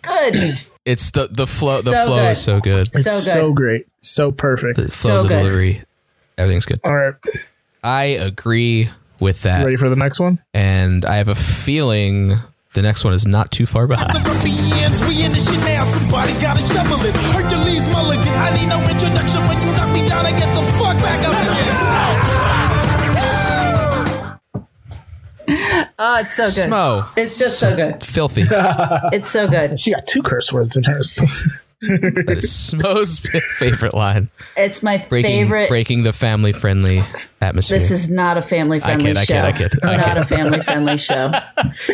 Good. 0.00 0.54
It's 0.86 1.10
the 1.10 1.28
the 1.30 1.46
flow. 1.46 1.82
The 1.82 1.90
So 1.90 2.06
flow 2.06 2.16
good. 2.16 2.30
is 2.30 2.40
so 2.42 2.60
good. 2.60 2.88
It's 2.94 3.04
So 3.04 3.18
so, 3.20 3.52
great, 3.52 3.86
so 4.00 4.32
perfect. 4.32 4.78
The 4.78 4.90
flow, 4.90 5.10
So 5.10 5.22
the 5.24 5.28
good. 5.28 5.36
delivery, 5.40 5.82
everything's 6.38 6.64
good. 6.66 6.80
All 6.84 6.94
right, 6.96 7.14
I 7.82 8.04
agree 8.04 8.88
with 9.20 9.42
that, 9.42 9.64
ready 9.64 9.76
for 9.76 9.88
the 9.90 9.96
next 9.96 10.18
one? 10.20 10.38
and 10.54 11.04
I 11.04 11.16
have 11.16 11.28
a 11.28 11.34
feeling 11.34 12.38
the 12.74 12.82
next 12.82 13.02
one 13.04 13.12
is 13.14 13.26
not 13.26 13.50
too 13.50 13.66
far 13.66 13.86
behind. 13.86 14.12
The 14.24 14.30
Ruffians, 14.30 15.00
we 15.08 15.24
in 15.24 15.32
this 15.32 15.50
shit 15.50 15.58
now. 15.64 15.84
Somebody's 15.84 16.38
gotta 16.38 16.60
shovel 16.60 17.04
it. 17.04 17.14
Hercules 17.34 17.88
Mulligan, 17.88 18.28
I 18.34 18.50
need 18.54 18.68
no 18.68 18.78
introduction. 18.88 19.40
When 19.48 19.58
you 19.60 19.72
knock 19.72 19.92
me 19.92 20.06
down, 20.08 20.24
I 20.26 20.30
get 20.30 20.48
the 20.54 20.62
fuck 20.78 20.96
back 21.02 21.26
up 21.26 21.34
again. 21.42 21.74
Oh, 26.00 26.20
it's 26.20 26.34
so 26.36 26.44
good. 26.44 26.70
Smo, 26.70 27.08
It's 27.16 27.38
just 27.38 27.58
so 27.58 27.74
good. 27.74 28.04
filthy. 28.04 28.42
It's 29.12 29.30
so 29.30 29.48
good. 29.48 29.80
She 29.80 29.90
got 29.92 30.06
two 30.06 30.22
curse 30.22 30.52
words 30.52 30.76
in 30.76 30.84
hers. 30.84 31.18
That 31.80 32.38
is 32.38 32.50
Smo's 32.52 33.18
favorite 33.58 33.94
line. 33.94 34.30
It's 34.56 34.82
my 34.82 34.98
Breaking 34.98 35.30
favorite. 35.30 35.68
breaking 35.68 36.02
the 36.02 36.12
family 36.12 36.52
friendly 36.52 37.04
atmosphere. 37.40 37.78
This 37.78 37.90
is 37.92 38.10
not 38.10 38.36
a 38.36 38.42
family 38.42 38.80
friendly 38.80 39.14
show. 39.14 39.20
I 39.20 39.24
show. 39.24 39.34
kid, 39.34 39.44
I 39.44 39.52
kid, 39.52 39.84
I 39.84 39.96
not 39.96 40.04
kid. 40.06 40.16
a 40.16 40.24
family 40.24 40.60
friendly 40.60 40.98
show. 40.98 41.30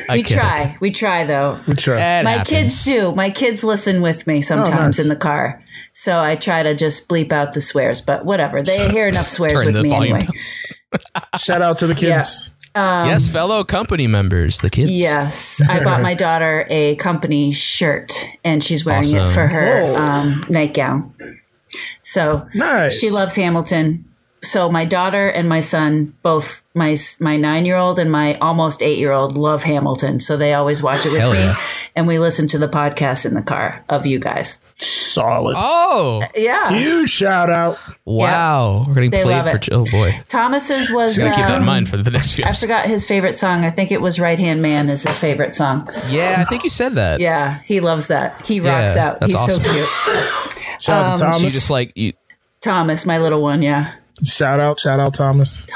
We 0.09 0.23
kid, 0.23 0.35
try. 0.35 0.77
We 0.81 0.91
try 0.91 1.25
though. 1.25 1.61
Try. 1.77 2.01
It 2.01 2.25
My 2.25 2.31
happens. 2.33 2.49
kids 2.49 2.85
do. 2.85 3.15
My 3.15 3.29
kids 3.31 3.63
listen 3.63 4.01
with 4.01 4.27
me 4.27 4.39
oh, 4.39 4.41
sometimes 4.41 4.99
nice. 4.99 5.05
in 5.05 5.09
the 5.11 5.17
car. 5.17 5.63
So 5.93 6.19
I 6.21 6.37
try 6.37 6.63
to 6.63 6.75
just 6.75 7.09
bleep 7.09 7.31
out 7.31 7.53
the 7.53 7.61
swears, 7.61 8.01
but 8.01 8.25
whatever. 8.25 8.63
They 8.63 8.89
hear 8.91 9.07
enough 9.07 9.27
swears 9.27 9.53
Turn 9.53 9.67
with 9.67 9.83
me 9.83 9.95
anyway. 9.95 10.27
Shout 11.39 11.61
out 11.63 11.79
to 11.79 11.87
the 11.87 11.95
kids. 11.95 12.51
Um, 12.77 13.07
yes, 13.07 13.29
fellow 13.31 13.63
company 13.63 14.09
members, 14.09 14.59
the 14.59 14.71
kids. 14.71 14.91
Yes, 14.91 15.61
I 15.69 15.85
bought 15.85 16.03
my 16.03 16.15
daughter 16.15 16.67
a 16.69 16.97
company 16.97 17.53
shirt, 17.53 18.13
and 18.45 18.63
she's 18.63 18.85
wearing 18.85 19.01
Awesome. 19.05 19.19
it 19.31 19.33
for 19.35 19.47
her 19.47 19.97
um, 19.97 20.45
nightgown. 20.49 21.13
So 22.03 22.47
Nice. 22.55 22.99
she 22.99 23.11
loves 23.11 23.35
Hamilton. 23.35 24.05
So 24.43 24.71
my 24.71 24.85
daughter 24.85 25.27
and 25.29 25.49
my 25.49 25.61
son, 25.61 26.15
both 26.23 26.63
my 26.75 26.97
my 27.19 27.37
nine 27.39 27.65
year 27.65 27.77
old 27.77 27.99
and 27.99 28.13
my 28.13 28.37
almost 28.39 28.83
eight 28.83 28.99
year 28.99 29.11
old, 29.13 29.39
love 29.39 29.63
Hamilton. 29.65 30.21
So 30.21 30.37
they 30.37 30.53
always 30.53 30.83
watch 30.83 31.07
it 31.07 31.13
with 31.13 31.21
Hell 31.23 31.33
me, 31.33 31.39
yeah. 31.39 31.57
And 31.97 32.07
we 32.07 32.19
listen 32.19 32.47
to 32.49 32.59
the 32.59 32.69
podcast 32.69 33.25
in 33.25 33.35
the 33.35 33.43
car 33.43 33.85
of 33.89 34.05
you 34.07 34.19
guys. 34.19 34.61
Solid. 34.81 35.55
Oh 35.57 36.25
Yeah, 36.37 36.71
Huge 36.77 37.09
shout 37.11 37.51
out. 37.51 37.79
wow, 38.05 38.85
we're 38.89 38.95
getting 38.95 39.11
They 39.11 39.23
played 39.23 39.37
love 39.45 39.51
for. 39.51 39.57
it. 39.57 39.69
Oh 39.73 39.85
boy, 39.91 40.21
Thomas's 40.29 40.91
was. 40.91 41.17
gotta 41.17 41.31
keep 41.35 41.45
that 41.47 41.51
in 41.57 41.61
um, 41.61 41.67
mind 41.67 41.89
for 41.89 41.97
the 41.97 42.11
next 42.11 42.33
few. 42.35 42.45
I 42.45 42.53
forgot 42.53 42.87
his 42.87 43.07
favorite 43.07 43.39
song. 43.39 43.65
I 43.65 43.71
think 43.71 43.93
it 43.93 44.01
was 44.01 44.19
"Right 44.19 44.39
Hand 44.39 44.61
Man" 44.63 44.89
is 44.89 45.03
his 45.05 45.17
favorite 45.19 45.55
song. 45.55 45.89
Yeah, 46.11 46.37
I 46.39 46.45
think 46.45 46.65
you 46.65 46.71
said 46.71 46.95
that. 46.95 47.21
Yeah, 47.21 47.61
he 47.65 47.81
loves 47.81 48.09
that. 48.09 48.41
He 48.47 48.61
rocks 48.61 48.97
Yeah, 48.97 49.09
out. 49.09 49.21
that's 49.21 49.33
He's 49.33 49.41
awesome. 49.41 49.65
so 49.65 49.73
cute. 49.73 50.83
Shout 50.83 51.07
out 51.07 51.07
to 51.19 51.25
Um, 51.27 51.31
Thomas. 51.33 51.41
You 51.43 51.51
just 51.51 51.71
like 51.71 51.93
you. 51.97 52.13
Thomas, 52.61 53.07
my 53.07 53.19
little 53.19 53.41
one. 53.43 53.63
Yeah. 53.63 53.95
shout 54.25 54.59
out, 54.59 54.81
shout 54.81 54.99
out 54.99 55.15
Thomas. 55.15 55.67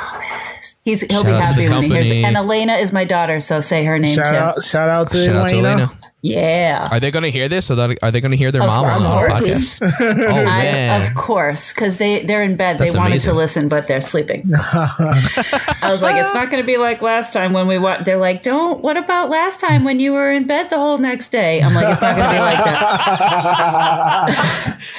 He's 0.85 1.03
he'll 1.03 1.23
Shout 1.23 1.27
be 1.27 1.31
happy 1.33 1.67
the 1.67 1.73
when 1.75 1.83
he 1.85 1.89
hears 1.91 2.11
it. 2.11 2.25
And 2.25 2.37
Elena 2.37 2.75
is 2.75 2.93
my 2.93 3.05
daughter, 3.05 3.41
so 3.41 3.61
say 3.61 3.85
her 3.85 3.99
name 3.99 4.15
Shout 4.15 4.27
too. 4.27 4.35
out, 4.35 4.63
shout 4.63 4.89
out 4.89 5.09
to 5.11 5.25
Shout 5.25 5.37
out 5.37 5.49
to 5.49 5.57
Elena. 5.57 5.93
Elena. 6.25 6.39
Yeah. 6.41 6.89
Are 6.91 6.99
they 7.01 7.11
going 7.11 7.23
to 7.23 7.31
hear 7.31 7.49
this? 7.49 7.71
Or 7.71 7.77
that- 7.77 7.99
are 8.03 8.11
they 8.11 8.21
going 8.21 8.33
to 8.33 8.37
hear 8.37 8.51
their 8.51 8.63
Of 8.63 8.67
mom 8.69 8.85
on 8.87 9.03
the 9.03 9.09
podcast? 9.09 9.83
Oh 10.29 10.45
I, 10.47 10.65
of 11.07 11.15
course, 11.15 11.73
because 11.73 11.97
they 11.99 12.23
they're 12.25 12.43
in 12.43 12.57
bed. 12.57 12.79
That's 12.79 12.95
they 12.95 12.99
wanted 12.99 13.13
amazing. 13.13 13.31
to 13.33 13.37
listen, 13.37 13.69
but 13.69 13.87
they're 13.87 14.01
sleeping. 14.01 14.51
I 14.55 15.89
was 15.91 16.03
like, 16.03 16.17
it's 16.17 16.35
not 16.35 16.51
going 16.51 16.63
to 16.63 16.67
be 16.67 16.77
like 16.77 17.03
last 17.03 17.33
time 17.33 17.53
when 17.53 17.67
we 17.69 17.79
wa 17.79 17.99
They're 18.03 18.17
like, 18.19 18.43
don't. 18.43 18.83
What 18.83 18.97
about 18.97 19.31
last 19.31 19.61
time 19.61 19.85
when 19.85 20.01
you 20.01 20.13
were 20.13 20.33
in 20.33 20.47
bed 20.47 20.71
the 20.71 20.79
whole 20.79 20.99
next 20.99 21.29
day? 21.29 21.63
I'm 21.63 21.75
like, 21.75 21.89
it's 21.89 22.01
not 22.01 22.17
going 22.17 22.29
to 22.31 22.35
be 22.35 22.41
like 22.41 22.65
that. 22.65 24.39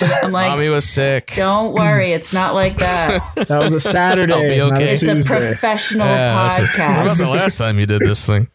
I'm 0.01 0.25
I'm 0.25 0.31
like, 0.31 0.51
Mommy 0.51 0.69
was 0.69 0.87
sick. 0.87 1.33
don't 1.35 1.73
worry, 1.73 2.11
it's 2.13 2.31
not 2.33 2.53
like 2.55 2.77
that. 2.77 3.19
That 3.35 3.59
was 3.59 3.73
a 3.73 3.79
Saturday. 3.79 4.33
I'll 4.33 4.41
be 4.41 4.61
okay. 4.75 4.89
a 4.89 4.91
It's 4.93 5.03
a 5.03 5.13
Tuesday. 5.13 5.47
professional 5.51 6.07
Yeah, 6.07 6.33
that's 6.49 6.59
a- 6.59 6.61
what 6.61 7.01
about 7.05 7.17
the 7.17 7.29
last 7.29 7.57
time 7.57 7.77
you 7.79 7.85
did 7.85 8.01
this 8.01 8.25
thing? 8.25 8.47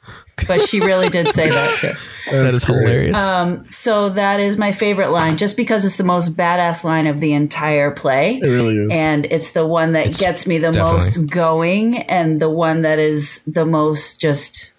but 0.48 0.60
she 0.60 0.80
really 0.80 1.08
did 1.08 1.28
say 1.34 1.48
that 1.50 1.76
too. 1.78 1.92
That 2.30 2.44
is 2.46 2.64
great. 2.64 2.78
hilarious. 2.78 3.20
Um, 3.32 3.64
so 3.64 4.08
that 4.10 4.40
is 4.40 4.56
my 4.56 4.72
favorite 4.72 5.10
line, 5.10 5.36
just 5.36 5.56
because 5.56 5.84
it's 5.84 5.96
the 5.96 6.04
most 6.04 6.36
badass 6.36 6.84
line 6.84 7.06
of 7.06 7.20
the 7.20 7.32
entire 7.32 7.90
play. 7.90 8.36
It 8.42 8.46
really 8.48 8.76
is. 8.78 8.90
and 8.98 9.26
it's 9.26 9.50
the 9.52 9.66
one 9.66 9.92
that 9.92 10.06
It's 10.06 10.20
gets 10.20 10.46
me 10.46 10.58
the 10.58 10.70
definitely- 10.70 10.98
most 10.98 11.26
going 11.30 11.98
and 12.02 12.40
the 12.40 12.50
one 12.50 12.82
that 12.82 12.98
is 12.98 13.44
the 13.44 13.66
most 13.66 14.20
just 14.20 14.72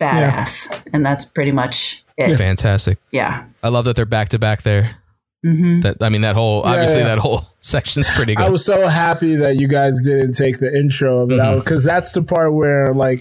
badass 0.00 0.82
and 0.92 1.04
that's 1.04 1.24
pretty 1.24 1.52
much 1.52 2.02
it 2.16 2.34
Fantastic. 2.36 2.98
yeah 3.10 3.44
I 3.62 3.68
love 3.68 3.84
that 3.84 3.96
they're 3.96 4.06
back 4.06 4.30
to 4.30 4.38
back 4.38 4.62
there. 4.62 4.96
Mm-hmm. 5.44 5.80
That 5.80 6.02
I 6.02 6.10
mean, 6.10 6.20
that 6.22 6.34
whole 6.34 6.62
obviously 6.62 7.00
yeah. 7.02 7.08
that 7.08 7.18
whole 7.18 7.42
section's 7.60 8.08
pretty 8.10 8.34
good. 8.34 8.44
I 8.44 8.50
was 8.50 8.64
so 8.64 8.88
happy 8.88 9.36
that 9.36 9.56
you 9.56 9.68
guys 9.68 10.02
didn't 10.04 10.32
take 10.32 10.58
the 10.58 10.74
intro 10.74 11.20
of 11.20 11.30
it 11.30 11.40
out 11.40 11.48
Mm-hmm. 11.52 11.58
because 11.60 11.82
that's 11.84 12.12
the 12.12 12.22
part 12.22 12.52
where 12.54 12.92
like 12.94 13.20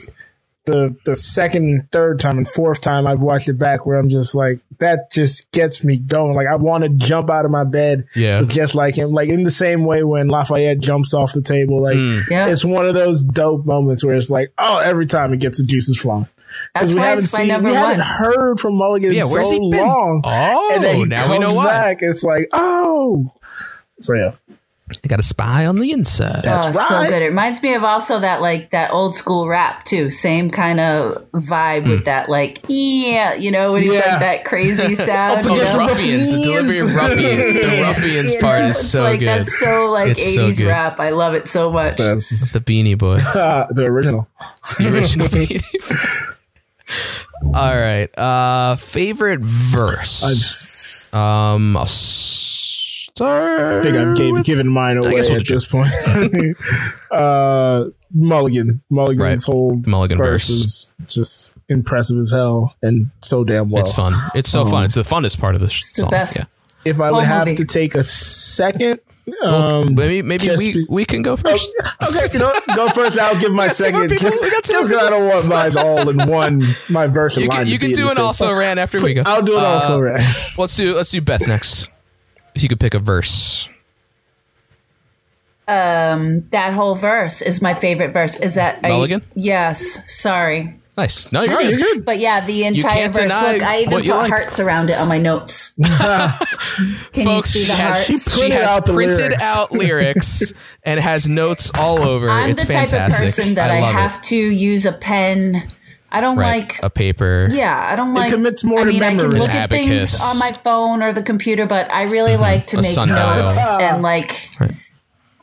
the 0.70 0.96
the 1.06 1.16
second, 1.16 1.88
third 1.92 2.20
time, 2.20 2.38
and 2.38 2.48
fourth 2.48 2.82
time 2.82 3.08
I've 3.08 3.22
watched 3.22 3.48
it 3.50 3.58
back 3.60 3.86
where 3.86 3.98
I'm 3.98 4.10
just 4.10 4.36
like 4.36 4.60
that 4.80 5.12
just 5.12 5.52
gets 5.52 5.84
me 5.84 5.98
going. 5.98 6.36
Like 6.36 6.48
I 6.48 6.56
want 6.56 6.84
to 6.84 6.90
jump 6.90 7.30
out 7.30 7.46
of 7.46 7.52
my 7.52 7.64
bed, 7.64 8.06
Yeah. 8.16 8.44
just 8.44 8.76
like 8.76 8.96
him. 8.96 9.12
Like 9.12 9.30
in 9.30 9.44
the 9.44 9.52
same 9.52 9.84
way 9.86 10.04
when 10.04 10.28
Lafayette 10.30 10.80
jumps 10.80 11.14
off 11.14 11.34
the 11.34 11.42
table, 11.42 11.82
like 11.82 11.98
Mm. 11.98 12.30
Yeah. 12.30 12.48
it's 12.48 12.64
one 12.64 12.86
of 12.86 12.94
those 12.94 13.24
dope 13.24 13.66
moments 13.66 14.04
where 14.04 14.16
it's 14.16 14.30
like, 14.30 14.54
oh, 14.58 14.80
every 14.80 15.06
time 15.06 15.34
it 15.34 15.40
gets 15.40 15.60
the 15.62 15.68
juices 15.68 16.00
flowing. 16.00 16.28
That's 16.76 16.94
we 16.94 17.00
haven't 17.00 17.26
seen, 17.26 17.48
number 17.48 17.70
we 17.70 17.76
haven't 17.76 18.00
one. 18.00 18.08
heard 18.08 18.60
from 18.60 18.76
Mulligan 18.78 19.14
Yeah, 19.14 19.24
where's 19.26 19.48
so 19.50 19.54
he 19.54 19.70
been? 19.72 19.86
long. 19.86 20.22
Oh, 20.26 20.72
and 20.76 20.84
then 20.84 20.96
he 20.96 21.06
now 21.06 21.26
comes 21.28 21.32
we 21.40 21.40
know 21.46 21.54
why. 21.54 21.66
back. 21.68 21.98
It's 22.02 22.24
like, 22.24 22.50
oh, 22.54 23.32
so 24.00 24.14
yeah. 24.16 24.32
I 25.04 25.08
got 25.08 25.20
a 25.20 25.24
spy 25.24 25.66
on 25.68 25.78
the 25.80 25.92
inside. 25.92 26.42
That's 26.44 26.68
oh, 26.68 26.72
so 26.88 27.04
good 27.08 27.22
it 27.22 27.28
reminds 27.28 27.62
me 27.62 27.74
of 27.76 27.84
also 27.84 28.20
that 28.20 28.42
like 28.42 28.72
that 28.72 28.92
old 28.92 29.16
school 29.16 29.48
rap 29.48 29.86
too 29.86 30.10
same 30.10 30.50
kind 30.50 30.80
of 30.80 31.30
vibe 31.32 31.84
Hmm. 31.84 31.90
with 31.92 32.06
that 32.06 32.28
like 32.30 32.60
yeah 32.68 33.34
you 33.36 33.52
know 33.52 33.74
when 33.74 33.84
he's 33.84 33.94
Yeah. 33.94 34.00
like 34.12 34.20
that 34.20 34.46
crazy 34.46 34.96
sound 34.96 35.46
Oh, 35.46 35.54
you 35.56 35.60
the 35.64 35.78
ruffians, 35.78 36.30
the 36.32 36.44
delivery 36.44 36.80
of 36.80 36.96
ruffian, 36.96 37.38
the 37.56 37.84
ruffians 37.88 38.34
You 38.34 38.40
part 38.40 38.62
know, 38.64 38.70
is 38.70 38.90
so 38.92 39.04
like 39.04 39.20
good. 39.20 39.28
that's 39.28 39.60
so 39.60 39.92
like 39.92 40.08
It's 40.10 40.34
so 40.36 40.42
80s 40.50 40.68
rap 40.68 41.00
i 41.00 41.10
love 41.10 41.34
it 41.36 41.48
so 41.48 41.72
much 41.72 41.98
That's 41.98 42.30
the 42.52 42.60
Beanie 42.60 42.98
Boy, 42.98 43.18
the 43.74 43.84
original. 43.86 44.28
the 44.80 44.92
original 44.94 45.28
Beanie. 45.28 45.62
Boy. 45.90 47.52
All 47.54 47.76
right, 47.76 48.10
uh, 48.18 48.76
favorite 48.76 49.44
verse. 49.44 51.14
Um, 51.14 51.78
I'll 51.78 51.86
start. 53.26 53.76
I 53.76 53.80
think 53.80 53.96
I've 53.98 54.16
gave, 54.16 54.44
given 54.44 54.68
mine 54.68 54.98
away 54.98 55.16
guess 55.16 55.30
we'll 55.30 55.40
at 55.40 55.48
this 55.48 55.66
point. 55.66 55.88
uh, 57.12 57.86
Mulligan, 58.14 58.82
Mulligan's 58.90 59.48
Right. 59.48 59.54
whole 59.54 59.82
Mulligan 59.86 60.18
verse 60.18 60.48
verse. 60.48 60.50
is 60.50 60.94
just 61.08 61.54
impressive 61.68 62.18
as 62.18 62.32
hell 62.32 62.76
and 62.82 63.12
so 63.22 63.44
damn 63.44 63.70
well. 63.70 63.82
It's 63.84 63.94
fun. 63.94 64.14
It's 64.36 64.50
so 64.50 64.66
fun. 64.66 64.84
It's 64.86 64.96
the 64.96 65.02
funnest 65.02 65.40
part 65.40 65.56
of 65.56 65.62
the 65.62 65.70
sh- 65.70 65.84
the 65.94 66.02
song. 66.02 66.10
best. 66.10 66.36
Yeah. 66.38 66.46
If 66.86 67.00
I 67.02 67.12
would 67.12 67.26
have 67.26 67.48
movie. 67.48 67.58
to 67.58 67.66
take 67.66 67.94
a 67.94 68.04
second, 68.04 69.00
Well, 69.44 69.84
um, 69.84 69.96
maybe 69.96 70.22
maybe 70.24 70.48
we, 70.58 70.74
be- 70.74 70.86
we 70.90 71.06
can 71.06 71.22
go 71.22 71.36
first. 71.36 71.70
okay, 72.02 72.26
you 72.34 72.40
know, 72.40 72.52
go 72.76 72.88
first. 72.90 73.20
I'll 73.20 73.40
give 73.40 73.52
my 73.52 73.68
got 73.68 73.76
two 73.78 73.84
more 73.92 74.08
second. 74.08 74.10
people. 74.10 74.30
Just 74.30 74.44
We 74.44 74.50
got 74.50 74.64
two 74.64 74.82
because 74.88 75.04
I 75.04 75.10
don't 75.10 75.28
want 75.30 75.48
mine 75.50 75.78
all 75.78 76.10
in 76.10 76.28
one. 76.28 76.64
My 76.90 77.06
verse 77.06 77.38
You 77.38 77.50
can, 77.50 77.66
to 77.66 77.72
you 77.72 77.78
can 77.78 77.92
do 77.92 78.10
an 78.10 78.18
also 78.18 78.46
spot. 78.46 78.58
ran 78.58 78.80
after 78.80 79.00
we 79.04 79.14
go. 79.14 79.24
I'll 79.26 79.44
do 79.44 79.58
an 79.58 79.64
Uh, 79.64 79.68
also 79.68 80.00
ran. 80.00 80.22
Let's 80.58 80.76
do 80.76 80.96
let's 80.96 81.12
do 81.12 81.22
Beth 81.22 81.48
next. 81.48 81.90
If 82.56 82.64
you 82.64 82.70
could 82.70 82.80
pick 82.80 82.94
a 82.94 83.00
verse. 83.00 83.70
Um, 85.68 86.48
that 86.50 86.74
whole 86.74 86.96
verse 86.96 87.42
is 87.44 87.62
my 87.62 87.74
favorite 87.76 88.12
verse. 88.12 88.36
Is 88.40 88.56
that 88.56 88.84
are 88.84 89.06
you- 89.08 89.22
yes. 89.36 90.12
Sorry, 90.20 90.76
Nice. 90.98 91.32
No, 91.32 91.44
you're 91.44 91.58
good. 91.62 91.70
you're 91.70 91.80
good. 91.80 92.06
but 92.06 92.20
yeah, 92.20 92.46
the 92.46 92.66
entire 92.66 93.08
verse. 93.08 93.32
Look, 93.32 93.62
I 93.62 93.82
even 93.84 93.90
put 93.94 94.06
like. 94.06 94.30
hearts 94.30 94.60
around 94.60 94.90
it 94.90 94.98
on 94.98 95.08
my 95.08 95.18
notes. 95.18 95.74
Can 95.82 97.24
Folks, 97.24 97.56
you 97.56 97.62
see 97.62 97.68
the 97.68 97.76
hearts? 97.82 98.04
she, 98.06 98.40
printed 98.40 98.60
has 98.60 98.70
out 98.78 98.86
printed 98.86 99.18
lyrics. 99.20 99.44
out 99.44 99.72
lyrics 99.72 100.54
and 100.84 101.00
has 101.00 101.26
notes 101.26 101.72
all 101.76 102.00
over. 102.02 102.30
I'm 102.30 102.50
it's 102.50 102.66
the 102.66 102.74
fantastic. 102.74 103.00
type 103.00 103.30
of 103.30 103.36
person 103.36 103.56
that 103.56 103.72
I, 103.72 103.80
love 103.80 103.94
have 103.94 104.16
it. 104.16 104.24
to 104.24 104.36
use 104.38 104.86
a 104.86 104.92
pen. 104.92 105.64
I 106.12 106.22
don't 106.22 106.38
like. 106.38 106.82
a 106.82 106.90
paper. 106.90 107.50
Yeah, 107.52 107.88
I 107.92 107.96
don't 107.96 108.14
like. 108.14 108.30
It 108.30 108.34
commits 108.34 108.64
more 108.64 108.80
I 108.82 108.84
to 108.86 108.90
mean, 108.90 109.04
I 109.04 109.10
memory. 109.14 109.30
can 109.32 109.40
look 109.40 109.50
at 109.52 109.70
things 109.70 110.20
on 110.22 110.40
my 110.40 110.52
phone 110.52 111.04
or 111.04 111.14
the 111.14 111.22
computer, 111.24 111.66
but 111.66 111.92
I 111.92 112.04
really 112.04 112.36
like 112.38 112.68
to 112.68 112.78
A 112.80 112.82
make 112.82 112.92
sundial. 112.92 113.18
notes 113.20 113.56
Ah. 113.60 113.80
and 113.80 114.02
like. 114.02 114.50
Right. 114.60 114.72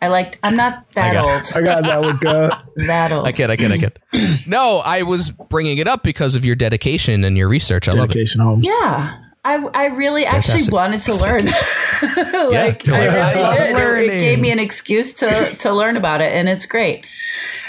I 0.02 0.08
liked. 0.08 0.38
I'm 0.42 0.56
not 0.56 0.90
that 0.92 1.14
got- 1.14 1.24
old. 1.24 1.42
I 1.56 1.66
got 1.66 1.82
that 1.84 2.00
one. 2.00 2.16
Go. 2.18 2.50
That 2.86 3.12
old. 3.12 3.26
I 3.26 3.32
kid, 3.32 3.50
I 3.50 3.56
kid, 3.56 3.72
I 3.72 3.78
kid. 3.78 3.98
no, 4.46 4.82
I 4.84 5.02
was 5.02 5.30
bringing 5.30 5.78
it 5.78 5.88
up 5.88 6.02
because 6.02 6.34
of 6.36 6.44
your 6.44 6.54
dedication 6.54 7.24
and 7.24 7.38
your 7.38 7.48
research. 7.48 7.88
I 7.88 7.92
love 7.92 8.04
it. 8.04 8.08
Dedication 8.08 8.42
homes. 8.42 8.66
Yeah. 8.66 9.22
I, 9.44 9.54
I 9.72 9.86
really 9.86 10.26
actually 10.26 10.64
wanted 10.70 10.98
to 11.00 11.14
learn. 11.14 11.44
like 12.50 12.84
Yeah. 12.86 12.94
I 12.94 13.06
I 13.06 13.32
really 13.32 13.42
love 13.42 13.56
did. 13.56 14.10
It- 14.10 14.14
It, 14.16 14.20
gave 14.20 14.38
me 14.40 14.50
an 14.50 14.58
excuse 14.58 15.14
to 15.14 15.28
to 15.60 15.72
learn 15.72 15.96
about 15.96 16.20
it, 16.20 16.32
and 16.32 16.48
it's 16.48 16.66
great. 16.66 17.04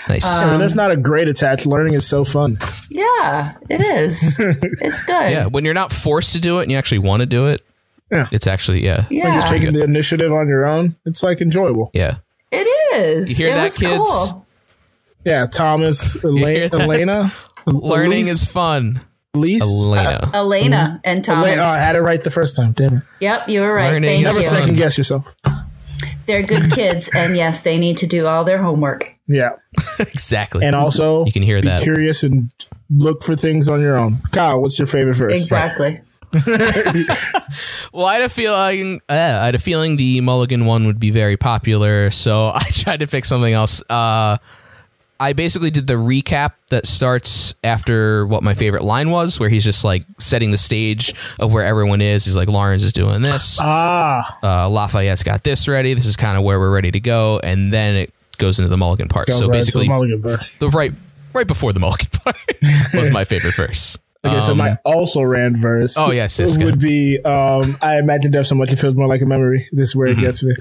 Nice. 0.09 0.25
Um, 0.25 0.47
I 0.47 0.51
mean, 0.51 0.59
there's 0.59 0.75
not 0.75 0.91
a 0.91 0.97
great 0.97 1.27
attached. 1.27 1.65
Learning 1.65 1.93
is 1.93 2.07
so 2.07 2.23
fun. 2.23 2.57
Yeah, 2.89 3.55
it 3.69 3.81
is. 3.81 4.39
it's 4.39 5.03
good. 5.03 5.31
yeah, 5.31 5.45
when 5.47 5.65
you're 5.65 5.73
not 5.73 5.91
forced 5.91 6.33
to 6.33 6.39
do 6.39 6.59
it 6.59 6.63
and 6.63 6.71
you 6.71 6.77
actually 6.77 6.99
want 6.99 7.19
to 7.21 7.25
do 7.25 7.47
it, 7.47 7.65
Yeah. 8.11 8.27
it's 8.31 8.47
actually 8.47 8.83
yeah, 8.85 9.05
Yeah. 9.09 9.25
Like 9.25 9.33
just 9.35 9.47
taking 9.47 9.73
the 9.73 9.83
initiative 9.83 10.31
on 10.31 10.47
your 10.47 10.65
own. 10.65 10.95
It's 11.05 11.23
like 11.23 11.41
enjoyable. 11.41 11.91
yeah. 11.93 12.17
It 12.51 12.65
is. 12.95 13.29
You 13.29 13.35
hear 13.35 13.47
it 13.49 13.55
that, 13.55 13.63
was 13.65 13.77
kids? 13.77 14.31
Cool. 14.31 14.45
Yeah, 15.25 15.47
Thomas, 15.47 16.13
hear 16.21 16.29
Elena. 16.31 16.75
Elena, 16.81 17.33
Learning 17.65 18.11
Elise? 18.23 18.43
is 18.43 18.53
fun. 18.53 19.01
Elise. 19.33 19.61
Elena. 19.63 20.31
Elena 20.33 21.01
and 21.03 21.23
Thomas. 21.25 21.43
Wait, 21.49 21.59
oh, 21.59 21.65
I 21.65 21.77
had 21.79 21.97
it 21.97 22.01
right 22.01 22.23
the 22.23 22.31
first 22.31 22.55
time. 22.55 22.71
Damn 22.71 22.93
it. 22.97 23.03
Yep, 23.19 23.49
you 23.49 23.59
were 23.59 23.71
right. 23.71 23.91
Learning 23.91 24.23
Thank 24.23 24.27
is 24.27 24.33
Never 24.35 24.39
you. 24.39 24.49
fun. 24.49 24.59
second 24.61 24.75
guess 24.77 24.97
yourself. 24.97 25.35
They're 26.25 26.43
good 26.43 26.71
kids, 26.73 27.09
and 27.13 27.35
yes, 27.35 27.61
they 27.61 27.77
need 27.77 27.97
to 27.97 28.07
do 28.07 28.27
all 28.27 28.43
their 28.43 28.57
homework. 28.61 29.15
Yeah. 29.27 29.51
exactly. 29.99 30.65
And 30.65 30.75
also, 30.75 31.25
You 31.25 31.31
can 31.31 31.43
hear 31.43 31.61
be 31.61 31.67
that. 31.67 31.81
curious 31.81 32.23
and 32.23 32.51
look 32.89 33.23
for 33.23 33.35
things 33.35 33.67
on 33.69 33.81
your 33.81 33.97
own. 33.97 34.19
Kyle, 34.31 34.61
what's 34.61 34.79
your 34.79 34.85
favorite 34.85 35.15
verse? 35.15 35.33
Exactly. 35.33 36.01
Well, 37.93 38.05
I 38.05 38.15
had 38.15 38.23
a 38.23 38.29
feeling. 38.29 39.01
Uh, 39.09 39.13
I 39.13 39.45
had 39.45 39.55
a 39.55 39.59
feeling 39.59 39.95
the 39.97 40.21
Mulligan 40.21 40.65
one 40.65 40.85
would 40.85 40.99
be 40.99 41.09
very 41.09 41.35
popular, 41.37 42.11
so 42.11 42.49
I 42.53 42.63
tried 42.71 42.99
to 42.99 43.07
pick 43.07 43.25
something 43.25 43.51
else. 43.51 43.81
Uh, 43.89 44.37
I 45.19 45.33
basically 45.33 45.71
did 45.71 45.87
the 45.87 45.95
recap 45.95 46.53
that 46.69 46.85
starts 46.85 47.55
after 47.63 48.25
what 48.27 48.43
my 48.43 48.53
favorite 48.53 48.83
line 48.83 49.09
was, 49.09 49.39
where 49.39 49.49
he's 49.49 49.63
just 49.65 49.83
like 49.83 50.03
setting 50.19 50.51
the 50.51 50.57
stage 50.57 51.13
of 51.39 51.51
where 51.51 51.65
everyone 51.65 52.01
is. 52.01 52.25
He's 52.25 52.35
like, 52.35 52.47
Laurens 52.47 52.83
is 52.83 52.93
doing 52.93 53.21
this, 53.21 53.59
Ah, 53.61 54.37
uh, 54.43 54.69
Lafayette's 54.69 55.23
got 55.23 55.43
this 55.43 55.67
ready. 55.67 55.93
This 55.93 56.05
is 56.05 56.15
kind 56.15 56.37
of 56.37 56.43
where 56.43 56.59
we're 56.59 56.73
ready 56.73 56.91
to 56.91 56.99
go, 56.99 57.39
and 57.43 57.73
then 57.73 57.95
it 57.95 58.13
goes 58.37 58.59
into 58.59 58.69
the 58.69 58.77
Mulligan 58.77 59.07
part. 59.07 59.27
goes 59.27 59.39
so 59.39 59.45
right 59.47 59.53
basically, 59.53 59.87
the 59.87 60.45
the 60.59 60.69
right 60.69 60.91
right 61.33 61.47
before 61.47 61.73
the 61.73 61.79
Mulligan 61.79 62.09
part 62.23 62.35
was 62.93 63.09
my 63.11 63.23
favorite 63.23 63.55
verse. 63.55 63.97
Okay, 64.25 64.41
so 64.41 64.51
Um, 64.53 64.57
my 64.57 64.77
also 64.83 65.21
ran 65.21 65.55
verse. 65.55 65.95
Oh, 65.97 66.11
yes, 66.11 66.37
yes, 66.39 66.57
would 66.57 66.79
be. 66.79 67.19
Um, 67.23 67.77
I 67.81 67.97
imagine 67.99 68.31
death 68.31 68.47
so 68.47 68.55
much 68.55 68.71
it 68.73 68.77
feels 68.77 68.95
more 68.95 69.07
like 69.07 69.21
a 69.21 69.25
memory. 69.27 69.67
This 69.71 69.89
is 69.89 69.95
where 69.95 70.07
Mm-hmm. 70.09 70.19
it 70.19 70.21
gets 70.21 70.43
me. 70.43 70.53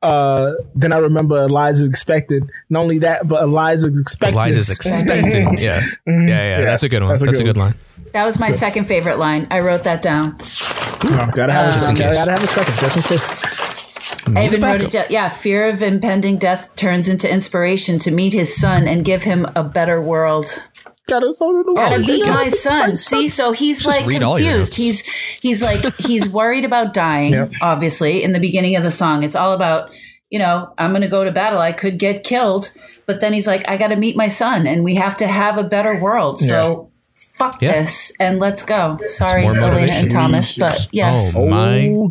Uh, 0.00 0.52
then 0.74 0.92
I 0.92 0.98
remember 0.98 1.42
Eliza's 1.42 1.88
expected. 1.88 2.48
Not 2.70 2.80
only 2.82 2.98
that, 3.00 3.26
but 3.26 3.42
Eliza's 3.42 4.00
expected. 4.00 4.36
Eliza's 4.36 4.70
expecting. 4.76 5.58
Yeah. 5.58 5.84
yeah, 6.06 6.26
yeah, 6.26 6.60
That's 6.64 6.82
a 6.82 6.88
good 6.88 7.02
one. 7.02 7.10
That's 7.12 7.24
That's 7.24 7.40
a 7.40 7.42
a, 7.42 7.44
good 7.44 7.54
good 7.54 7.60
line. 7.60 7.74
That 8.12 8.24
was 8.24 8.40
my 8.40 8.50
second 8.50 8.86
favorite 8.86 9.18
line. 9.18 9.46
I 9.50 9.60
wrote 9.60 9.84
that 9.84 10.02
down. 10.02 10.36
Oh, 10.40 11.30
gotta 11.34 11.52
have 11.52 11.70
a 11.70 11.74
second. 11.74 11.98
Gotta, 11.98 12.14
gotta 12.14 12.32
have 12.32 12.44
a 12.44 12.46
second, 12.46 12.74
just 12.76 12.96
in 12.96 13.02
case. 13.02 14.36
I 14.36 14.44
even 14.44 14.60
wrote 14.60 14.78
backup. 14.78 14.86
it 14.86 14.90
down. 14.90 15.06
Yeah, 15.10 15.28
fear 15.28 15.68
of 15.68 15.82
impending 15.82 16.38
death 16.38 16.74
turns 16.76 17.08
into 17.08 17.30
inspiration 17.30 17.98
to 18.00 18.10
meet 18.10 18.32
his 18.32 18.54
son 18.54 18.88
and 18.88 19.04
give 19.04 19.22
him 19.22 19.46
a 19.54 19.62
better 19.62 20.00
world. 20.00 20.62
Gotta 21.08 21.32
sort 21.32 21.66
it 21.66 21.74
Gotta 21.74 21.94
Oh, 21.96 21.98
meet 21.98 22.24
yeah. 22.24 22.32
my 22.34 22.48
son. 22.48 22.94
See, 22.96 23.28
so 23.28 23.52
he's 23.52 23.82
Just 23.82 23.98
like 23.98 24.06
read 24.06 24.22
all 24.22 24.38
your 24.38 24.52
confused. 24.64 24.76
He's 24.76 25.06
he's 25.40 25.62
like 25.62 25.96
he's 25.96 26.28
worried 26.28 26.64
about 26.64 26.92
dying. 26.94 27.32
Yep. 27.32 27.52
Obviously, 27.62 28.22
in 28.22 28.32
the 28.32 28.40
beginning 28.40 28.76
of 28.76 28.82
the 28.82 28.90
song, 28.90 29.22
it's 29.22 29.34
all 29.34 29.52
about 29.52 29.90
you 30.30 30.38
know 30.38 30.72
I'm 30.78 30.90
going 30.90 31.02
to 31.02 31.08
go 31.08 31.24
to 31.24 31.30
battle. 31.32 31.58
I 31.60 31.72
could 31.72 31.98
get 31.98 32.24
killed, 32.24 32.72
but 33.06 33.20
then 33.20 33.32
he's 33.32 33.46
like, 33.46 33.66
I 33.68 33.76
got 33.76 33.88
to 33.88 33.96
meet 33.96 34.16
my 34.16 34.28
son, 34.28 34.66
and 34.66 34.84
we 34.84 34.94
have 34.96 35.16
to 35.18 35.26
have 35.26 35.56
a 35.58 35.64
better 35.64 35.98
world. 36.00 36.38
So. 36.40 36.90
Fuck 37.38 37.62
Yeah. 37.62 37.70
this 37.82 38.12
and 38.18 38.40
let's 38.40 38.64
go. 38.64 38.98
Sorry, 39.06 39.42
more 39.42 39.54
Elena 39.56 39.92
and 39.92 40.10
Thomas, 40.10 40.56
but 40.56 40.88
yes, 40.90 41.36
Oh 41.36 41.46
my 41.48 41.86
Oh, 41.90 42.08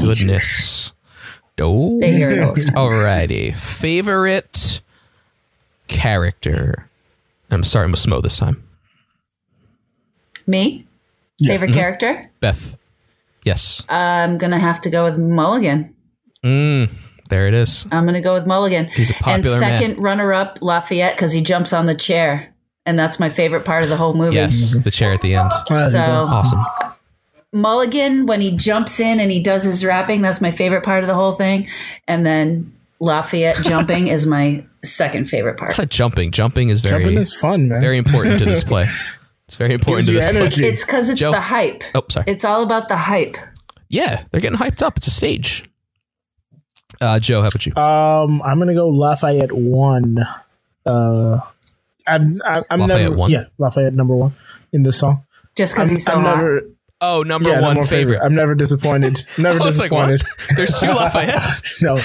goodness. 0.00 0.94
Oh. 1.60 1.98
they 2.00 2.12
hear 2.12 2.30
it. 2.30 2.54
Alrighty. 2.74 3.54
Favorite 3.54 4.80
character. 5.88 6.88
I'm 7.52 7.64
starting 7.64 7.90
with 7.92 8.00
Smo 8.00 8.22
this 8.22 8.38
time. 8.38 8.62
Me, 10.46 10.84
favorite 11.44 11.72
character. 11.72 12.24
Beth. 12.40 12.76
Yes. 13.44 13.84
I'm 13.88 14.38
gonna 14.38 14.58
have 14.58 14.80
to 14.82 14.90
go 14.90 15.04
with 15.04 15.18
Mulligan. 15.18 15.94
Mm, 16.44 16.90
there 17.28 17.46
it 17.48 17.54
is. 17.54 17.86
I'm 17.92 18.02
going 18.04 18.14
to 18.14 18.20
go 18.20 18.34
with 18.34 18.46
Mulligan. 18.46 18.86
He's 18.86 19.10
a 19.10 19.14
popular 19.14 19.56
And 19.56 19.60
man. 19.60 19.78
second 19.80 20.02
runner 20.02 20.32
up, 20.32 20.58
Lafayette, 20.60 21.14
because 21.14 21.32
he 21.32 21.40
jumps 21.40 21.72
on 21.72 21.86
the 21.86 21.94
chair. 21.94 22.52
And 22.84 22.98
that's 22.98 23.20
my 23.20 23.28
favorite 23.28 23.64
part 23.64 23.84
of 23.84 23.88
the 23.88 23.96
whole 23.96 24.12
movie. 24.12 24.34
Yes, 24.34 24.80
the 24.80 24.90
chair 24.90 25.12
at 25.12 25.20
the 25.22 25.36
end. 25.36 25.52
So 25.68 25.72
Awesome. 26.00 26.64
Mulligan, 27.52 28.26
when 28.26 28.40
he 28.40 28.56
jumps 28.56 28.98
in 28.98 29.20
and 29.20 29.30
he 29.30 29.40
does 29.42 29.62
his 29.62 29.84
rapping, 29.84 30.20
that's 30.20 30.40
my 30.40 30.50
favorite 30.50 30.82
part 30.82 31.04
of 31.04 31.08
the 31.08 31.14
whole 31.14 31.32
thing. 31.32 31.68
And 32.08 32.26
then 32.26 32.72
Lafayette 33.02 33.56
jumping 33.64 34.06
is 34.06 34.26
my 34.28 34.64
second 34.84 35.28
favorite 35.28 35.58
part. 35.58 35.76
Not 35.76 35.88
jumping. 35.88 36.30
Jumping 36.30 36.68
is 36.68 36.80
very 36.80 37.02
Jumping 37.02 37.18
is 37.18 37.34
fun, 37.34 37.68
man. 37.68 37.80
very 37.80 37.98
important 37.98 38.38
to 38.38 38.44
this 38.44 38.62
play. 38.72 38.88
It's 39.48 39.56
very 39.56 39.74
important 39.74 40.06
to 40.06 40.12
Gives 40.12 40.26
this 40.28 40.36
you 40.36 40.62
play. 40.62 40.68
It's 40.68 40.86
because 40.86 41.10
it's 41.10 41.18
Joe? 41.18 41.32
the 41.32 41.40
hype. 41.40 41.82
Oh, 41.96 42.04
sorry. 42.08 42.26
It's 42.28 42.44
all 42.44 42.62
about 42.62 42.86
the 42.86 42.96
hype. 42.96 43.36
Yeah, 43.88 44.22
they're 44.30 44.40
getting 44.40 44.56
hyped 44.58 44.82
up. 44.82 44.96
It's 44.96 45.08
a 45.08 45.10
stage. 45.10 45.68
Uh, 47.00 47.18
Joe, 47.18 47.42
how 47.42 47.48
about 47.48 47.66
you? 47.66 47.74
Um, 47.74 48.40
I'm 48.42 48.58
gonna 48.60 48.72
go 48.74 48.88
Lafayette 48.88 49.50
one. 49.52 50.18
Uh, 50.86 51.40
I'm, 52.06 52.22
I'm, 52.46 52.62
I'm 52.70 52.80
Lafayette 52.80 53.00
never, 53.02 53.16
one? 53.16 53.30
Yeah, 53.32 53.44
Lafayette 53.58 53.94
number 53.94 54.14
one 54.14 54.32
in 54.72 54.84
the 54.84 54.92
song. 54.92 55.24
Just 55.56 55.74
because 55.74 55.90
he's 55.90 56.04
so 56.04 56.12
I'm 56.14 56.22
hot. 56.22 56.36
never. 56.36 56.62
Oh, 57.04 57.24
number 57.24 57.48
yeah, 57.48 57.60
one 57.60 57.74
number 57.74 57.88
favorite. 57.88 58.20
I'm 58.22 58.36
never 58.36 58.54
disappointed. 58.54 59.26
Never 59.38 59.58
was 59.58 59.80
like, 59.80 59.90
disappointed. 59.90 60.22
There's 60.56 60.78
two 60.78 60.86
Lafayettes. 60.86 61.82
no, 61.82 61.96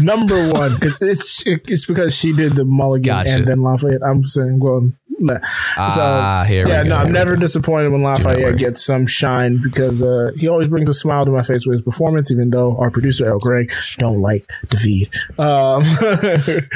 number 0.00 0.48
one. 0.52 0.78
It's, 0.80 1.02
it's 1.02 1.42
it's 1.44 1.86
because 1.86 2.14
she 2.14 2.32
did 2.32 2.54
the 2.54 2.64
Mulligan 2.64 3.04
Gotcha. 3.04 3.34
and 3.34 3.46
then 3.48 3.62
Lafayette. 3.62 4.02
I'm 4.06 4.22
saying, 4.22 4.60
well, 4.60 4.92
nah. 5.18 5.38
Ah, 5.76 6.44
here 6.46 6.64
we 6.64 6.70
yeah, 6.70 6.82
go, 6.82 6.88
no, 6.90 6.96
here 6.98 7.06
I'm 7.06 7.12
never 7.12 7.34
go. 7.34 7.40
disappointed 7.40 7.90
when. 7.90 8.02
Lafayette 8.02 8.58
gets 8.58 8.84
some 8.84 9.06
shine 9.06 9.60
because 9.62 10.02
uh, 10.02 10.30
he 10.36 10.46
always 10.48 10.68
brings 10.68 10.88
a 10.88 10.94
smile 10.94 11.24
to 11.24 11.30
my 11.30 11.42
face 11.42 11.66
with 11.66 11.74
his 11.74 11.82
performance. 11.82 12.30
Even 12.30 12.50
though 12.50 12.76
our 12.76 12.90
producer 12.90 13.26
El 13.26 13.38
Greg 13.38 13.72
don't 13.98 14.20
like 14.20 14.46
Daveed. 14.66 15.10
Um, 15.38 15.82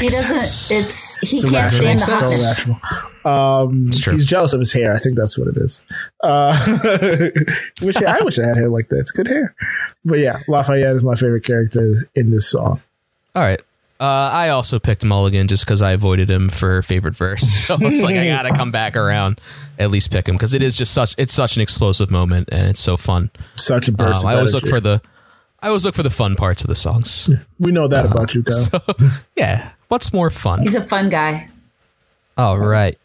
He 0.00 0.08
doesn't. 0.08 0.36
It's 0.76 1.18
he 1.18 1.36
It's 1.36 1.50
can't 1.50 1.70
stand 1.70 2.00
the 2.00 2.02
It's 2.02 2.64
so 2.64 2.72
hotness. 2.72 3.24
Um, 3.24 3.86
he's 4.12 4.24
jealous 4.26 4.52
of 4.52 4.58
his 4.58 4.72
hair. 4.72 4.94
I 4.94 4.98
think 4.98 5.16
that's 5.16 5.38
what 5.38 5.46
it 5.48 5.56
is. 5.56 5.84
Uh, 6.24 7.30
wish 7.82 7.96
I, 8.02 8.18
I 8.18 8.22
wish 8.24 8.38
I 8.38 8.46
had 8.46 8.56
hair 8.56 8.68
like 8.68 8.88
that. 8.88 8.98
It's 8.98 9.12
good 9.12 9.28
hair. 9.28 9.54
But 10.04 10.18
yeah, 10.18 10.40
Lafayette 10.48 10.96
is 10.96 11.02
my 11.04 11.14
favorite 11.14 11.44
character 11.44 12.08
in 12.16 12.30
this 12.30 12.48
song. 12.48 12.80
All 13.36 13.42
right. 13.42 13.62
Uh, 14.02 14.30
I 14.32 14.48
also 14.48 14.80
picked 14.80 15.04
Mulligan 15.04 15.46
just 15.46 15.64
because 15.64 15.80
I 15.80 15.92
avoided 15.92 16.28
him 16.28 16.48
for 16.48 16.82
favorite 16.82 17.14
verse. 17.14 17.42
So 17.68 17.76
it's 17.80 18.02
like 18.02 18.16
I 18.16 18.26
gotta 18.26 18.50
come 18.54 18.72
back 18.72 18.96
around, 18.96 19.40
at 19.78 19.92
least 19.92 20.10
pick 20.10 20.26
him 20.28 20.34
because 20.34 20.54
it 20.54 20.62
is 20.62 20.76
just 20.76 20.92
such 20.92 21.14
it's 21.18 21.32
such 21.32 21.54
an 21.54 21.62
explosive 21.62 22.10
moment 22.10 22.48
and 22.50 22.66
it's 22.68 22.80
so 22.80 22.96
fun. 22.96 23.30
Such 23.54 23.86
a 23.86 23.92
Um, 23.92 23.96
burst. 23.96 24.24
of 24.24 24.30
I 24.30 24.34
always 24.34 24.54
look 24.54 24.66
for 24.66 24.80
the 24.80 25.00
I 25.60 25.68
always 25.68 25.84
look 25.84 25.94
for 25.94 26.02
the 26.02 26.10
fun 26.10 26.34
parts 26.34 26.62
of 26.64 26.68
the 26.68 26.74
songs. 26.74 27.30
We 27.60 27.70
know 27.70 27.86
that 27.86 28.04
about 28.06 28.34
you, 28.34 28.42
Kyle. 28.42 28.56
So 28.56 28.80
yeah, 29.36 29.70
what's 29.86 30.12
more 30.12 30.30
fun? 30.30 30.62
He's 30.62 30.74
a 30.74 30.82
fun 30.82 31.08
guy. 31.08 31.48
All 32.36 32.58
right. 32.58 32.98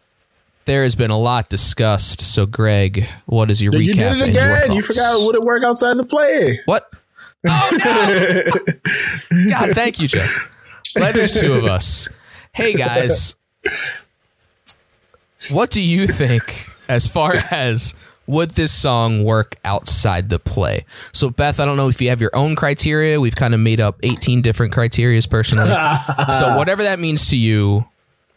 There 0.66 0.82
has 0.84 0.96
been 0.96 1.12
a 1.12 1.20
lot 1.20 1.48
discussed. 1.50 2.20
So, 2.22 2.46
Greg, 2.48 3.08
what 3.26 3.52
is 3.52 3.62
your 3.62 3.74
you 3.76 3.94
recap? 3.94 4.14
did 4.14 4.22
it 4.24 4.30
again. 4.30 4.72
You 4.74 4.82
thoughts? 4.82 4.98
forgot 4.98 5.26
would 5.28 5.36
it 5.36 5.44
work 5.44 5.64
outside 5.64 5.96
the 5.98 6.04
play? 6.04 6.60
What? 6.66 6.90
Oh 7.48 7.78
no! 7.86 9.48
God, 9.50 9.72
thank 9.76 10.00
you, 10.00 10.08
Joe. 10.08 10.28
Glad 10.98 11.16
there's 11.16 11.40
two 11.40 11.54
of 11.54 11.66
us. 11.66 12.10
Hey 12.54 12.74
guys, 12.74 13.36
what 15.52 15.70
do 15.70 15.82
you 15.82 16.08
think 16.08 16.68
as 16.90 17.08
far 17.08 17.36
as 17.52 17.96
would 18.26 18.52
this 18.52 18.72
song 18.72 19.24
work 19.24 19.56
outside 19.64 20.30
the 20.30 20.40
play? 20.40 20.86
So, 21.14 21.30
Beth, 21.30 21.60
I 21.60 21.66
don't 21.66 21.78
know 21.78 21.88
if 21.88 22.02
you 22.02 22.10
have 22.10 22.22
your 22.22 22.36
own 22.36 22.56
criteria. 22.56 23.20
We've 23.20 23.36
kind 23.36 23.54
of 23.54 23.60
made 23.60 23.80
up 23.80 24.00
18 24.04 24.42
different 24.42 24.74
criterias 24.74 25.30
personally. 25.30 25.70
so, 26.38 26.58
whatever 26.58 26.84
that 26.84 27.00
means 27.00 27.30
to 27.30 27.38
you, 27.38 27.86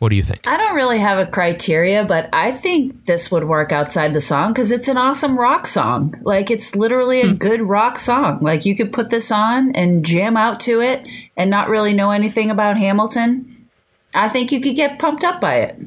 what 0.00 0.08
do 0.08 0.16
you 0.16 0.22
think? 0.22 0.46
I 0.46 0.56
don't 0.56 0.74
really 0.74 0.98
have 0.98 1.18
a 1.18 1.30
criteria, 1.30 2.06
but 2.06 2.30
I 2.32 2.52
think 2.52 3.04
this 3.04 3.30
would 3.30 3.44
work 3.44 3.70
outside 3.70 4.14
the 4.14 4.20
song 4.22 4.54
because 4.54 4.72
it's 4.72 4.88
an 4.88 4.96
awesome 4.96 5.38
rock 5.38 5.66
song. 5.66 6.18
Like 6.22 6.50
it's 6.50 6.74
literally 6.74 7.20
a 7.20 7.34
good 7.34 7.60
rock 7.60 7.98
song. 7.98 8.40
Like 8.40 8.64
you 8.64 8.74
could 8.74 8.94
put 8.94 9.10
this 9.10 9.30
on 9.30 9.76
and 9.76 10.02
jam 10.02 10.38
out 10.38 10.58
to 10.60 10.80
it 10.80 11.06
and 11.36 11.50
not 11.50 11.68
really 11.68 11.92
know 11.92 12.12
anything 12.12 12.50
about 12.50 12.78
Hamilton. 12.78 13.68
I 14.14 14.30
think 14.30 14.52
you 14.52 14.60
could 14.62 14.74
get 14.74 14.98
pumped 14.98 15.22
up 15.22 15.38
by 15.38 15.56
it. 15.56 15.78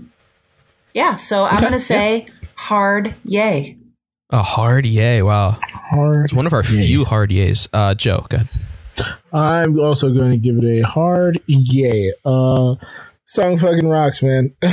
Yeah, 0.93 1.15
so 1.15 1.45
I'm 1.45 1.59
going 1.59 1.71
to 1.71 1.79
say 1.79 2.27
hard 2.53 3.15
yay. 3.25 3.77
A 4.29 4.43
hard 4.43 4.85
yay. 4.85 5.23
Wow. 5.23 5.57
Hard. 5.71 6.25
It's 6.25 6.33
one 6.33 6.45
of 6.45 6.53
our 6.53 6.61
few 6.61 7.03
hard 7.03 7.31
yays. 7.31 7.67
Uh, 7.73 7.95
Joe, 7.95 8.27
go 8.29 8.37
ahead. 8.37 8.49
I'm 9.33 9.79
also 9.79 10.13
going 10.13 10.29
to 10.29 10.37
give 10.37 10.57
it 10.57 10.65
a 10.65 10.81
hard 10.83 11.41
yay. 11.47 12.13
Uh, 12.23 12.75
song 13.33 13.57
fucking 13.57 13.87
rocks, 13.87 14.21
man. 14.21 14.53
it's 14.61 14.71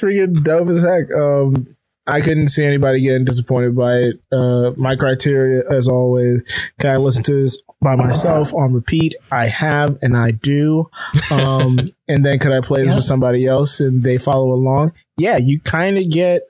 freaking 0.00 0.42
dope 0.42 0.68
as 0.68 0.82
heck. 0.82 1.10
Um, 1.16 1.68
I 2.04 2.20
couldn't 2.20 2.48
see 2.48 2.64
anybody 2.64 3.00
getting 3.00 3.24
disappointed 3.24 3.76
by 3.76 3.94
it. 3.94 4.20
Uh, 4.32 4.72
my 4.76 4.96
criteria, 4.96 5.62
as 5.70 5.86
always, 5.86 6.42
can 6.80 6.90
I 6.90 6.96
listen 6.96 7.22
to 7.24 7.42
this 7.42 7.62
by 7.80 7.94
myself 7.94 8.52
on 8.54 8.72
repeat? 8.72 9.14
I 9.30 9.46
have, 9.46 9.98
and 10.02 10.16
I 10.16 10.32
do. 10.32 10.90
Um, 11.30 11.78
and 12.08 12.26
then 12.26 12.40
could 12.40 12.50
I 12.50 12.60
play 12.60 12.84
this 12.84 12.96
with 12.96 13.04
somebody 13.04 13.46
else 13.46 13.78
and 13.78 14.02
they 14.02 14.18
follow 14.18 14.50
along? 14.52 14.94
Yeah, 15.16 15.36
you 15.36 15.60
kind 15.60 15.96
of 15.96 16.10
get 16.10 16.42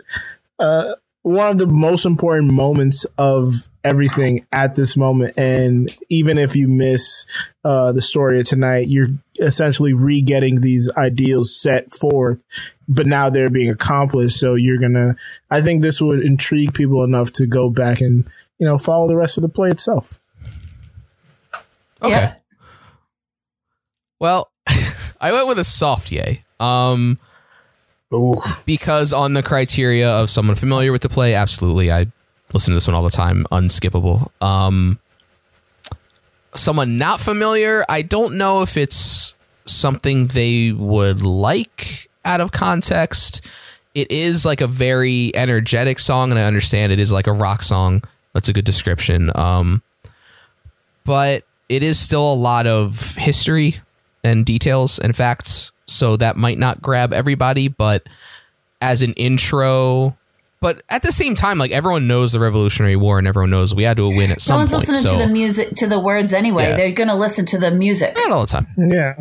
uh, 0.59 0.95
one 1.23 1.51
of 1.51 1.59
the 1.59 1.67
most 1.67 2.05
important 2.05 2.53
moments 2.53 3.05
of 3.17 3.69
everything 3.85 4.45
at 4.53 4.75
this 4.75 4.97
moment. 4.97 5.35
And 5.37 5.95
even 6.09 6.37
if 6.37 6.57
you 6.57 6.69
miss 6.69 7.27
uh, 7.65 7.93
the 7.93 8.03
story 8.03 8.41
of 8.41 8.47
tonight, 8.47 8.89
you're 8.89 9.09
essentially 9.39 9.93
re 9.93 10.21
getting 10.21 10.61
these 10.61 10.91
ideals 10.97 11.55
set 11.55 11.93
forth, 11.93 12.43
but 12.89 13.07
now 13.07 13.31
they're 13.31 13.49
being 13.51 13.71
accomplished. 13.71 14.39
So 14.39 14.55
you're 14.55 14.79
going 14.79 14.95
to, 14.95 15.15
I 15.51 15.63
think 15.63 15.83
this 15.83 16.01
would 16.01 16.21
intrigue 16.21 16.75
people 16.75 17.05
enough 17.05 17.33
to 17.35 17.47
go 17.47 17.71
back 17.71 18.01
and, 18.01 18.29
you 18.59 18.67
know, 18.67 18.79
follow 18.79 19.07
the 19.07 19.17
rest 19.17 19.39
of 19.39 19.43
the 19.43 19.49
play 19.49 19.71
itself. 19.71 20.21
Okay. 22.03 22.11
Yeah. 22.11 22.35
Well, 24.19 24.51
I 25.21 25.33
went 25.33 25.47
with 25.47 25.59
a 25.61 25.65
soft 25.65 26.11
yay. 26.11 26.45
Um, 26.59 27.19
because 28.67 29.13
on 29.13 29.35
the 29.35 29.43
criteria 29.43 30.11
of 30.11 30.31
someone 30.31 30.57
familiar 30.57 30.93
with 30.93 31.03
the 31.03 31.09
play, 31.09 31.35
absolutely, 31.35 31.91
I 31.91 32.07
listen 32.53 32.73
to 32.73 32.77
this 32.77 32.87
one 32.87 32.95
all 32.95 33.03
the 33.03 33.11
time, 33.11 33.47
unskippable. 33.51 34.31
Um, 34.43 34.99
someone 36.55 36.99
not 36.99 37.21
familiar, 37.21 37.85
I 37.89 38.03
don't 38.03 38.37
know 38.37 38.63
if 38.63 38.77
it's 38.77 39.35
something 39.67 40.29
they 40.29 40.73
would 40.73 41.23
like 41.23 42.09
out 42.25 42.41
of 42.41 42.53
context. 42.53 43.41
It 43.95 44.11
is 44.11 44.45
like 44.45 44.61
a 44.61 44.67
very 44.67 45.35
energetic 45.35 45.99
song, 45.99 46.31
and 46.31 46.39
I 46.39 46.45
understand 46.45 46.93
it 46.93 46.99
is 46.99 47.13
like 47.13 47.27
a 47.27 47.33
rock 47.33 47.63
song. 47.63 48.03
That's 48.33 48.49
a 48.49 48.53
good 48.53 48.65
description. 48.65 49.31
Um, 49.35 49.83
but 51.05 51.45
it 51.69 51.83
is 51.83 51.99
still 51.99 52.33
a 52.33 52.35
lot 52.35 52.67
of 52.67 53.17
history 53.17 53.81
and 54.25 54.47
details 54.47 54.99
and 54.99 55.15
facts, 55.15 55.73
so 55.93 56.17
that 56.17 56.37
might 56.37 56.59
not 56.59 56.81
grab 56.83 57.13
everybody. 57.13 57.69
But 57.69 58.03
as 58.81 59.03
an 59.03 59.13
intro, 59.15 60.17
but 60.61 60.83
at 60.89 61.03
the 61.03 61.13
same 61.13 61.35
time, 61.35 61.59
like 61.59 61.71
everyone 61.71 62.07
knows 62.07 62.33
the 62.33 62.41
Revolutionary 62.41 62.97
War 62.97 63.19
and 63.19 63.27
everyone 63.29 63.51
knows 63.51 63.75
we 63.75 63.83
had 63.85 63.97
to 63.99 64.09
win 64.09 64.31
at 64.31 64.39
No 64.39 64.39
some 64.39 64.57
one's 64.59 64.71
point. 64.71 64.89
listening 64.89 65.03
so 65.03 65.13
to 65.19 65.27
the 65.27 65.33
music, 65.33 65.71
to 65.77 65.87
the 65.87 65.99
words 66.01 66.33
anyway. 66.33 66.65
Yeah. 66.65 66.77
They're 66.77 66.93
going 66.93 67.09
to 67.09 67.15
listen 67.15 67.47
to 67.47 67.59
the 67.59 67.71
music. 67.71 68.15
not 68.17 68.31
all 68.33 68.41
the 68.43 68.47
time. 68.47 68.67
Yeah. 68.77 69.15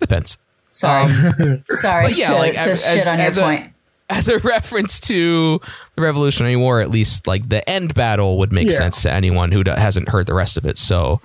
Depends. 0.00 0.38
Sorry. 0.70 1.04
Um, 1.12 1.64
Sorry 1.80 2.04
But 2.08 2.16
yeah, 2.18 2.28
to, 2.28 2.34
like, 2.36 2.52
to 2.54 2.58
as- 2.70 2.84
shit 2.84 2.98
as- 2.98 3.06
on 3.08 3.18
your 3.18 3.26
as 3.28 3.38
a- 3.38 3.42
point. 3.42 3.72
As 4.10 4.26
a 4.28 4.38
reference 4.42 5.00
to 5.00 5.60
the 5.94 6.00
Revolutionary 6.00 6.56
War, 6.56 6.80
at 6.80 6.88
least 6.90 7.26
like 7.26 7.48
the 7.50 7.68
end 7.68 7.92
battle 7.94 8.38
would 8.38 8.52
make 8.52 8.68
Yeah. 8.70 8.76
sense 8.76 9.02
to 9.02 9.12
anyone 9.12 9.52
who 9.52 9.62
do- 9.64 9.72
hasn't 9.72 10.08
heard 10.08 10.26
the 10.26 10.32
rest 10.34 10.56
of 10.56 10.64
it. 10.64 10.78
So, 10.78 11.20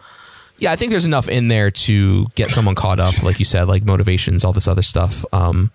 yeah, 0.57 0.71
I 0.71 0.75
think 0.75 0.91
there's 0.91 1.05
enough 1.05 1.27
in 1.29 1.47
there 1.47 1.71
to 1.71 2.27
get 2.35 2.51
someone 2.51 2.75
caught 2.75 2.99
up, 2.99 3.21
like 3.23 3.39
you 3.39 3.45
said, 3.45 3.67
like 3.67 3.83
motivations, 3.83 4.43
all 4.45 4.53
this 4.53 4.67
other 4.67 4.81
stuff. 4.81 5.25
Um, 5.33 5.71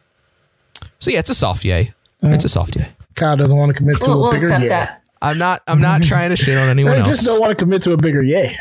so 0.99 1.11
yeah, 1.11 1.19
it's 1.19 1.31
a 1.31 1.35
soft 1.35 1.65
yay. 1.65 1.93
It's 2.23 2.45
a 2.45 2.49
soft 2.49 2.75
yay. 2.77 2.89
Kyle 3.15 3.37
doesn't 3.37 3.57
want 3.57 3.71
to 3.71 3.75
commit 3.75 3.97
to 4.01 4.09
We'll, 4.09 4.19
a 4.19 4.23
we'll 4.23 4.33
bigger 4.33 4.47
accept 4.47 4.63
yay. 4.63 4.69
that. 4.69 5.03
I'm 5.21 5.39
not. 5.39 5.63
I'm 5.67 5.81
not 5.81 6.03
trying 6.03 6.31
to 6.31 6.37
shit 6.37 6.57
on 6.57 6.69
anyone 6.71 6.95
I 6.95 6.99
else. 6.99 7.09
just 7.09 7.25
don't 7.27 7.41
want 7.41 7.51
to 7.51 7.57
commit 7.57 7.83
to 7.83 7.93
a 7.93 7.97
bigger 7.97 8.23
yay. 8.23 8.57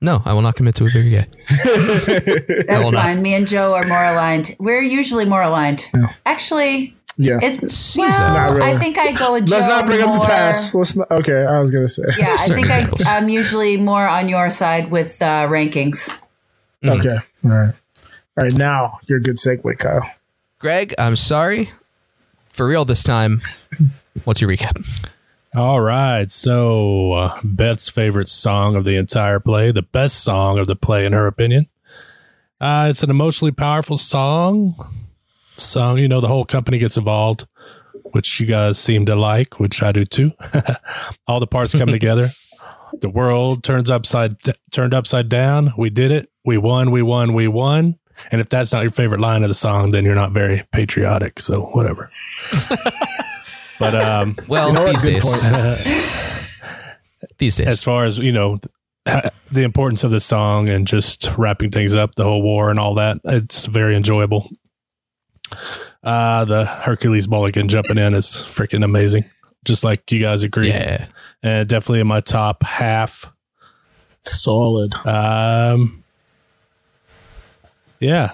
No, 0.00 0.20
I 0.24 0.34
will 0.34 0.42
not 0.42 0.56
commit 0.56 0.74
to 0.76 0.84
a 0.84 0.90
bigger 0.90 1.08
yay. 1.08 1.26
That's 1.64 2.06
will 2.84 2.92
not. 2.92 3.02
fine. 3.04 3.22
Me 3.22 3.34
and 3.34 3.48
Joe 3.48 3.74
are 3.74 3.86
more 3.86 4.04
aligned. 4.04 4.54
We're 4.58 4.82
usually 4.82 5.24
more 5.24 5.42
aligned. 5.42 5.86
Actually, 6.26 6.94
Yeah. 7.16 7.38
it's 7.42 7.74
Seems 7.74 8.18
well, 8.18 8.34
that 8.34 8.52
way. 8.52 8.58
Not 8.58 8.66
really. 8.66 8.76
I 8.76 8.78
think 8.78 8.98
I 8.98 9.12
go 9.12 9.32
with 9.34 9.46
Joe. 9.46 9.56
Let's 9.56 9.68
not 9.68 9.86
bring 9.86 10.02
up 10.02 10.20
the 10.20 10.26
past. 10.26 10.74
Let's 10.74 10.96
not. 10.96 11.10
Okay, 11.10 11.44
I 11.44 11.60
was 11.60 11.70
gonna 11.70 11.88
say. 11.88 12.02
Yeah, 12.16 12.36
I 12.38 12.48
think 12.48 12.70
I, 12.70 12.78
examples. 12.78 13.06
I'm 13.06 13.28
usually 13.28 13.76
more 13.76 14.06
on 14.06 14.28
your 14.28 14.50
side 14.50 14.90
with 14.90 15.20
uh, 15.22 15.46
rankings. 15.46 16.10
Okay. 16.84 17.16
All 17.44 17.50
right. 17.50 17.74
All 18.36 18.44
right. 18.44 18.54
Now 18.54 18.98
you're 19.06 19.18
a 19.18 19.22
good 19.22 19.36
segue, 19.36 19.78
Kyle. 19.78 20.10
Greg, 20.58 20.94
I'm 20.98 21.16
sorry. 21.16 21.70
For 22.48 22.66
real 22.66 22.84
this 22.84 23.02
time. 23.02 23.42
What's 24.24 24.40
your 24.40 24.50
recap? 24.50 25.10
All 25.54 25.80
right. 25.80 26.30
So, 26.30 27.12
uh, 27.12 27.40
Beth's 27.42 27.88
favorite 27.88 28.28
song 28.28 28.76
of 28.76 28.84
the 28.84 28.96
entire 28.96 29.40
play, 29.40 29.72
the 29.72 29.82
best 29.82 30.22
song 30.22 30.58
of 30.58 30.66
the 30.66 30.76
play, 30.76 31.04
in 31.04 31.12
her 31.12 31.26
opinion. 31.26 31.66
Uh, 32.60 32.88
it's 32.90 33.02
an 33.02 33.10
emotionally 33.10 33.52
powerful 33.52 33.96
song. 33.96 34.74
Song, 35.56 35.98
you 35.98 36.08
know, 36.08 36.20
the 36.20 36.28
whole 36.28 36.44
company 36.44 36.78
gets 36.78 36.96
involved, 36.96 37.46
which 38.12 38.40
you 38.40 38.46
guys 38.46 38.78
seem 38.78 39.06
to 39.06 39.14
like, 39.14 39.60
which 39.60 39.82
I 39.82 39.92
do 39.92 40.04
too. 40.04 40.32
All 41.26 41.40
the 41.40 41.46
parts 41.46 41.74
come 41.74 41.88
together. 41.92 42.28
The 43.00 43.10
world 43.10 43.64
turns 43.64 43.90
upside 43.90 44.36
turned 44.72 44.94
upside 44.94 45.28
down. 45.28 45.72
We 45.76 45.90
did 45.90 46.10
it. 46.10 46.30
We 46.44 46.58
won. 46.58 46.90
We 46.90 47.02
won. 47.02 47.34
We 47.34 47.48
won. 47.48 47.98
And 48.30 48.40
if 48.40 48.48
that's 48.48 48.72
not 48.72 48.82
your 48.82 48.92
favorite 48.92 49.20
line 49.20 49.42
of 49.42 49.48
the 49.48 49.54
song, 49.54 49.90
then 49.90 50.04
you're 50.04 50.14
not 50.14 50.30
very 50.32 50.62
patriotic. 50.72 51.40
So 51.40 51.62
whatever. 51.62 52.10
but 53.80 53.94
um, 53.96 54.36
Well, 54.46 54.68
You 54.68 54.74
know 54.74 54.92
these 54.92 55.02
days, 55.02 55.42
these 57.38 57.56
days, 57.56 57.66
as 57.66 57.82
far 57.82 58.04
as 58.04 58.18
you 58.18 58.30
know 58.32 58.58
the 59.50 59.62
importance 59.62 60.04
of 60.04 60.10
the 60.10 60.20
song 60.20 60.68
and 60.68 60.86
just 60.86 61.30
wrapping 61.36 61.70
things 61.70 61.94
up 61.94 62.14
the 62.14 62.24
whole 62.24 62.42
war 62.42 62.70
and 62.70 62.78
all 62.78 62.94
that 62.94 63.18
it's 63.24 63.66
very 63.66 63.94
enjoyable 63.96 64.48
uh 66.02 66.44
the 66.44 66.64
hercules 66.64 67.28
mulligan 67.28 67.68
jumping 67.68 67.98
in 67.98 68.14
is 68.14 68.26
freaking 68.26 68.84
amazing 68.84 69.24
just 69.64 69.84
like 69.84 70.10
you 70.12 70.20
guys 70.20 70.42
agree 70.42 70.68
yeah. 70.68 71.06
and 71.42 71.68
definitely 71.68 72.00
in 72.00 72.06
my 72.06 72.20
top 72.20 72.62
half 72.62 73.32
Solid. 74.22 74.94
um 75.06 76.02
yeah 78.00 78.32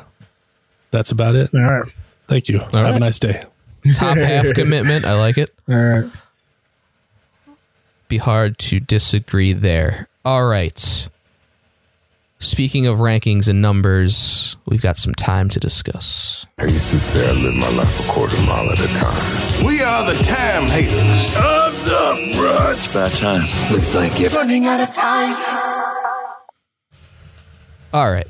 that's 0.91 1.11
about 1.11 1.35
it 1.35 1.55
All 1.55 1.61
right. 1.61 1.93
thank 2.27 2.49
you 2.49 2.59
have 2.59 2.75
a 2.75 2.99
nice 2.99 3.19
day 3.19 3.43
Top 3.95 4.17
half 4.17 4.53
commitment. 4.55 5.05
I 5.05 5.15
like 5.15 5.39
it. 5.39 5.55
All 5.69 5.75
right. 5.75 6.11
Be 8.09 8.19
hard 8.19 8.59
to 8.59 8.81
disagree 8.81 9.53
there. 9.53 10.09
All 10.25 10.45
right. 10.47 11.09
Speaking 12.43 12.87
of 12.87 12.99
rankings 13.01 13.49
and 13.49 13.61
numbers, 13.61 14.57
we've 14.65 14.81
got 14.81 14.97
some 14.97 15.15
time 15.15 15.51
to 15.51 15.61
discuss. 15.61 16.47
I 16.59 16.65
used 16.65 16.91
to 16.91 16.99
say 16.99 17.29
I 17.29 17.33
live 17.33 17.55
my 17.57 17.69
life 17.77 18.01
a 18.09 18.11
quarter 18.11 18.37
mile 18.47 18.71
at 18.71 18.81
a 18.81 18.87
time. 18.95 19.67
We 19.67 19.83
are 19.83 20.11
the 20.11 20.19
time 20.23 20.65
haters 20.69 21.37
of 21.37 21.85
the 21.85 22.33
bruh. 22.39 22.73
It's 22.73 22.91
about 22.91 23.13
time. 23.13 23.43
Looks 23.71 23.95
like 23.95 24.19
you're 24.19 24.31
running 24.31 24.65
out 24.67 24.81
of 24.81 24.95
time. 24.95 25.37
All 27.93 28.11
right. 28.11 28.27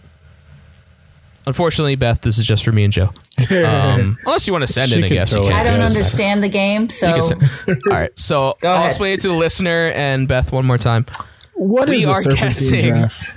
Unfortunately, 1.46 1.94
Beth, 1.94 2.20
this 2.20 2.36
is 2.38 2.46
just 2.46 2.64
for 2.64 2.72
me 2.72 2.82
and 2.84 2.92
Joe. 2.92 3.10
Um, 3.50 4.18
unless 4.26 4.46
you 4.46 4.52
want 4.52 4.66
to 4.66 4.72
send 4.72 4.88
She 4.90 4.98
in, 4.98 5.04
I 5.04 5.08
guess 5.08 5.32
it. 5.32 5.38
I 5.40 5.62
don't 5.62 5.80
Yes. 5.80 5.88
understand 5.96 6.42
the 6.42 6.48
game, 6.50 6.90
so 6.90 7.18
send- 7.22 7.42
All 7.68 7.76
right. 7.90 8.10
So 8.18 8.54
I'll 8.62 8.86
explain 8.86 9.14
it 9.14 9.20
to 9.22 9.28
the 9.28 9.34
listener 9.34 9.92
and 9.94 10.28
Beth 10.28 10.52
one 10.52 10.66
more 10.66 10.76
time. 10.76 11.06
What 11.54 11.88
We 11.88 12.02
is 12.02 12.06
a 12.08 12.10
are 12.10 12.22
serpentine 12.22 12.48
guessing- 12.48 12.88
draft? 12.90 13.34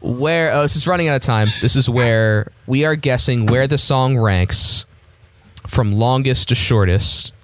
Where 0.00 0.52
oh, 0.52 0.62
this 0.62 0.76
is 0.76 0.86
running 0.86 1.08
out 1.08 1.16
of 1.16 1.22
time. 1.22 1.48
This 1.60 1.74
is 1.76 1.88
where 1.88 2.52
we 2.66 2.84
are 2.84 2.96
guessing 2.96 3.46
where 3.46 3.66
the 3.66 3.78
song 3.78 4.18
ranks 4.18 4.84
from 5.66 5.94
longest 5.94 6.48
to 6.50 6.54
shortest, 6.54 7.34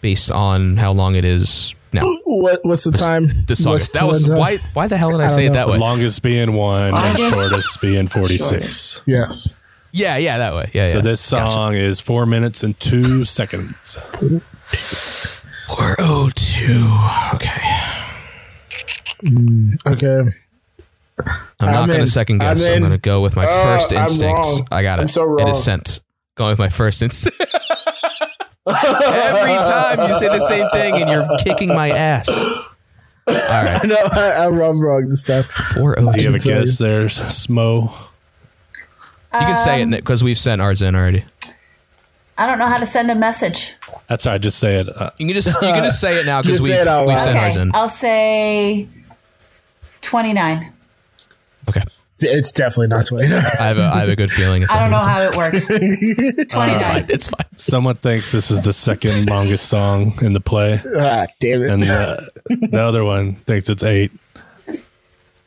based 0.00 0.30
on 0.30 0.76
how 0.76 0.92
long 0.92 1.14
it 1.16 1.24
is 1.24 1.74
now. 1.92 2.02
What 2.24 2.60
what's 2.64 2.84
the 2.84 2.92
time? 2.92 3.24
The 3.46 3.56
song. 3.56 3.72
What's 3.74 3.88
That 3.92 4.04
was 4.06 4.24
the- 4.24 4.36
why. 4.36 4.58
Why 4.74 4.86
the 4.86 4.96
hell 4.96 5.10
did 5.10 5.20
I, 5.20 5.24
I 5.24 5.26
say 5.28 5.46
it 5.46 5.54
that 5.54 5.66
know. 5.66 5.72
way? 5.72 5.78
longest 5.78 6.22
being 6.22 6.52
one 6.52 6.94
and 6.96 7.18
shortest 7.18 7.80
being 7.80 8.06
46 8.06 9.02
Yes. 9.06 9.54
Yeah, 9.92 10.18
yeah, 10.18 10.38
that 10.38 10.54
way. 10.54 10.70
Yeah, 10.72 10.86
so 10.86 10.98
yeah. 10.98 11.02
this 11.02 11.30
Gotcha. 11.30 11.50
song 11.52 11.74
is 11.74 12.00
four 12.00 12.24
minutes 12.26 12.62
and 12.62 12.78
two 12.78 13.24
seconds 13.38 13.98
Four 15.66 15.96
oh 15.98 16.30
two. 16.34 16.86
Okay. 17.34 17.60
Mm, 19.24 19.86
okay. 19.86 20.30
I'm 21.60 21.72
not 21.72 21.82
I'm 21.82 21.88
going 21.88 22.00
to 22.00 22.06
second 22.06 22.42
I'm 22.42 22.56
guess. 22.56 22.68
I'm, 22.68 22.80
going 22.80 22.92
to 22.92 22.98
go 22.98 23.20
with 23.22 23.36
my 23.36 23.44
Uh, 23.44 23.64
first 23.64 23.92
I'm 23.92 24.06
wrong. 24.20 24.66
I 24.70 24.82
got 24.82 24.98
it. 24.98 25.02
I'm 25.02 25.08
so 25.08 25.22
It 25.24 25.26
wrong. 25.26 25.48
is 25.48 25.62
sent. 25.62 26.00
Going 26.36 26.50
with 26.50 26.58
my 26.58 26.68
first 26.68 27.02
instinct. 27.02 27.38
Every 28.66 29.54
time 29.56 30.08
you 30.08 30.14
say 30.14 30.28
the 30.28 30.40
same 30.40 30.68
thing 30.70 31.00
and 31.02 31.10
you're 31.10 31.28
kicking 31.38 31.68
my 31.68 31.90
ass. 31.90 32.28
All 32.28 32.64
right. 33.26 33.80
No, 33.86 33.94
I, 33.96 34.44
I'm 34.46 34.54
wrong. 34.54 34.78
Wrong 34.80 35.08
this 35.08 35.22
time. 35.22 35.44
Four 35.74 35.98
oh 35.98 36.12
Do 36.12 36.18
you 36.18 36.26
have 36.26 36.34
a 36.34 36.38
guess 36.38 36.78
there, 36.78 37.06
Smo? 37.06 37.92
You 39.32 39.38
can 39.38 39.56
say 39.56 39.80
it 39.80 39.84
Um, 39.84 39.90
because 39.90 40.24
we've 40.24 40.38
sent 40.38 40.60
ours 40.60 40.82
in 40.82 40.94
already. 40.96 41.24
I 42.38 42.46
don't 42.46 42.58
know 42.58 42.66
how 42.66 42.78
to 42.78 42.86
send 42.86 43.10
a 43.10 43.14
message. 43.14 43.74
That's 44.08 44.26
all 44.26 44.32
right. 44.32 44.40
Just 44.40 44.58
say 44.58 44.76
it. 44.80 44.88
Uh, 44.88 45.10
You 45.18 45.26
can 45.26 45.34
just 45.34 45.54
you 45.62 45.68
can 45.72 45.84
just 45.84 46.00
say 46.00 46.18
it 46.18 46.26
now 46.26 46.40
because 46.42 46.60
we've 46.60 46.70
we've 46.70 46.86
loud. 46.86 47.18
sent 47.18 47.36
ours 47.38 47.56
in. 47.56 47.70
I'll 47.74 47.88
say 47.88 48.88
twenty-nine. 50.00 50.72
Okay. 51.70 51.82
It's 52.22 52.52
definitely 52.52 52.88
not 52.88 53.06
twenty. 53.06 53.32
I 53.34 53.38
have 53.38 53.78
a 53.78 53.84
I 53.84 54.00
have 54.00 54.08
a 54.10 54.16
good 54.16 54.30
feeling. 54.30 54.62
It's 54.62 54.72
I 54.72 54.80
don't 54.80 54.90
know 54.90 54.98
how 54.98 55.22
it 55.22 55.36
works. 55.36 55.70
It's 55.70 56.52
fine. 56.52 56.68
Twenty-nine. 56.78 57.06
It's 57.08 57.28
fine. 57.30 57.46
someone 57.56 57.94
thinks 57.96 58.32
this 58.32 58.50
is 58.50 58.62
the 58.62 58.72
second 58.72 59.30
longest 59.30 59.68
song 59.68 60.12
in 60.20 60.32
the 60.34 60.40
play, 60.40 60.82
ah, 60.98 61.26
damn 61.40 61.62
it. 61.62 61.70
and 61.70 61.82
the, 61.82 62.30
the 62.70 62.82
other 62.82 63.04
one 63.04 63.34
thinks 63.34 63.68
it's 63.70 63.82
eight. 63.82 64.12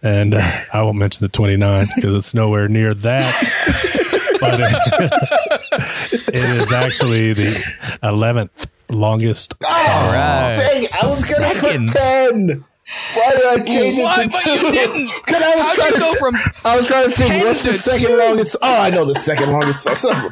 And 0.02 0.34
uh, 0.34 0.42
I 0.74 0.82
won't 0.82 0.98
mention 0.98 1.24
the 1.24 1.30
29 1.30 1.88
because 1.96 2.14
it's 2.16 2.34
nowhere 2.34 2.68
near 2.68 2.94
that. 2.94 3.34
but 4.42 4.60
it, 4.60 6.28
it 6.28 6.62
is 6.62 6.74
actually 6.74 7.32
the 7.32 7.46
11th 8.04 8.68
longest 8.90 9.54
song. 9.64 9.74
All 9.90 10.12
right. 10.12 10.56
Dang, 10.56 10.88
I 10.92 11.00
was 11.04 11.40
gonna 11.40 11.60
put 11.60 11.98
ten. 11.98 12.66
Why 13.16 13.32
did 13.32 13.46
I 13.46 13.64
change 13.66 13.98
Why? 14.00 14.16
it 14.20 14.24
to 14.24 14.30
But 14.30 14.42
two? 14.44 14.50
you 14.52 14.72
didn't. 14.72 15.12
'Cause 15.26 15.42
I 15.42 15.56
was 15.56 15.64
How'd 15.64 15.76
trying 15.76 15.88
you 15.90 15.94
to- 15.94 16.00
go 16.00 16.14
from 16.16 16.36
I 16.66 16.78
was 16.78 16.88
trying 16.88 17.10
to 17.10 17.16
10 17.16 17.30
think 17.30 17.44
what's 17.46 17.64
the 17.64 17.74
second 17.74 18.08
two? 18.08 18.18
longest. 18.18 18.56
Oh, 18.62 18.82
I 18.82 18.90
know 18.90 19.06
the 19.06 19.16
second 19.16 19.52
longest 19.52 19.84
song. 19.98 20.30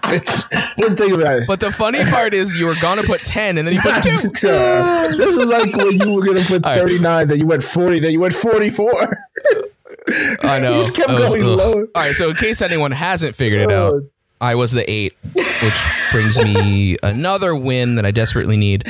Didn't 0.78 0.96
think 0.98 1.14
about 1.14 1.36
it. 1.40 1.48
But 1.48 1.60
the 1.60 1.72
funny 1.72 2.04
part 2.06 2.34
is 2.34 2.56
you 2.56 2.66
were 2.66 2.76
gonna 2.82 3.04
put 3.04 3.22
ten 3.22 3.58
and 3.58 3.68
then 3.68 3.76
you 3.76 3.82
put 3.82 4.02
two. 4.04 4.12
This 4.12 5.36
is 5.36 5.46
like 5.46 5.76
when 5.76 5.92
you 5.92 6.14
were 6.14 6.26
gonna 6.26 6.42
put 6.46 6.64
All 6.66 6.72
right. 6.72 6.78
39, 6.80 7.28
then 7.28 7.38
you 7.40 7.46
went 7.48 7.64
40, 7.64 8.00
then 8.00 8.12
you 8.12 8.20
went 8.20 8.34
44. 8.34 9.18
I 10.44 10.60
know. 10.60 10.76
You 10.78 10.82
just 10.82 10.96
kept 10.96 11.10
was- 11.10 11.34
going 11.34 11.46
ugh. 11.46 11.58
lower. 11.58 11.82
All 11.96 12.02
right, 12.04 12.16
so 12.16 12.30
in 12.30 12.36
case 12.36 12.62
anyone 12.62 12.92
hasn't 12.92 13.36
figured 13.36 13.62
it 13.62 13.72
out, 13.72 13.94
Oh. 13.94 14.08
I 14.40 14.56
was 14.56 14.72
the 14.72 14.90
eight, 14.90 15.14
which 15.36 15.86
brings 16.12 16.42
me 16.44 16.98
another 17.04 17.56
win 17.56 17.96
that 17.96 18.06
I 18.08 18.12
desperately 18.12 18.58
need. 18.58 18.88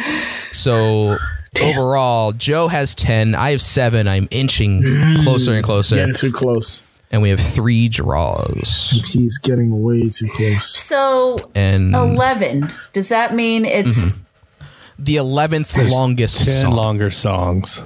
So 0.53 1.17
overall, 1.59 2.31
Joe 2.31 2.67
has 2.67 2.95
ten. 2.95 3.35
I 3.35 3.51
have 3.51 3.61
seven. 3.61 4.07
I'm 4.07 4.27
inching 4.31 4.81
mm. 4.81 5.23
closer 5.23 5.53
and 5.53 5.63
closer, 5.63 5.95
Getting 5.95 6.15
too 6.15 6.31
close. 6.31 6.85
and 7.11 7.21
we 7.21 7.29
have 7.29 7.39
three 7.39 7.89
draws. 7.89 8.91
He's 9.11 9.37
getting 9.37 9.81
way 9.81 10.09
too 10.09 10.29
close. 10.29 10.73
So 10.75 11.37
And 11.55 11.93
eleven. 11.95 12.71
Does 12.93 13.09
that 13.09 13.33
mean 13.33 13.65
it's 13.65 14.05
mm-hmm. 14.05 14.65
the 14.99 15.17
eleventh 15.17 15.75
longest 15.77 16.45
10 16.45 16.61
song. 16.61 16.73
longer 16.73 17.11
songs. 17.11 17.81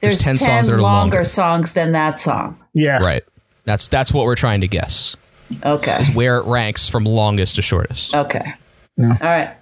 there's, 0.00 0.22
there's 0.22 0.22
10 0.22 0.36
ten, 0.36 0.36
songs 0.36 0.66
that 0.68 0.74
are 0.74 0.82
longer, 0.82 1.16
longer. 1.16 1.24
songs 1.24 1.72
than 1.72 1.92
that 1.92 2.18
song? 2.18 2.58
Yeah. 2.72 2.98
Right. 2.98 3.24
That's 3.64 3.88
that's 3.88 4.12
what 4.12 4.24
we're 4.24 4.36
trying 4.36 4.60
to 4.62 4.68
guess. 4.68 5.16
Okay. 5.64 5.98
Is 5.98 6.10
where 6.10 6.38
it 6.38 6.46
ranks 6.46 6.88
from 6.88 7.04
longest 7.04 7.56
to 7.56 7.62
shortest. 7.62 8.14
Okay. 8.14 8.54
All 8.98 9.06
right. 9.06 9.54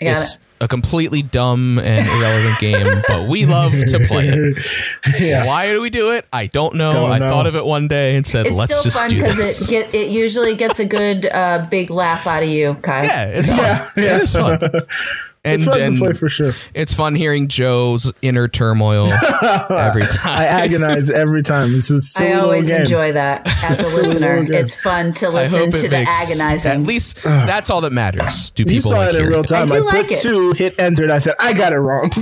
I 0.00 0.04
got 0.04 0.14
it's 0.16 0.34
it. 0.34 0.40
A 0.62 0.68
completely 0.68 1.22
dumb 1.22 1.78
and 1.78 2.06
irrelevant 2.06 2.58
game, 2.60 3.02
but 3.08 3.28
we 3.28 3.44
love 3.44 3.72
to 3.72 3.98
play 4.06 4.28
it. 4.28 5.44
Why 5.46 5.66
do 5.66 5.82
we 5.82 5.90
do 5.90 6.12
it? 6.12 6.24
I 6.32 6.46
don't 6.46 6.76
know. 6.76 6.92
Don't 6.92 7.10
I 7.10 7.18
know. 7.18 7.28
thought 7.28 7.46
of 7.46 7.56
it 7.56 7.64
one 7.66 7.88
day 7.88 8.16
and 8.16 8.24
said, 8.26 8.46
It's 8.46 8.54
"Let's 8.56 8.72
still 8.72 8.84
just 8.84 8.96
fun 8.96 9.10
do 9.10 9.16
because 9.16 9.36
this." 9.36 9.70
it 9.72 9.90
get 9.90 9.94
it 9.94 10.08
usually 10.10 10.54
gets 10.54 10.78
a 10.78 10.84
good 10.86 11.26
uh, 11.26 11.66
big 11.70 11.90
laugh 11.90 12.26
out 12.26 12.42
of 12.44 12.48
you, 12.48 12.74
Kyle. 12.74 13.04
yeah, 13.04 13.24
it's 13.26 13.50
fun. 13.50 13.58
Yeah, 13.58 13.90
yeah. 13.96 14.16
It 14.16 14.22
is 14.22 14.34
fun. 14.36 14.60
And, 15.44 15.60
It's 15.60 15.64
fun 15.68 15.80
and 15.80 15.96
to 15.98 16.04
play 16.04 16.12
for 16.12 16.28
sure. 16.28 16.52
it's 16.72 16.94
fun 16.94 17.16
hearing 17.16 17.48
Joe's 17.48 18.12
inner 18.22 18.46
turmoil 18.46 19.08
every 19.70 20.06
time. 20.06 20.38
I 20.38 20.44
agonize 20.46 21.10
every 21.10 21.42
time. 21.42 21.72
This 21.72 21.90
is 21.90 22.12
so 22.12 22.24
I 22.24 22.32
always 22.34 22.68
game. 22.68 22.82
enjoy 22.82 23.10
that 23.12 23.44
as 23.68 23.80
a 23.80 24.00
listener. 24.00 24.42
little. 24.42 24.54
It's 24.54 24.80
fun 24.80 25.12
to 25.14 25.26
I 25.26 25.30
listen 25.30 25.58
hope 25.58 25.70
to 25.72 25.76
it 25.78 25.82
the 25.82 25.88
makes 25.88 26.30
agonizing. 26.30 26.70
At 26.72 26.80
least 26.82 27.22
that's 27.24 27.70
all 27.70 27.80
that 27.80 27.92
matters. 27.92 28.52
Do 28.52 28.62
You 28.62 28.66
people 28.68 28.90
saw 28.92 28.98
like 28.98 29.14
it 29.14 29.20
in 29.20 29.26
real 29.26 29.40
it? 29.40 29.48
time. 29.48 29.62
I 29.72 29.74
I, 29.74 29.78
do 29.78 29.84
put 29.84 29.94
like 29.94 30.12
it. 30.12 30.22
two, 30.22 30.52
hit 30.52 30.78
enter, 30.78 31.02
and 31.02 31.12
I 31.12 31.18
said, 31.18 31.34
I 31.40 31.52
got 31.54 31.72
it 31.72 31.78
wrong. 31.78 32.08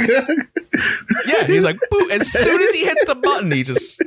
Yeah, 1.27 1.45
he's 1.47 1.64
like, 1.64 1.77
Boo. 1.91 2.09
as 2.12 2.27
soon 2.33 2.61
as 2.62 2.75
he 2.75 2.85
hits 2.87 3.05
the 3.05 3.14
button, 3.14 3.53
he 3.53 3.62
just 3.62 4.01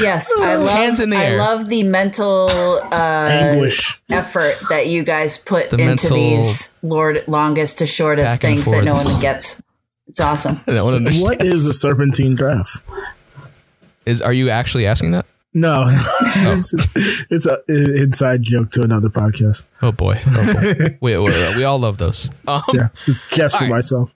Yes, 0.00 0.30
I 0.38 0.54
love. 0.56 0.68
Hands 0.76 1.00
in 1.00 1.10
the 1.10 1.16
I 1.16 1.24
air. 1.24 1.38
love 1.38 1.68
the 1.68 1.82
mental 1.82 2.48
uh, 2.50 2.94
Anguish. 2.94 4.00
effort 4.10 4.56
that 4.68 4.86
you 4.86 5.02
guys 5.02 5.38
put 5.38 5.70
The 5.70 5.76
into 5.76 5.86
mental 5.86 6.16
these 6.16 6.74
lord 6.82 7.24
longest 7.26 7.78
to 7.78 7.86
shortest 7.86 8.26
back 8.26 8.44
and 8.44 8.54
things 8.62 8.64
that 8.70 8.84
no 8.84 8.94
forths. 8.94 9.12
one 9.12 9.20
gets. 9.20 9.62
It's 10.08 10.20
awesome. 10.20 10.58
no 10.72 10.84
one 10.84 10.94
understands. 10.94 11.28
What 11.30 11.44
is 11.44 11.66
a 11.66 11.74
serpentine 11.74 12.36
graph? 12.36 12.80
Is 14.04 14.22
are 14.22 14.32
you 14.32 14.50
actually 14.50 14.86
asking 14.86 15.10
that? 15.12 15.26
No, 15.52 15.86
it's, 15.90 16.74
it's 17.30 17.46
a 17.46 17.58
an 17.66 17.96
inside 17.98 18.42
joke 18.42 18.70
to 18.72 18.82
another 18.82 19.08
podcast. 19.08 19.66
Oh 19.82 19.90
boy. 19.90 20.20
Oh 20.26 20.52
boy. 20.52 20.98
we, 21.00 21.16
we, 21.18 21.56
we 21.56 21.64
all 21.64 21.78
love 21.78 21.96
those. 21.98 22.30
Um, 22.46 22.60
Yeah, 22.74 22.88
it's 23.06 23.26
just 23.30 23.56
for 23.56 23.64
all 23.64 23.70
right. 23.70 23.76
myself. 23.76 24.14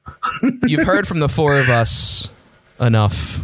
You've 0.67 0.87
heard 0.87 1.09
from 1.09 1.19
the 1.19 1.29
four 1.31 1.59
of 1.59 1.71
us 1.71 2.29
enough, 2.79 3.43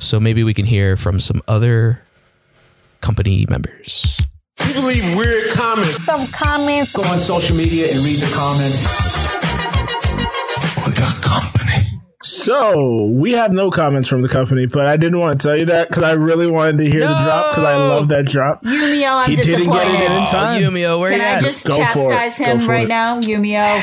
so 0.00 0.18
maybe 0.18 0.42
we 0.44 0.52
can 0.54 0.66
hear 0.66 0.96
from 0.96 1.20
some 1.20 1.42
other 1.46 2.02
company 3.00 3.46
members. 3.48 4.20
You 4.66 4.74
believe 4.74 5.16
weird 5.16 5.50
comments. 5.52 6.02
Some 6.04 6.26
comments. 6.28 6.92
Go 6.92 7.02
on 7.04 7.18
social 7.18 7.56
media 7.56 7.86
and 7.92 7.98
read 8.04 8.18
the 8.18 8.32
comments. 8.36 8.86
So 12.22 13.04
we 13.06 13.32
have 13.32 13.52
no 13.52 13.70
comments 13.70 14.08
from 14.08 14.22
the 14.22 14.28
company, 14.28 14.66
but 14.66 14.86
I 14.86 14.96
didn't 14.96 15.18
want 15.18 15.40
to 15.40 15.48
tell 15.48 15.56
you 15.56 15.64
that 15.66 15.88
because 15.88 16.02
I 16.02 16.12
really 16.12 16.50
wanted 16.50 16.78
to 16.78 16.90
hear 16.90 17.00
the 17.00 17.06
drop 17.06 17.50
because 17.50 17.64
I 17.64 17.76
love 17.76 18.08
that 18.08 18.26
drop. 18.26 18.62
Yumio, 18.62 19.12
I'm 19.24 19.30
he 19.30 19.36
disappointed. 19.36 19.64
didn't 19.72 19.72
get 20.00 20.12
it 20.12 20.16
in 20.16 20.24
time. 20.26 20.62
Oh, 20.62 20.66
Yumio, 20.70 21.00
where 21.00 21.10
Can 21.12 21.20
you 21.20 21.26
I 21.26 21.30
at? 21.32 21.42
just 21.42 21.66
Go 21.66 21.84
for 21.86 22.12
it. 22.12 22.16
chastise 22.16 22.38
Go 22.38 22.44
him 22.52 22.58
for 22.58 22.72
right 22.72 22.84
it. 22.84 22.88
now, 22.88 23.20
Yumio? 23.20 23.82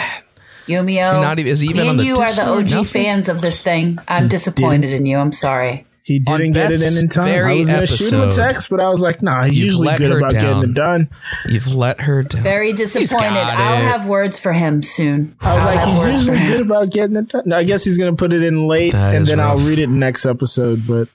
Yumio, 0.68 1.02
Is 1.02 1.10
he 1.10 1.22
not 1.22 1.40
even- 1.40 1.52
is 1.52 1.60
he 1.62 1.68
even 1.70 1.78
me 1.78 1.84
on 1.84 1.90
and 1.92 2.00
the 2.00 2.04
you 2.06 2.14
are 2.18 2.28
the 2.30 2.36
Discord? 2.36 2.64
OG 2.66 2.70
Nothing? 2.72 2.86
fans 2.86 3.30
of 3.30 3.42
this 3.42 3.60
thing. 3.60 3.98
I'm 4.08 4.28
disappointed 4.28 4.92
in 4.94 5.06
you. 5.06 5.18
I'm 5.18 5.32
sorry. 5.32 5.86
He 6.08 6.20
didn't 6.20 6.54
get 6.54 6.72
it 6.72 6.82
in 6.82 6.98
in 6.98 7.10
time. 7.10 7.28
I 7.28 7.54
was 7.56 7.70
going 7.70 7.82
to 7.82 7.86
shoot 7.86 8.14
him 8.14 8.22
a 8.22 8.32
text, 8.32 8.70
but 8.70 8.80
I 8.80 8.88
was 8.88 9.02
like, 9.02 9.22
nah, 9.22 9.44
he's 9.44 9.60
usually 9.60 9.90
good 9.98 10.12
her 10.12 10.20
about 10.20 10.32
getting 10.32 10.64
it 10.64 10.74
done. 10.74 11.10
You've 11.50 11.68
let 11.68 12.00
her 12.00 12.24
down. 12.24 12.44
Very 12.44 12.72
disappointed. 12.72 13.38
I'll 13.38 13.82
it. 13.82 13.84
have 13.84 14.08
words 14.08 14.40
for 14.40 14.54
him 14.54 14.82
soon. 14.84 15.36
I 15.42 15.54
was 15.54 15.60
I'll 15.60 15.76
like, 15.76 15.88
he's 15.90 16.22
usually 16.22 16.48
good 16.48 16.62
about 16.62 16.92
getting 16.92 17.18
it 17.18 17.28
done. 17.28 17.52
I 17.52 17.66
guess 17.66 17.84
he's 17.84 17.98
going 17.98 18.10
to 18.10 18.18
put 18.18 18.32
it 18.32 18.42
in 18.42 18.68
late, 18.68 18.94
That 18.94 19.16
and 19.16 19.24
is 19.24 19.28
then 19.28 19.42
I'll 19.42 19.58
read 19.58 19.80
it 19.80 19.90
next 19.90 20.26
episode. 20.26 20.88
But 20.88 21.10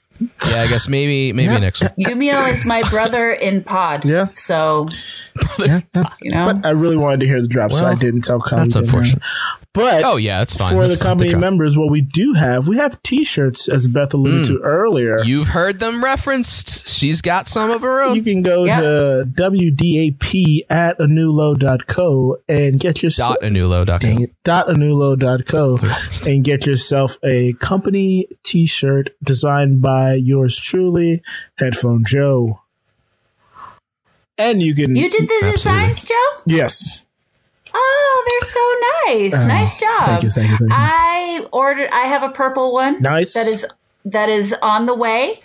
Yeah, 0.47 0.61
I 0.61 0.67
guess 0.67 0.87
maybe 0.87 1.33
maybe 1.33 1.59
next 1.59 1.81
one. 1.81 1.91
Yumio 1.97 2.51
is 2.53 2.63
my 2.63 2.87
brother 2.89 3.31
in 3.31 3.63
pod. 3.63 4.05
Yeah. 4.05 4.27
So, 4.33 4.87
yeah, 5.59 5.81
you 6.21 6.31
know, 6.31 6.53
but 6.53 6.65
I 6.65 6.71
really 6.71 6.97
wanted 6.97 7.21
to 7.21 7.25
hear 7.27 7.41
the 7.41 7.47
drop, 7.47 7.71
so 7.73 7.85
I 7.85 7.95
didn't 7.95 8.21
tell 8.21 8.39
Colin. 8.39 8.65
That's 8.65 8.75
unfortunate. 8.75 9.21
But 9.73 10.03
Oh 10.03 10.17
yeah, 10.17 10.41
it's 10.43 10.55
fine. 10.55 10.71
for 10.73 10.81
That's 10.83 10.97
the 10.97 11.03
fine. 11.03 11.11
company 11.13 11.29
Good 11.31 11.39
members, 11.39 11.75
what 11.75 11.89
we 11.89 12.01
do 12.01 12.33
have, 12.33 12.67
we 12.67 12.77
have 12.77 13.01
T-shirts, 13.01 13.67
as 13.67 13.87
Beth 13.87 14.13
alluded 14.13 14.45
mm. 14.45 14.47
to 14.49 14.59
earlier. 14.61 15.23
You've 15.23 15.47
heard 15.49 15.79
them 15.79 16.03
referenced. 16.03 16.87
She's 16.87 17.21
got 17.21 17.47
some 17.47 17.71
of 17.71 17.81
her 17.81 18.01
own. 18.03 18.15
You 18.15 18.21
can 18.23 18.43
go 18.43 18.65
Yep. 18.65 18.79
to 18.81 19.25
WDAP 19.41 20.65
at 20.69 20.99
anulo.co 20.99 22.37
and 22.47 22.79
get 22.79 23.01
yourself 23.01 23.37
Dot 23.41 23.49
anulo.com. 23.49 24.27
dot 24.43 24.67
anulo.co 24.67 25.79
and 26.29 26.43
get 26.43 26.65
yourself 26.67 27.17
a 27.23 27.53
company 27.53 28.27
t-shirt 28.43 29.09
designed 29.23 29.81
by 29.81 30.13
yours 30.13 30.57
truly, 30.57 31.21
Headphone 31.57 32.03
Joe. 32.05 32.59
And 34.37 34.61
you 34.61 34.73
can 34.75 34.95
you 34.95 35.09
did 35.09 35.27
the 35.27 35.33
Absolutely. 35.33 35.51
designs, 35.51 36.03
Joe? 36.03 36.25
Yes. 36.45 37.05
Oh, 37.73 38.23
they're 38.27 38.49
so 38.49 39.11
nice. 39.13 39.43
Oh, 39.43 39.47
nice 39.47 39.79
job. 39.79 40.05
thank 40.05 40.23
you, 40.23 40.29
thank 40.29 40.49
you, 40.51 40.57
thank 40.57 40.71
you. 40.71 40.75
I 40.75 41.45
ordered 41.51 41.89
I 41.91 42.05
have 42.07 42.23
a 42.23 42.29
purple 42.29 42.73
one. 42.73 42.97
Nice. 42.99 43.33
That 43.33 43.47
is 43.47 43.65
that 44.05 44.29
is 44.29 44.55
on 44.61 44.85
the 44.85 44.95
way. 44.95 45.41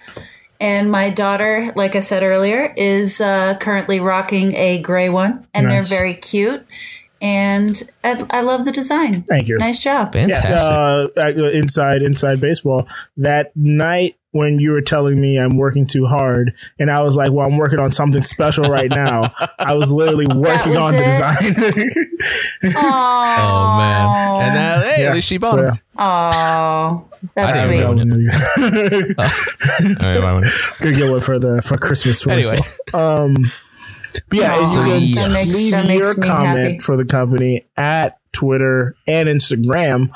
And 0.60 0.90
my 0.90 1.10
daughter, 1.10 1.72
like 1.76 1.94
I 1.94 2.00
said 2.00 2.24
earlier, 2.24 2.72
is 2.76 3.20
uh, 3.20 3.56
currently 3.60 4.00
rocking 4.00 4.56
a 4.56 4.82
gray 4.82 5.08
one, 5.08 5.46
and 5.54 5.66
Nice. 5.68 5.88
they're 5.88 5.98
very 5.98 6.14
cute. 6.14 6.66
And 7.20 7.80
I, 8.02 8.26
I 8.30 8.40
love 8.40 8.64
the 8.64 8.72
design. 8.72 9.22
Thank 9.22 9.48
you. 9.48 9.56
Nice 9.58 9.78
job. 9.80 10.12
Fantastic. 10.12 10.50
Yeah, 10.50 10.56
uh, 10.56 11.08
uh, 11.16 11.50
inside 11.50 12.02
inside 12.02 12.40
baseball. 12.40 12.88
That 13.16 13.56
night 13.56 14.16
when 14.38 14.58
you 14.60 14.70
were 14.70 14.80
telling 14.80 15.20
me 15.20 15.36
I'm 15.38 15.56
working 15.56 15.86
too 15.86 16.06
hard, 16.06 16.54
and 16.78 16.90
I 16.90 17.02
was 17.02 17.16
like, 17.16 17.30
"Well, 17.32 17.46
I'm 17.46 17.56
working 17.58 17.78
on 17.78 17.90
something 17.90 18.22
special 18.22 18.64
right 18.70 18.88
now." 18.90 19.34
I 19.58 19.74
was 19.74 19.92
literally 19.92 20.26
working 20.34 20.70
was 20.72 20.78
on 20.80 20.92
the 20.94 21.02
it? 21.02 21.06
design. 21.06 22.72
oh 22.76 23.76
man. 23.78 24.42
And 24.42 24.56
uh, 24.58 24.84
hey, 24.88 25.02
Yeah, 25.02 25.08
at 25.10 25.14
least 25.14 25.28
she 25.28 25.38
bought 25.38 25.50
so, 25.50 25.56
them. 25.62 25.80
Oh, 25.98 27.04
that's 27.34 27.58
I 27.58 27.66
sweet. 27.66 27.80
don't 27.80 28.08
know. 28.08 28.16
yeah. 28.16 28.48
All 29.80 29.94
right, 30.06 30.18
well, 30.20 30.40
Gonna 30.80 30.92
get 30.92 31.10
one 31.10 31.20
for 31.20 31.38
the 31.38 31.60
for 31.62 31.76
Christmas 31.76 32.22
for 32.22 32.30
Anyway. 32.30 32.50
myself. 32.58 32.78
Um, 32.94 33.34
but 34.28 34.38
yeah, 34.38 34.54
Aw. 34.56 34.94
you 34.96 35.14
can 35.14 35.32
leave 35.32 35.86
makes 35.86 36.04
your 36.04 36.14
comment 36.14 36.58
happy. 36.72 36.78
for 36.80 36.96
the 36.96 37.04
company 37.04 37.66
at 37.76 38.18
Twitter 38.32 38.96
and 39.06 39.28
Instagram 39.28 40.10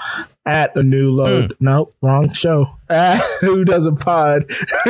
at 0.45 0.74
a 0.76 0.82
new 0.82 1.11
load. 1.12 1.55
nope, 1.61 1.95
wrong 2.03 2.32
show. 2.32 2.76
At 2.88 3.22
who 3.40 3.64
does 3.64 3.86
a 3.86 3.93
pod 3.93 4.45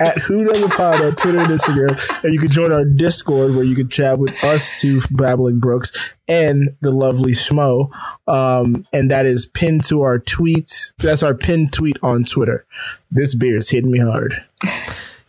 at 0.00 0.18
who 0.26 0.44
does 0.44 0.62
a 0.62 0.68
pod 0.68 1.00
on 1.00 1.14
Twitter 1.16 1.38
and 1.40 1.48
Instagram, 1.52 2.22
and 2.24 2.32
you 2.32 2.38
can 2.40 2.50
join 2.50 2.72
our 2.72 2.84
Discord 2.84 3.54
where 3.54 3.64
you 3.64 3.74
can 3.74 3.88
chat 3.88 4.18
with 4.18 4.42
us 4.44 4.78
two 4.80 5.00
babbling 5.10 5.58
brooks 5.58 5.92
and 6.28 6.76
the 6.80 6.90
lovely 6.90 7.32
Schmo. 7.32 7.90
Um, 8.26 8.86
and 8.92 9.10
that 9.10 9.26
is 9.26 9.46
pinned 9.46 9.84
to 9.86 10.02
our 10.02 10.18
tweets. 10.18 10.92
That's 10.98 11.22
our 11.22 11.34
pinned 11.34 11.72
tweet 11.72 11.96
on 12.02 12.24
Twitter. 12.24 12.64
This 13.10 13.34
beer 13.34 13.56
is 13.58 13.70
hitting 13.70 13.90
me 13.90 14.00
hard. 14.00 14.42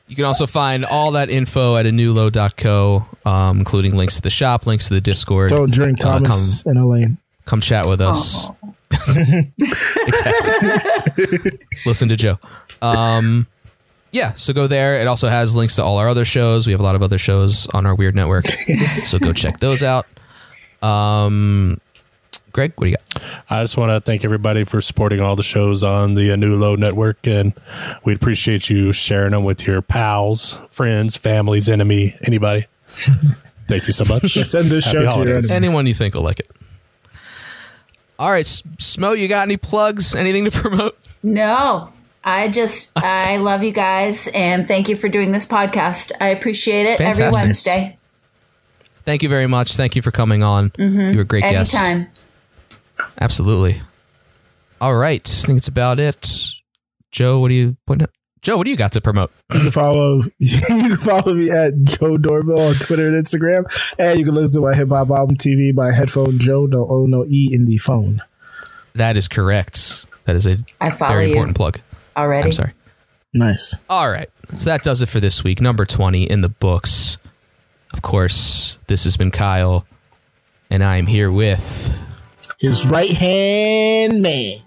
You 0.07 0.15
can 0.17 0.25
also 0.25 0.45
find 0.45 0.83
all 0.85 1.11
that 1.11 1.29
info 1.29 1.77
at 1.77 1.85
anulo.co, 1.85 3.05
um, 3.25 3.59
including 3.59 3.95
links 3.95 4.15
to 4.17 4.21
the 4.21 4.29
shop, 4.29 4.65
links 4.67 4.89
to 4.89 4.93
the 4.93 5.01
Discord. 5.01 5.49
Don't 5.51 5.71
drink 5.71 5.99
Uh, 6.05 6.19
Thomas 6.19 6.65
and 6.65 6.77
Elaine. 6.77 7.17
come 7.45 7.61
chat 7.61 7.85
with 7.87 8.01
us. 8.01 8.47
exactly. 10.07 11.49
Listen 11.85 12.09
to 12.09 12.15
Joe. 12.17 12.39
Um, 12.81 13.47
yeah, 14.11 14.33
so 14.33 14.53
go 14.53 14.67
there. 14.67 14.95
It 15.01 15.07
also 15.07 15.29
has 15.29 15.55
links 15.55 15.75
to 15.77 15.83
all 15.83 15.97
our 15.97 16.09
other 16.09 16.25
shows. 16.25 16.67
We 16.67 16.73
have 16.73 16.79
a 16.79 16.83
lot 16.83 16.95
of 16.95 17.01
other 17.03 17.17
shows 17.17 17.67
on 17.67 17.85
our 17.85 17.95
weird 17.95 18.15
network, 18.15 18.45
so 19.05 19.19
go 19.19 19.31
check 19.33 19.59
those 19.59 19.83
out. 19.83 20.05
Um, 20.81 21.79
Greg, 22.51 22.73
what 22.75 22.85
do 22.85 22.91
you 22.91 22.97
got? 22.97 23.23
I 23.49 23.63
just 23.63 23.77
want 23.77 23.91
to 23.91 24.01
thank 24.01 24.25
everybody 24.25 24.65
for 24.65 24.81
supporting 24.81 25.21
all 25.21 25.35
the 25.37 25.43
shows 25.43 25.83
on 25.83 26.15
the 26.15 26.29
Anulo 26.29 26.77
network, 26.77 27.25
and 27.25 27.53
we'd 28.03 28.17
appreciate 28.17 28.69
you 28.69 28.91
sharing 28.91 29.31
them 29.31 29.45
with 29.45 29.65
your 29.65 29.81
pals, 29.81 30.57
friends, 30.71 31.15
families, 31.15 31.69
enemy, 31.69 32.15
anybody. 32.23 32.65
Thank 33.67 33.87
you 33.87 33.93
so 33.93 34.03
much. 34.03 34.33
Send 34.33 34.65
this 34.69 34.83
Happy 34.83 34.97
show 34.97 34.97
to 34.97 35.01
your 35.03 35.11
holidays. 35.11 35.49
enemy. 35.51 35.67
Anyone 35.67 35.85
you 35.85 35.93
think 35.93 36.15
will 36.15 36.23
like 36.23 36.39
it. 36.41 36.51
All 38.21 38.31
right, 38.31 38.45
Smo, 38.45 39.17
you 39.17 39.27
got 39.27 39.47
any 39.47 39.57
plugs? 39.57 40.13
Anything 40.13 40.45
to 40.45 40.51
promote? 40.61 40.95
No, 41.23 41.89
I 42.23 42.49
just 42.49 42.91
I 42.95 43.37
love 43.37 43.63
you 43.63 43.71
guys 43.71 44.27
and 44.27 44.67
thank 44.67 44.89
you 44.89 44.95
for 44.95 45.09
doing 45.09 45.31
this 45.31 45.43
podcast. 45.43 46.11
I 46.21 46.27
appreciate 46.27 46.85
it 46.85 47.01
every 47.01 47.31
Wednesday. 47.31 47.97
Thank 49.05 49.23
you 49.23 49.29
very 49.29 49.47
much. 49.47 49.75
Thank 49.75 49.95
you 49.95 50.03
for 50.03 50.11
coming 50.11 50.43
on. 50.43 50.71
You 50.77 51.15
were 51.15 51.21
a 51.21 51.25
great 51.25 51.41
guest. 51.41 51.73
Mm-hmm. 51.73 51.85
Anytime. 51.87 52.11
Absolutely. 53.19 53.81
All 54.79 54.95
right. 54.95 55.27
I 55.27 55.47
think 55.47 55.57
it's 55.57 55.67
about 55.67 55.99
it. 55.99 56.51
Joe, 57.09 57.39
what 57.39 57.47
do 57.47 57.55
you 57.55 57.75
put 57.87 58.03
Joe, 58.41 58.57
what 58.57 58.65
do 58.65 58.71
you 58.71 58.77
got 58.77 58.91
to 58.93 59.01
promote? 59.01 59.31
You 59.53 59.59
can 59.59 59.71
follow 59.71 60.21
you 60.39 60.61
can 60.61 60.97
follow 60.97 61.33
me 61.33 61.51
at 61.51 61.83
Joe 61.83 62.17
Dorville 62.17 62.69
on 62.69 62.75
Twitter 62.75 63.07
and 63.07 63.23
Instagram, 63.23 63.65
and 63.99 64.17
you 64.19 64.25
can 64.25 64.33
listen 64.33 64.61
to 64.61 64.67
my 64.67 64.75
hip 64.75 64.89
hop 64.89 65.11
album 65.11 65.37
TV 65.37 65.73
by 65.75 65.91
Headphone 65.91 66.39
Joe. 66.39 66.65
No 66.65 66.87
O 66.89 67.05
no 67.05 67.25
E 67.25 67.49
in 67.51 67.65
the 67.65 67.77
phone. 67.77 68.21
That 68.95 69.15
is 69.15 69.27
correct. 69.27 70.07
That 70.25 70.35
is 70.35 70.47
a 70.47 70.57
I 70.79 70.89
follow 70.89 71.13
very 71.13 71.25
you. 71.25 71.31
important 71.31 71.55
plug. 71.55 71.79
Already. 72.17 72.45
I'm 72.47 72.51
sorry. 72.51 72.71
Nice. 73.33 73.77
All 73.89 74.09
right. 74.09 74.29
So 74.57 74.69
that 74.71 74.83
does 74.83 75.01
it 75.01 75.05
for 75.07 75.19
this 75.19 75.43
week. 75.43 75.61
Number 75.61 75.85
20 75.85 76.23
in 76.23 76.41
the 76.41 76.49
books. 76.49 77.17
Of 77.93 78.01
course, 78.01 78.77
this 78.87 79.03
has 79.03 79.17
been 79.17 79.31
Kyle, 79.31 79.85
and 80.69 80.83
I 80.83 80.97
am 80.97 81.05
here 81.07 81.31
with 81.31 81.95
His 82.59 82.85
right 82.87 83.11
hand 83.11 84.21
man. 84.21 84.61